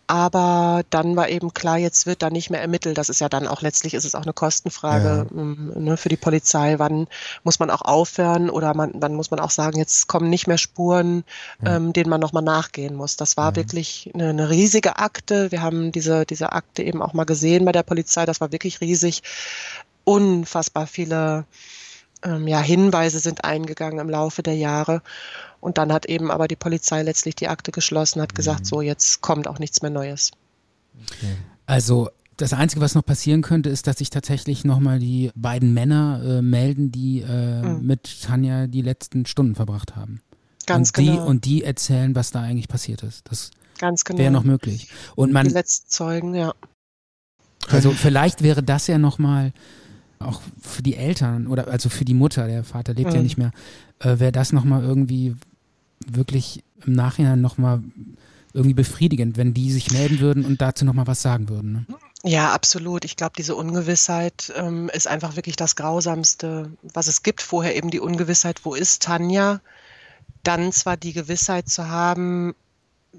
[0.08, 2.98] aber dann war eben klar, jetzt wird da nicht mehr ermittelt.
[2.98, 5.38] Das ist ja dann auch letztlich ist es auch eine Kostenfrage ja.
[5.42, 6.80] Ähm, ne, für die Polizei.
[6.80, 7.08] Wann
[7.44, 10.58] muss man auch aufhören oder man, wann muss man auch sagen, jetzt kommen nicht mehr
[10.58, 11.24] Spuren,
[11.64, 11.76] ja.
[11.76, 13.18] ähm, denen man nochmal nachgehen muss.
[13.18, 13.56] Das war ja.
[13.58, 15.52] wirklich eine, eine riesige Akte.
[15.52, 18.26] Wir haben diese, diese Akte eben auch mal gesehen bei der Polizei.
[18.26, 19.24] Das war wirklich riesig.
[20.04, 21.46] Unfassbar viele
[22.24, 25.02] ähm, ja, Hinweise sind eingegangen im Laufe der Jahre.
[25.62, 28.66] Und dann hat eben aber die Polizei letztlich die Akte geschlossen, hat gesagt, mhm.
[28.66, 30.32] so jetzt kommt auch nichts mehr Neues.
[31.08, 31.36] Okay.
[31.66, 36.22] Also das Einzige, was noch passieren könnte, ist, dass sich tatsächlich nochmal die beiden Männer
[36.24, 37.86] äh, melden, die äh, mhm.
[37.86, 40.22] mit Tanja die letzten Stunden verbracht haben.
[40.66, 41.12] Ganz und genau.
[41.12, 43.30] Die, und die erzählen, was da eigentlich passiert ist.
[43.30, 44.20] Das Ganz genau.
[44.20, 44.90] wäre noch möglich.
[45.16, 46.54] Und man, die letzten Zeugen, ja.
[47.70, 49.54] Also vielleicht wäre das ja nochmal
[50.20, 53.16] auch für die Eltern oder also für die Mutter, der Vater lebt mhm.
[53.16, 53.52] ja nicht mehr,
[54.00, 55.36] äh, wäre das nochmal irgendwie
[56.08, 57.82] wirklich im Nachhinein nochmal
[58.54, 61.72] irgendwie befriedigend, wenn die sich melden würden und dazu nochmal was sagen würden.
[61.74, 61.86] Ne?
[62.24, 63.06] Ja, absolut.
[63.06, 67.42] Ich glaube, diese Ungewissheit ähm, ist einfach wirklich das Grausamste, was es gibt.
[67.42, 69.62] Vorher eben die Ungewissheit, wo ist Tanja?
[70.44, 72.54] Dann zwar die Gewissheit zu haben,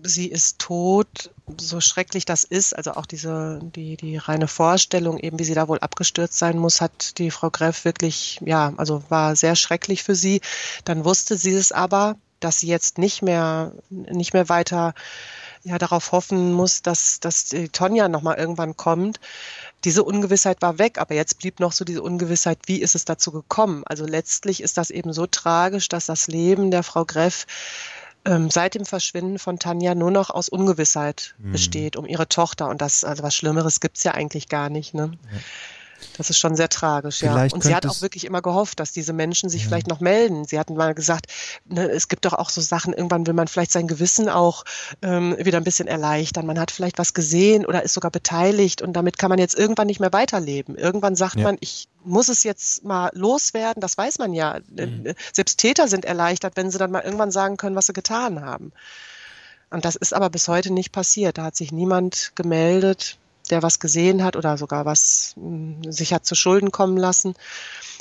[0.03, 5.39] sie ist tot, so schrecklich das ist, also auch diese, die, die reine Vorstellung, eben
[5.39, 9.37] wie sie da wohl abgestürzt sein muss, hat die Frau Greff wirklich, ja, also war
[9.37, 10.41] sehr schrecklich für sie.
[10.85, 14.95] Dann wusste sie es aber, dass sie jetzt nicht mehr, nicht mehr weiter
[15.65, 19.21] ja, darauf hoffen muss, dass, dass die Tonja nochmal irgendwann kommt.
[19.85, 23.31] Diese Ungewissheit war weg, aber jetzt blieb noch so diese Ungewissheit, wie ist es dazu
[23.31, 23.83] gekommen?
[23.87, 27.47] Also letztlich ist das eben so tragisch, dass das Leben der Frau Greff
[28.25, 31.53] ähm, seit dem Verschwinden von Tanja nur noch aus Ungewissheit mhm.
[31.53, 32.69] besteht um ihre Tochter.
[32.69, 34.95] Und das, also was Schlimmeres gibt's ja eigentlich gar nicht.
[34.95, 35.13] Ne?
[35.33, 35.39] Ja.
[36.17, 37.57] Das ist schon sehr tragisch, vielleicht ja.
[37.57, 39.69] Und sie hat auch wirklich immer gehofft, dass diese Menschen sich ja.
[39.69, 40.45] vielleicht noch melden.
[40.45, 41.27] Sie hatten mal gesagt,
[41.67, 44.65] ne, es gibt doch auch so Sachen, irgendwann will man vielleicht sein Gewissen auch
[45.03, 46.47] ähm, wieder ein bisschen erleichtern.
[46.47, 49.87] Man hat vielleicht was gesehen oder ist sogar beteiligt und damit kann man jetzt irgendwann
[49.87, 50.77] nicht mehr weiterleben.
[50.77, 51.45] Irgendwann sagt ja.
[51.45, 54.59] man, ich muss es jetzt mal loswerden, das weiß man ja.
[54.71, 55.15] Mhm.
[55.33, 58.73] Selbst Täter sind erleichtert, wenn sie dann mal irgendwann sagen können, was sie getan haben.
[59.71, 61.39] Und das ist aber bis heute nicht passiert.
[61.39, 63.19] Da hat sich niemand gemeldet
[63.51, 67.35] der was gesehen hat oder sogar was hm, sich hat zu Schulden kommen lassen.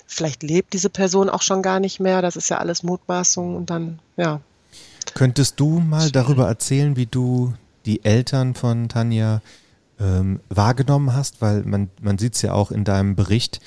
[0.07, 2.21] Vielleicht lebt diese Person auch schon gar nicht mehr.
[2.21, 4.41] Das ist ja alles Mutmaßung und dann, ja.
[5.13, 7.53] Könntest du mal darüber erzählen, wie du
[7.85, 9.41] die Eltern von Tanja
[9.99, 11.41] ähm, wahrgenommen hast?
[11.41, 13.61] Weil man, man sieht es ja auch in deinem Bericht,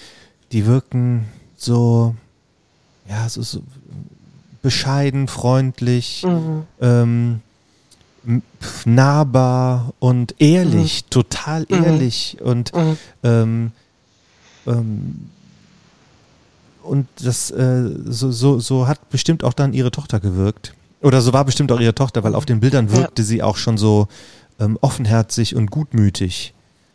[0.52, 1.26] die wirken
[1.56, 2.14] so,
[3.08, 3.62] ja, so, so
[4.62, 6.66] bescheiden, freundlich, mhm.
[6.80, 7.40] ähm,
[8.84, 11.10] nahbar und ehrlich, mhm.
[11.10, 11.84] total mhm.
[11.84, 12.46] ehrlich mhm.
[12.46, 12.98] und mhm.
[13.22, 13.72] Ähm,
[14.66, 15.30] ähm,
[16.82, 20.74] und das äh, so, so, so hat bestimmt auch dann ihre Tochter gewirkt.
[21.00, 23.26] Oder so war bestimmt auch ihre Tochter, weil auf den Bildern wirkte ja.
[23.26, 24.08] sie auch schon so
[24.60, 26.54] ähm, offenherzig und gutmütig.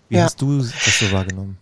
[0.09, 0.23] Wie ja.
[0.23, 1.57] hast du das so wahrgenommen?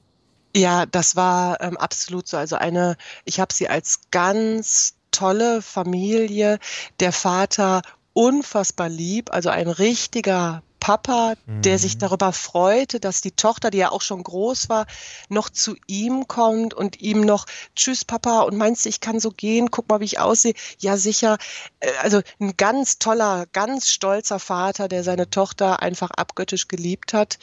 [0.56, 2.38] Ja, das war ähm, absolut so.
[2.38, 2.96] Also eine,
[3.26, 6.60] ich habe sie als ganz tolle Familie.
[7.00, 7.82] Der Vater
[8.18, 12.00] unfassbar lieb, also ein richtiger Papa, der sich mhm.
[12.00, 14.88] darüber freute, dass die Tochter, die ja auch schon groß war,
[15.30, 17.46] noch zu ihm kommt und ihm noch,
[17.76, 20.56] tschüss Papa, und meinst du, ich kann so gehen, guck mal, wie ich aussehe.
[20.80, 21.38] Ja, sicher.
[21.80, 27.38] Äh, also ein ganz toller, ganz stolzer Vater, der seine Tochter einfach abgöttisch geliebt hat.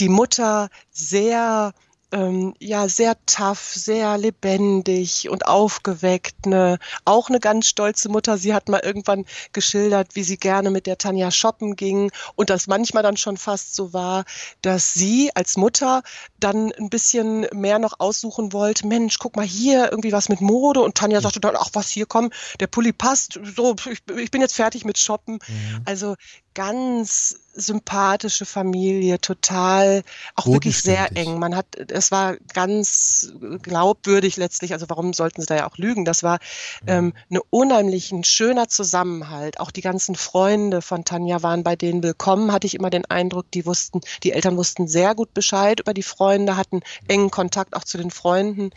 [0.00, 1.74] Die Mutter sehr
[2.12, 6.46] ähm, ja sehr tough, sehr lebendig und aufgeweckt.
[6.46, 6.78] Ne?
[7.04, 8.38] Auch eine ganz stolze Mutter.
[8.38, 12.66] Sie hat mal irgendwann geschildert, wie sie gerne mit der Tanja shoppen ging und das
[12.66, 14.24] manchmal dann schon fast so war,
[14.62, 16.02] dass sie als Mutter
[16.40, 18.86] dann ein bisschen mehr noch aussuchen wollte.
[18.86, 22.06] Mensch, guck mal hier irgendwie was mit Mode und Tanja sagte dann, ach was hier
[22.06, 22.30] komm,
[22.60, 23.38] der Pulli passt.
[23.56, 25.34] So, ich, ich bin jetzt fertig mit Shoppen.
[25.46, 25.82] Mhm.
[25.84, 26.14] Also
[26.54, 30.02] ganz sympathische Familie, total,
[30.36, 31.38] auch wirklich sehr eng.
[31.38, 33.32] Man hat, es war ganz
[33.62, 36.04] glaubwürdig letztlich, also warum sollten sie da ja auch lügen?
[36.04, 36.38] Das war
[36.86, 39.60] ähm, eine unheimlich ein schöner Zusammenhalt.
[39.60, 43.50] Auch die ganzen Freunde von Tanja waren bei denen willkommen, hatte ich immer den Eindruck,
[43.50, 47.84] die wussten, die Eltern wussten sehr gut Bescheid über die Freunde, hatten engen Kontakt auch
[47.84, 48.70] zu den Freunden.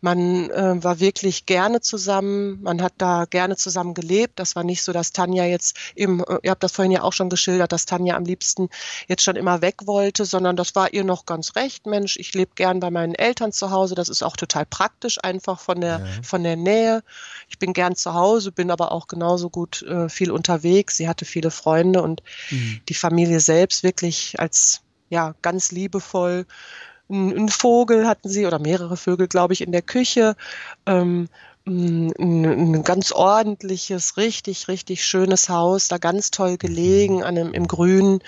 [0.00, 4.38] Man äh, war wirklich gerne zusammen, man hat da gerne zusammen gelebt.
[4.38, 7.12] Das war nicht so, dass Tanja jetzt eben, äh, ihr habt das vorhin ja auch
[7.12, 8.68] schon geschildert, dass Tanja am liebsten
[9.06, 11.86] jetzt schon immer weg wollte, sondern das war ihr noch ganz recht.
[11.86, 13.94] Mensch, ich lebe gern bei meinen Eltern zu Hause.
[13.94, 16.06] Das ist auch total praktisch einfach von der, ja.
[16.22, 17.02] von der Nähe.
[17.48, 20.96] Ich bin gern zu Hause, bin aber auch genauso gut äh, viel unterwegs.
[20.96, 22.80] Sie hatte viele Freunde und mhm.
[22.88, 26.46] die Familie selbst wirklich als, ja, ganz liebevoll.
[27.10, 30.36] Ein, Vogel hatten sie oder mehrere Vögel, glaube ich, in der Küche.
[30.84, 31.28] Ähm,
[31.68, 37.68] ein, ein, ganz ordentliches, richtig, richtig schönes Haus, da ganz toll gelegen, an einem, im
[37.68, 38.20] Grün.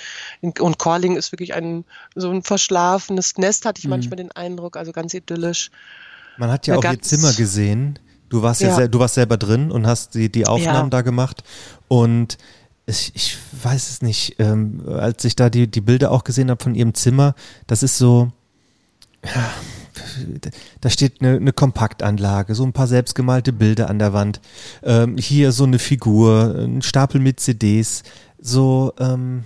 [0.42, 1.84] Und Corling ist wirklich ein
[2.14, 3.90] so ein verschlafenes Nest, hatte ich mhm.
[3.90, 5.70] manchmal den Eindruck, also ganz idyllisch.
[6.38, 7.98] Man hat ja Eine auch ihr Zimmer gesehen.
[8.28, 10.90] Du warst ja, ja du warst selber drin und hast die, die Aufnahmen ja.
[10.90, 11.42] da gemacht.
[11.88, 12.38] Und
[12.86, 16.62] ich, ich weiß es nicht, ähm, als ich da die, die Bilder auch gesehen habe
[16.62, 17.34] von ihrem Zimmer,
[17.66, 18.30] das ist so,
[19.24, 19.50] ja,
[20.80, 24.40] da steht eine, eine Kompaktanlage, so ein paar selbstgemalte Bilder an der Wand,
[24.82, 28.02] ähm, hier so eine Figur, ein Stapel mit CDs,
[28.38, 29.44] so, ähm,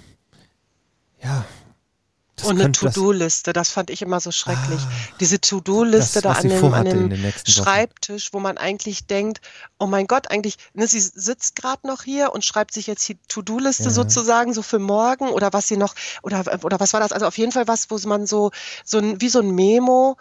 [1.22, 1.44] ja.
[2.42, 4.80] Und eine To-Do-Liste, das fand ich immer so schrecklich.
[4.80, 9.40] Ah, Diese To-Do-Liste da an dem, an dem Schreibtisch, wo man eigentlich denkt,
[9.78, 13.16] oh mein Gott, eigentlich, ne, sie sitzt gerade noch hier und schreibt sich jetzt die
[13.28, 13.90] To-Do-Liste ja.
[13.90, 17.12] sozusagen so für morgen oder was sie noch, oder, oder was war das?
[17.12, 18.50] Also auf jeden Fall was, wo man so,
[18.84, 20.16] so ein, wie so ein Memo,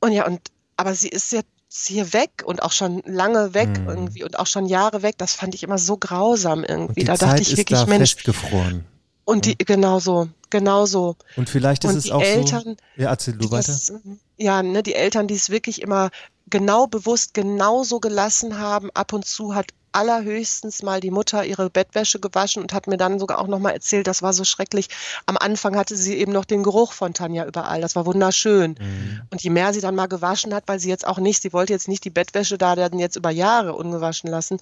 [0.00, 0.40] und ja, und
[0.76, 3.88] aber sie ist jetzt hier weg und auch schon lange weg hm.
[3.88, 5.14] irgendwie und auch schon Jahre weg.
[5.16, 7.04] Das fand ich immer so grausam irgendwie.
[7.04, 8.14] da Zeit dachte ich wirklich, Mensch.
[8.14, 8.84] Festgefroren.
[9.24, 11.16] Und die, genau so, genau so.
[11.36, 13.02] Und vielleicht ist und es auch Eltern, so.
[13.02, 13.72] Ja, erzähl du weiter.
[13.72, 13.92] Das,
[14.36, 16.10] ja, ne, die Eltern, die es wirklich immer
[16.52, 18.90] genau bewusst genauso gelassen haben.
[18.92, 23.18] Ab und zu hat allerhöchstens mal die Mutter ihre Bettwäsche gewaschen und hat mir dann
[23.18, 24.88] sogar auch nochmal erzählt, das war so schrecklich.
[25.26, 27.80] Am Anfang hatte sie eben noch den Geruch von Tanja überall.
[27.80, 28.76] Das war wunderschön.
[28.80, 29.22] Mhm.
[29.30, 31.72] Und je mehr sie dann mal gewaschen hat, weil sie jetzt auch nicht, sie wollte
[31.72, 34.58] jetzt nicht die Bettwäsche da dann jetzt über Jahre ungewaschen lassen,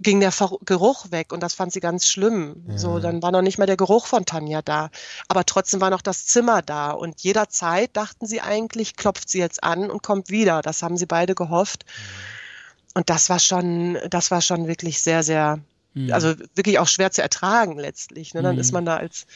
[0.00, 0.32] ging der
[0.64, 2.64] Geruch weg und das fand sie ganz schlimm.
[2.68, 2.78] Ja.
[2.78, 4.90] So, dann war noch nicht mal der Geruch von Tanja da.
[5.28, 9.62] Aber trotzdem war noch das Zimmer da und jederzeit dachten sie eigentlich, klopft sie jetzt
[9.62, 10.62] an und kommt wieder.
[10.62, 11.84] Das haben sie beide gehofft.
[11.86, 12.98] Mhm.
[12.98, 15.60] Und das war schon, das war schon wirklich sehr, sehr
[15.94, 16.12] mhm.
[16.12, 18.34] also wirklich auch schwer zu ertragen letztlich.
[18.34, 18.42] Ne?
[18.42, 18.60] Dann mhm.
[18.60, 19.26] ist man da als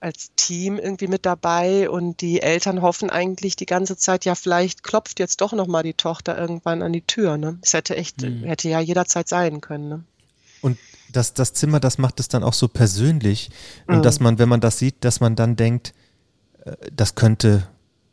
[0.00, 4.82] als Team irgendwie mit dabei und die Eltern hoffen eigentlich die ganze Zeit, ja, vielleicht
[4.82, 7.38] klopft jetzt doch nochmal die Tochter irgendwann an die Tür.
[7.38, 7.58] Ne?
[7.62, 8.44] Es hätte echt, mhm.
[8.44, 9.88] hätte ja jederzeit sein können.
[9.88, 10.04] Ne?
[10.60, 10.78] Und
[11.10, 13.50] das, das Zimmer, das macht es dann auch so persönlich.
[13.86, 14.02] Und mhm.
[14.02, 15.94] dass man, wenn man das sieht, dass man dann denkt,
[16.64, 17.66] äh, das könnte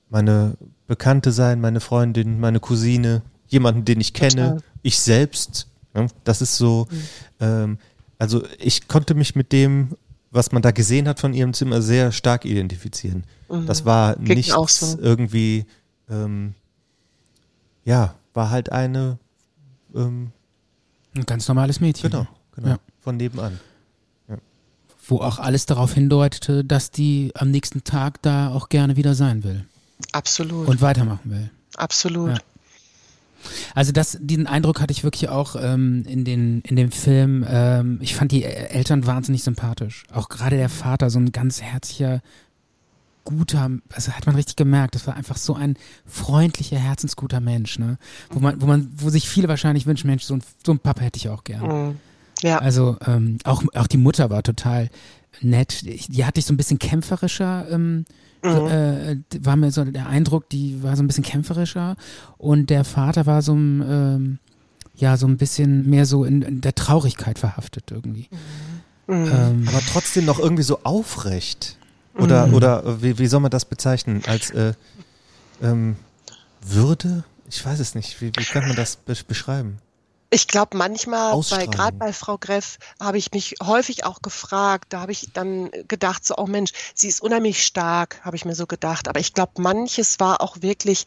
[0.10, 0.58] meine
[0.94, 4.64] Bekannte sein, meine Freundin, meine Cousine, jemanden, den ich kenne, Total.
[4.84, 5.68] ich selbst.
[5.96, 6.06] Ne?
[6.24, 6.98] Das ist so, mhm.
[7.40, 7.78] ähm,
[8.20, 9.90] also ich konnte mich mit dem,
[10.30, 13.24] was man da gesehen hat von ihrem Zimmer, sehr stark identifizieren.
[13.50, 13.66] Mhm.
[13.66, 15.00] Das war Klingt nichts so.
[15.00, 15.66] irgendwie,
[16.12, 16.54] ähm,
[17.86, 19.18] ja, war halt eine
[19.96, 20.32] ähm,
[21.16, 22.12] ein ganz normales Mädchen.
[22.12, 22.68] Genau, genau.
[22.68, 22.78] Ja.
[23.02, 23.60] Von nebenan.
[24.30, 24.38] Ja.
[25.08, 29.44] Wo auch alles darauf hindeutete, dass die am nächsten Tag da auch gerne wieder sein
[29.44, 29.66] will.
[30.12, 30.68] Absolut.
[30.68, 31.50] Und weitermachen will.
[31.76, 32.30] Absolut.
[32.30, 32.38] Ja.
[33.76, 37.46] Also das, diesen Eindruck hatte ich wirklich auch ähm, in, den, in dem Film.
[37.48, 40.06] Ähm, ich fand die Eltern wahnsinnig sympathisch.
[40.14, 42.22] Auch gerade der Vater, so ein ganz herzlicher,
[43.26, 47.98] guter, also hat man richtig gemerkt, das war einfach so ein freundlicher, herzensguter Mensch, ne?
[48.30, 51.02] Wo man, wo man, wo sich viele wahrscheinlich wünschen, Mensch, so ein, so ein Papa
[51.02, 51.62] hätte ich auch gern.
[51.62, 51.98] Mhm.
[52.42, 52.58] Ja.
[52.60, 54.90] Also ähm, auch, auch die Mutter war total
[55.42, 55.84] nett.
[55.84, 58.06] Die hatte ich so ein bisschen kämpferischer, ähm,
[58.44, 58.68] mhm.
[58.68, 61.96] äh, war mir so der Eindruck, die war so ein bisschen kämpferischer
[62.38, 64.40] und der Vater war so ein, ähm,
[64.96, 68.28] ja, so ein bisschen mehr so in, in der Traurigkeit verhaftet irgendwie.
[69.08, 69.14] Mhm.
[69.32, 71.78] Ähm, Aber trotzdem noch irgendwie so aufrecht.
[72.16, 72.54] Oder, mhm.
[72.54, 74.22] oder wie, wie soll man das bezeichnen?
[74.28, 74.74] Als äh,
[75.62, 75.96] ähm,
[76.62, 77.24] Würde?
[77.50, 78.22] Ich weiß es nicht.
[78.22, 79.78] Wie, wie kann man das be beschreiben?
[80.34, 85.02] Ich glaube, manchmal, bei, gerade bei Frau Greff, habe ich mich häufig auch gefragt, da
[85.02, 88.66] habe ich dann gedacht, so, oh Mensch, sie ist unheimlich stark, habe ich mir so
[88.66, 89.08] gedacht.
[89.08, 91.06] Aber ich glaube, manches war auch wirklich,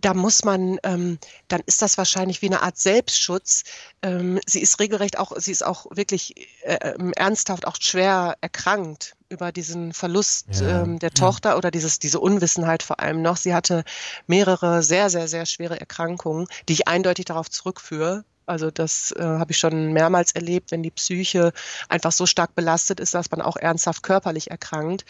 [0.00, 1.18] da muss man, ähm,
[1.48, 3.64] dann ist das wahrscheinlich wie eine Art Selbstschutz.
[4.02, 9.16] Ähm, sie ist regelrecht auch, sie ist auch wirklich äh, ähm, ernsthaft auch schwer erkrankt
[9.28, 11.56] über diesen Verlust ja, ähm, der Tochter ja.
[11.56, 13.38] oder dieses, diese Unwissenheit vor allem noch.
[13.38, 13.82] Sie hatte
[14.28, 18.24] mehrere sehr, sehr, sehr schwere Erkrankungen, die ich eindeutig darauf zurückführe.
[18.46, 21.52] Also das äh, habe ich schon mehrmals erlebt, wenn die Psyche
[21.88, 25.04] einfach so stark belastet ist, dass man auch ernsthaft körperlich erkrankt.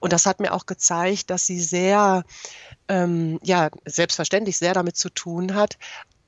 [0.00, 2.24] Und das hat mir auch gezeigt, dass sie sehr,
[2.88, 5.78] ähm, ja, selbstverständlich sehr damit zu tun hat,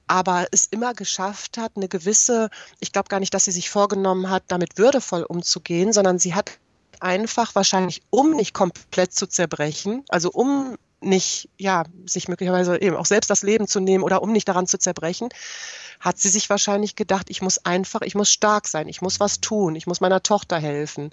[0.06, 4.30] aber es immer geschafft hat, eine gewisse, ich glaube gar nicht, dass sie sich vorgenommen
[4.30, 6.58] hat, damit würdevoll umzugehen, sondern sie hat
[7.00, 13.06] einfach wahrscheinlich, um nicht komplett zu zerbrechen, also um nicht, ja, sich möglicherweise eben auch
[13.06, 15.28] selbst das Leben zu nehmen oder um nicht daran zu zerbrechen,
[16.00, 19.40] hat sie sich wahrscheinlich gedacht, ich muss einfach, ich muss stark sein, ich muss was
[19.40, 21.10] tun, ich muss meiner Tochter helfen.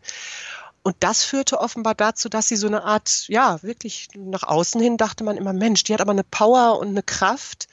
[0.83, 4.97] Und das führte offenbar dazu, dass sie so eine Art, ja, wirklich nach außen hin
[4.97, 7.67] dachte man immer, Mensch, die hat aber eine Power und eine Kraft.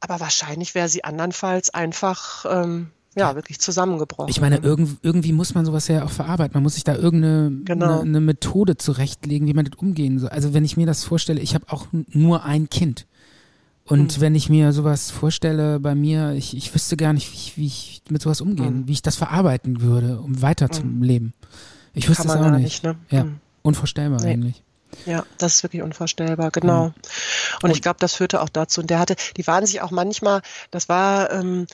[0.00, 4.28] Aber wahrscheinlich wäre sie andernfalls einfach, ähm, ja, wirklich zusammengebrochen.
[4.28, 6.52] Ich meine, irgend, irgendwie muss man sowas ja auch verarbeiten.
[6.52, 8.00] Man muss sich da irgendeine genau.
[8.00, 10.28] eine, Methode zurechtlegen, wie man damit umgehen soll.
[10.28, 13.06] Also wenn ich mir das vorstelle, ich habe auch nur ein Kind.
[13.86, 14.20] Und mhm.
[14.20, 17.66] wenn ich mir sowas vorstelle bei mir, ich, ich wüsste gar nicht, wie ich, wie
[17.66, 18.88] ich mit sowas umgehen, mhm.
[18.88, 20.72] wie ich das verarbeiten würde, um weiter mhm.
[20.72, 21.32] zu leben.
[21.94, 22.64] Ich wüsste es auch nicht.
[22.64, 22.96] nicht ne?
[23.10, 23.40] Ja, mhm.
[23.62, 24.32] unvorstellbar nee.
[24.32, 24.62] eigentlich.
[25.06, 26.88] Ja, das ist wirklich unvorstellbar, genau.
[26.88, 26.94] Mhm.
[27.62, 28.80] Und ich glaube, das führte auch dazu.
[28.80, 31.66] Und der hatte, die waren sich auch manchmal, das war ähm,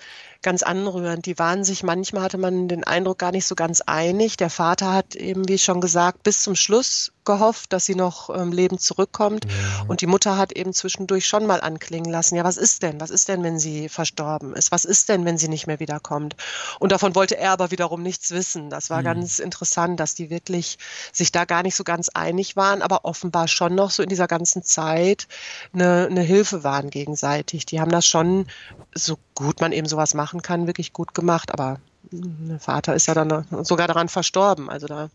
[0.42, 1.26] ganz anrührend.
[1.26, 4.36] Die waren sich, manchmal hatte man den Eindruck gar nicht so ganz einig.
[4.36, 8.52] Der Vater hat eben, wie schon gesagt, bis zum Schluss gehofft, dass sie noch ähm,
[8.52, 9.44] lebend zurückkommt.
[9.44, 9.84] Ja.
[9.86, 13.00] Und die Mutter hat eben zwischendurch schon mal anklingen lassen, ja, was ist denn?
[13.00, 14.72] Was ist denn, wenn sie verstorben ist?
[14.72, 16.36] Was ist denn, wenn sie nicht mehr wiederkommt?
[16.78, 18.70] Und davon wollte er aber wiederum nichts wissen.
[18.70, 19.04] Das war mhm.
[19.04, 20.78] ganz interessant, dass die wirklich
[21.12, 24.28] sich da gar nicht so ganz einig waren, aber offenbar schon noch so in dieser
[24.28, 25.28] ganzen Zeit
[25.72, 27.66] eine, eine Hilfe waren gegenseitig.
[27.66, 28.46] Die haben das schon
[28.94, 31.52] so gut man eben sowas machen kann, wirklich gut gemacht.
[31.52, 31.80] Aber
[32.10, 34.68] der Vater ist ja dann sogar daran verstorben.
[34.68, 35.08] Also da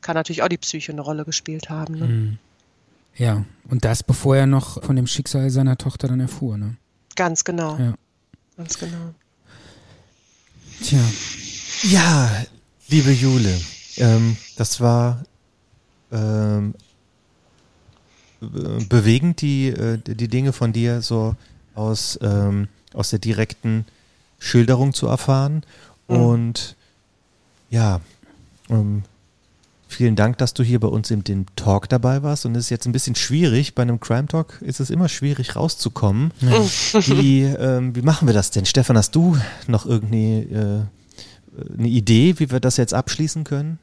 [0.00, 1.98] kann natürlich auch die Psyche eine Rolle gespielt haben.
[1.98, 2.06] Ne?
[2.06, 2.38] Mhm.
[3.16, 6.76] Ja, und das bevor er noch von dem Schicksal seiner Tochter dann erfuhr, ne?
[7.14, 7.78] Ganz genau.
[7.78, 7.94] Ja.
[8.56, 9.14] Ganz genau.
[10.82, 11.00] Tja.
[11.82, 12.44] Ja,
[12.88, 13.58] liebe Jule,
[13.96, 15.24] ähm, das war
[16.12, 16.74] ähm,
[18.40, 21.34] bewegend, die, äh, die Dinge von dir so
[21.74, 23.84] aus ähm, aus der direkten
[24.38, 25.62] Schilderung zu erfahren.
[26.08, 26.16] Mhm.
[26.16, 26.76] Und
[27.70, 28.00] ja,
[28.68, 29.02] ähm,
[29.86, 32.46] vielen Dank, dass du hier bei uns in dem Talk dabei warst.
[32.46, 35.56] Und es ist jetzt ein bisschen schwierig, bei einem Crime Talk ist es immer schwierig
[35.56, 36.32] rauszukommen.
[36.40, 36.64] Ja.
[37.18, 38.66] Wie, ähm, wie machen wir das denn?
[38.66, 39.36] Stefan, hast du
[39.66, 40.86] noch irgendeine
[41.58, 43.78] äh, eine Idee, wie wir das jetzt abschließen können?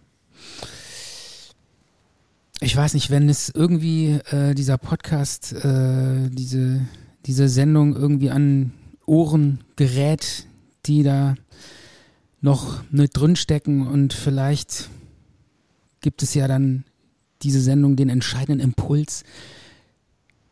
[2.59, 6.81] Ich weiß nicht, wenn es irgendwie äh, dieser Podcast, äh, diese,
[7.25, 8.71] diese Sendung irgendwie an
[9.05, 10.45] Ohren gerät,
[10.85, 11.35] die da
[12.41, 14.89] noch mit drinstecken und vielleicht
[16.03, 16.85] gibt es ja dann
[17.41, 19.23] diese Sendung den entscheidenden Impuls,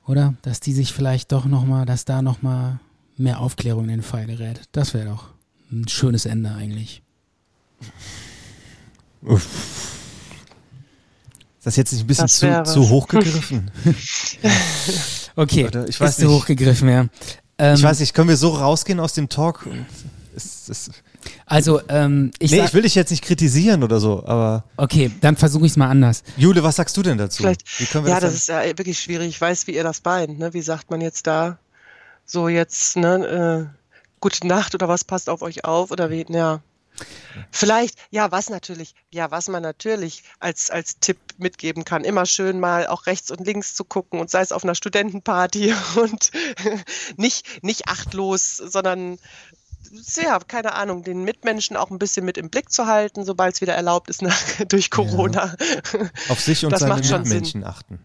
[0.08, 0.34] oder?
[0.42, 2.80] Dass die sich vielleicht doch nochmal, dass da nochmal
[3.18, 4.62] mehr Aufklärung in den Fall gerät.
[4.72, 5.28] Das wäre doch
[5.72, 7.04] ein schönes Ende eigentlich.
[9.22, 10.00] Uff.
[11.58, 13.70] Ist das jetzt nicht ein bisschen zu, zu hoch gegriffen?
[15.36, 16.28] okay, Oder ich weiß ist nicht.
[16.28, 17.06] zu hoch gegriffen, ja.
[17.60, 19.68] Ähm, ich weiß nicht, können wir so rausgehen aus dem Talk?
[20.36, 21.04] Ist, ist
[21.46, 22.52] also, ähm, ich.
[22.52, 24.64] Nee, ich will dich jetzt nicht kritisieren oder so, aber.
[24.78, 26.24] Okay, dann versuche ich es mal anders.
[26.38, 27.44] Jule, was sagst du denn dazu?
[27.44, 29.30] Vielleicht, ja, das, das ist ja wirklich schwierig.
[29.30, 30.40] Ich weiß, wie ihr das meint.
[30.40, 30.54] Ne?
[30.54, 31.58] Wie sagt man jetzt da
[32.26, 33.78] so jetzt, ne, äh,
[34.20, 36.62] gute Nacht oder was passt auf euch auf oder wie, ja.
[37.52, 42.60] Vielleicht, ja, was natürlich, ja, was man natürlich als, als Tipp mitgeben kann, immer schön
[42.60, 46.32] mal auch rechts und links zu gucken und sei es auf einer Studentenparty und
[47.18, 49.18] nicht, nicht achtlos, sondern
[50.16, 53.62] ja, keine Ahnung, den Mitmenschen auch ein bisschen mit im Blick zu halten, sobald es
[53.62, 54.38] wieder erlaubt ist nach,
[54.68, 55.56] durch Corona.
[55.94, 56.10] Ja.
[56.30, 58.00] Auf sich und das seine Mitmenschen achten,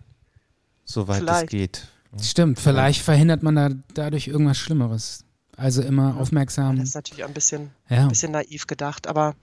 [0.85, 1.45] soweit Vielleicht.
[1.45, 1.89] es geht.
[2.23, 5.25] Stimmt, vielleicht verhindert man da dadurch irgendwas Schlimmeres.
[5.57, 6.77] Also immer aufmerksam.
[6.77, 8.03] Das ist natürlich ein bisschen, ja.
[8.03, 9.35] ein bisschen naiv gedacht, aber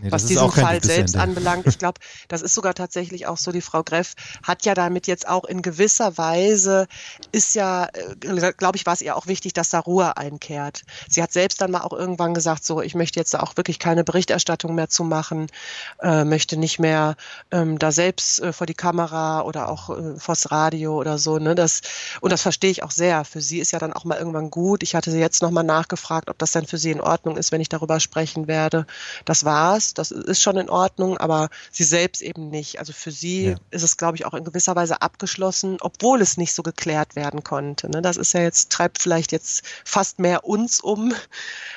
[0.00, 1.24] Nee, was diesen Fall selbst Ende.
[1.24, 1.66] anbelangt.
[1.66, 5.26] Ich glaube, das ist sogar tatsächlich auch so, die Frau Greff hat ja damit jetzt
[5.26, 6.86] auch in gewisser Weise,
[7.32, 10.82] ist ja, äh, glaube ich, war es ihr auch wichtig, dass da Ruhe einkehrt.
[11.08, 13.78] Sie hat selbst dann mal auch irgendwann gesagt, so, ich möchte jetzt da auch wirklich
[13.78, 15.48] keine Berichterstattung mehr zu machen,
[16.00, 17.16] äh, möchte nicht mehr
[17.50, 21.38] ähm, da selbst äh, vor die Kamera oder auch äh, vors Radio oder so.
[21.38, 21.54] Ne?
[21.54, 21.80] Das,
[22.20, 23.24] und das verstehe ich auch sehr.
[23.24, 24.82] Für sie ist ja dann auch mal irgendwann gut.
[24.82, 27.60] Ich hatte sie jetzt nochmal nachgefragt, ob das dann für sie in Ordnung ist, wenn
[27.60, 28.86] ich darüber sprechen werde.
[29.24, 32.78] Das war's das ist schon in Ordnung, aber sie selbst eben nicht.
[32.78, 33.56] Also für sie ja.
[33.70, 37.42] ist es, glaube ich, auch in gewisser Weise abgeschlossen, obwohl es nicht so geklärt werden
[37.42, 37.90] konnte.
[37.90, 38.02] Ne?
[38.02, 41.12] Das ist ja jetzt, treibt vielleicht jetzt fast mehr uns um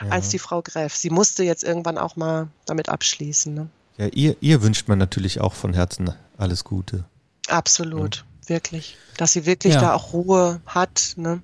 [0.01, 0.09] ja.
[0.09, 0.95] als die Frau Gräf.
[0.95, 3.53] Sie musste jetzt irgendwann auch mal damit abschließen.
[3.53, 3.69] Ne?
[3.97, 7.05] Ja, ihr, ihr wünscht man natürlich auch von Herzen alles Gute.
[7.47, 8.49] Absolut, ja.
[8.49, 8.97] wirklich.
[9.17, 11.41] Dass sie wirklich da auch Ruhe hat, ne?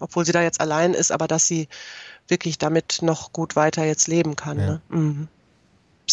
[0.00, 1.68] obwohl sie da jetzt allein ist, aber dass sie
[2.30, 4.56] wirklich damit noch gut weiter jetzt leben kann.
[4.56, 4.80] Ne?
[4.88, 5.28] Mhm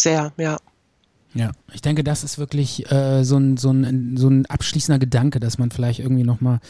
[0.02, 0.58] sehr, ja.
[1.34, 5.40] Ja, ich denke, das ist wirklich äh, so, ein, so, ein, so ein abschließender Gedanke,
[5.40, 6.60] dass man vielleicht irgendwie nochmal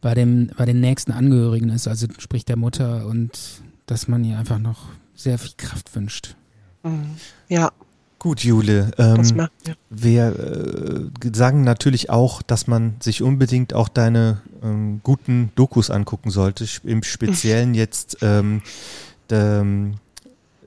[0.00, 4.60] bei, bei den nächsten Angehörigen ist, also sprich der Mutter und dass man ihr einfach
[4.60, 6.36] noch sehr viel Kraft wünscht.
[6.84, 7.16] Mhm.
[7.48, 7.72] Ja.
[8.18, 8.90] Gut, Jule.
[8.98, 9.74] Ähm, ja.
[9.90, 16.30] Wir äh, sagen natürlich auch, dass man sich unbedingt auch deine ähm, guten Dokus angucken
[16.30, 16.66] sollte.
[16.82, 18.62] Im Speziellen jetzt ähm,
[19.30, 19.92] de,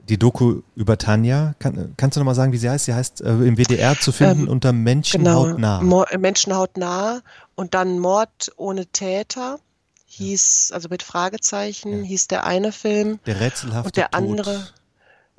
[0.08, 1.56] die Doku über Tanja.
[1.60, 2.86] Kann, kannst du nochmal sagen, wie sie heißt?
[2.86, 5.80] Sie heißt äh, im WDR zu finden ähm, unter Menschenhautnah.
[5.80, 7.22] Genau, Mo Menschenhautnah
[7.56, 9.60] und dann Mord ohne Täter
[10.06, 12.04] hieß, also mit Fragezeichen, ja.
[12.04, 13.20] hieß der eine Film.
[13.26, 14.68] Der rätselhafte Und der andere,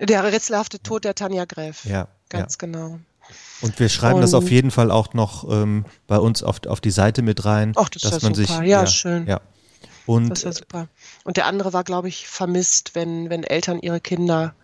[0.06, 1.84] der rätselhafte Tod der Tanja Greff.
[1.84, 2.08] Ja.
[2.28, 2.66] Ganz ja.
[2.66, 2.98] genau.
[3.60, 6.80] Und wir schreiben und, das auf jeden Fall auch noch ähm, bei uns auf, auf
[6.80, 7.72] die Seite mit rein.
[7.76, 8.58] Ach, das dass ist ja man super.
[8.58, 9.26] Sich, ja, ja, schön.
[9.26, 9.40] Ja,
[10.06, 10.88] und, das war super.
[11.24, 14.54] Und der andere war, glaube ich, vermisst, wenn, wenn Eltern ihre Kinder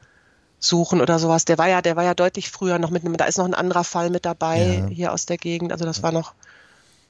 [0.59, 1.45] suchen oder sowas.
[1.45, 3.55] Der war ja, der war ja deutlich früher noch mit einem, da ist noch ein
[3.55, 4.87] anderer Fall mit dabei ja.
[4.89, 5.73] hier aus der Gegend.
[5.73, 6.35] Also das war noch,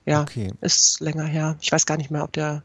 [0.05, 0.53] ja, okay.
[0.61, 1.57] ist länger her.
[1.61, 2.63] Ich weiß gar nicht mehr, ob der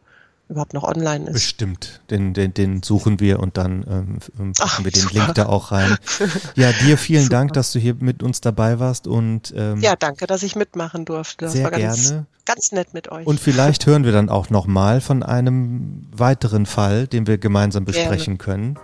[0.53, 1.33] überhaupt noch online ist.
[1.33, 2.01] Bestimmt.
[2.09, 5.13] Den, den, den suchen wir und dann ähm, ähm packen Ach, wir den super.
[5.15, 5.97] Link da auch rein.
[6.55, 7.35] Ja, dir vielen super.
[7.37, 11.05] Dank, dass du hier mit uns dabei warst und ähm, ja, danke, dass ich mitmachen
[11.05, 11.45] durfte.
[11.45, 12.25] Das sehr war ganz, gerne.
[12.45, 13.25] Ganz nett mit euch.
[13.25, 18.37] Und vielleicht hören wir dann auch nochmal von einem weiteren Fall, den wir gemeinsam besprechen
[18.37, 18.73] gerne.
[18.73, 18.79] können.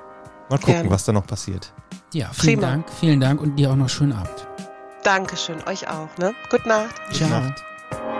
[0.50, 0.90] Mal gucken, gerne.
[0.90, 1.74] was da noch passiert.
[2.14, 2.72] Ja, vielen Prima.
[2.72, 4.48] Dank, vielen Dank und dir auch noch schönen Abend.
[5.04, 6.10] Dankeschön, euch auch.
[6.18, 6.34] Ne?
[6.50, 6.96] Gute Nacht.
[7.12, 7.64] Gute Nacht.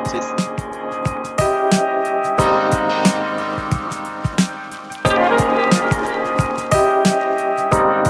[0.10, 0.79] Tschüss.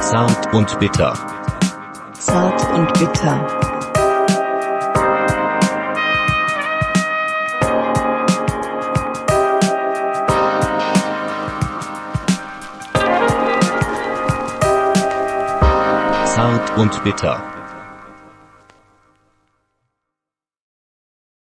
[0.10, 1.14] Zart und bitter.
[2.14, 3.48] Zart und bitter.
[16.26, 17.59] Zart und bitter.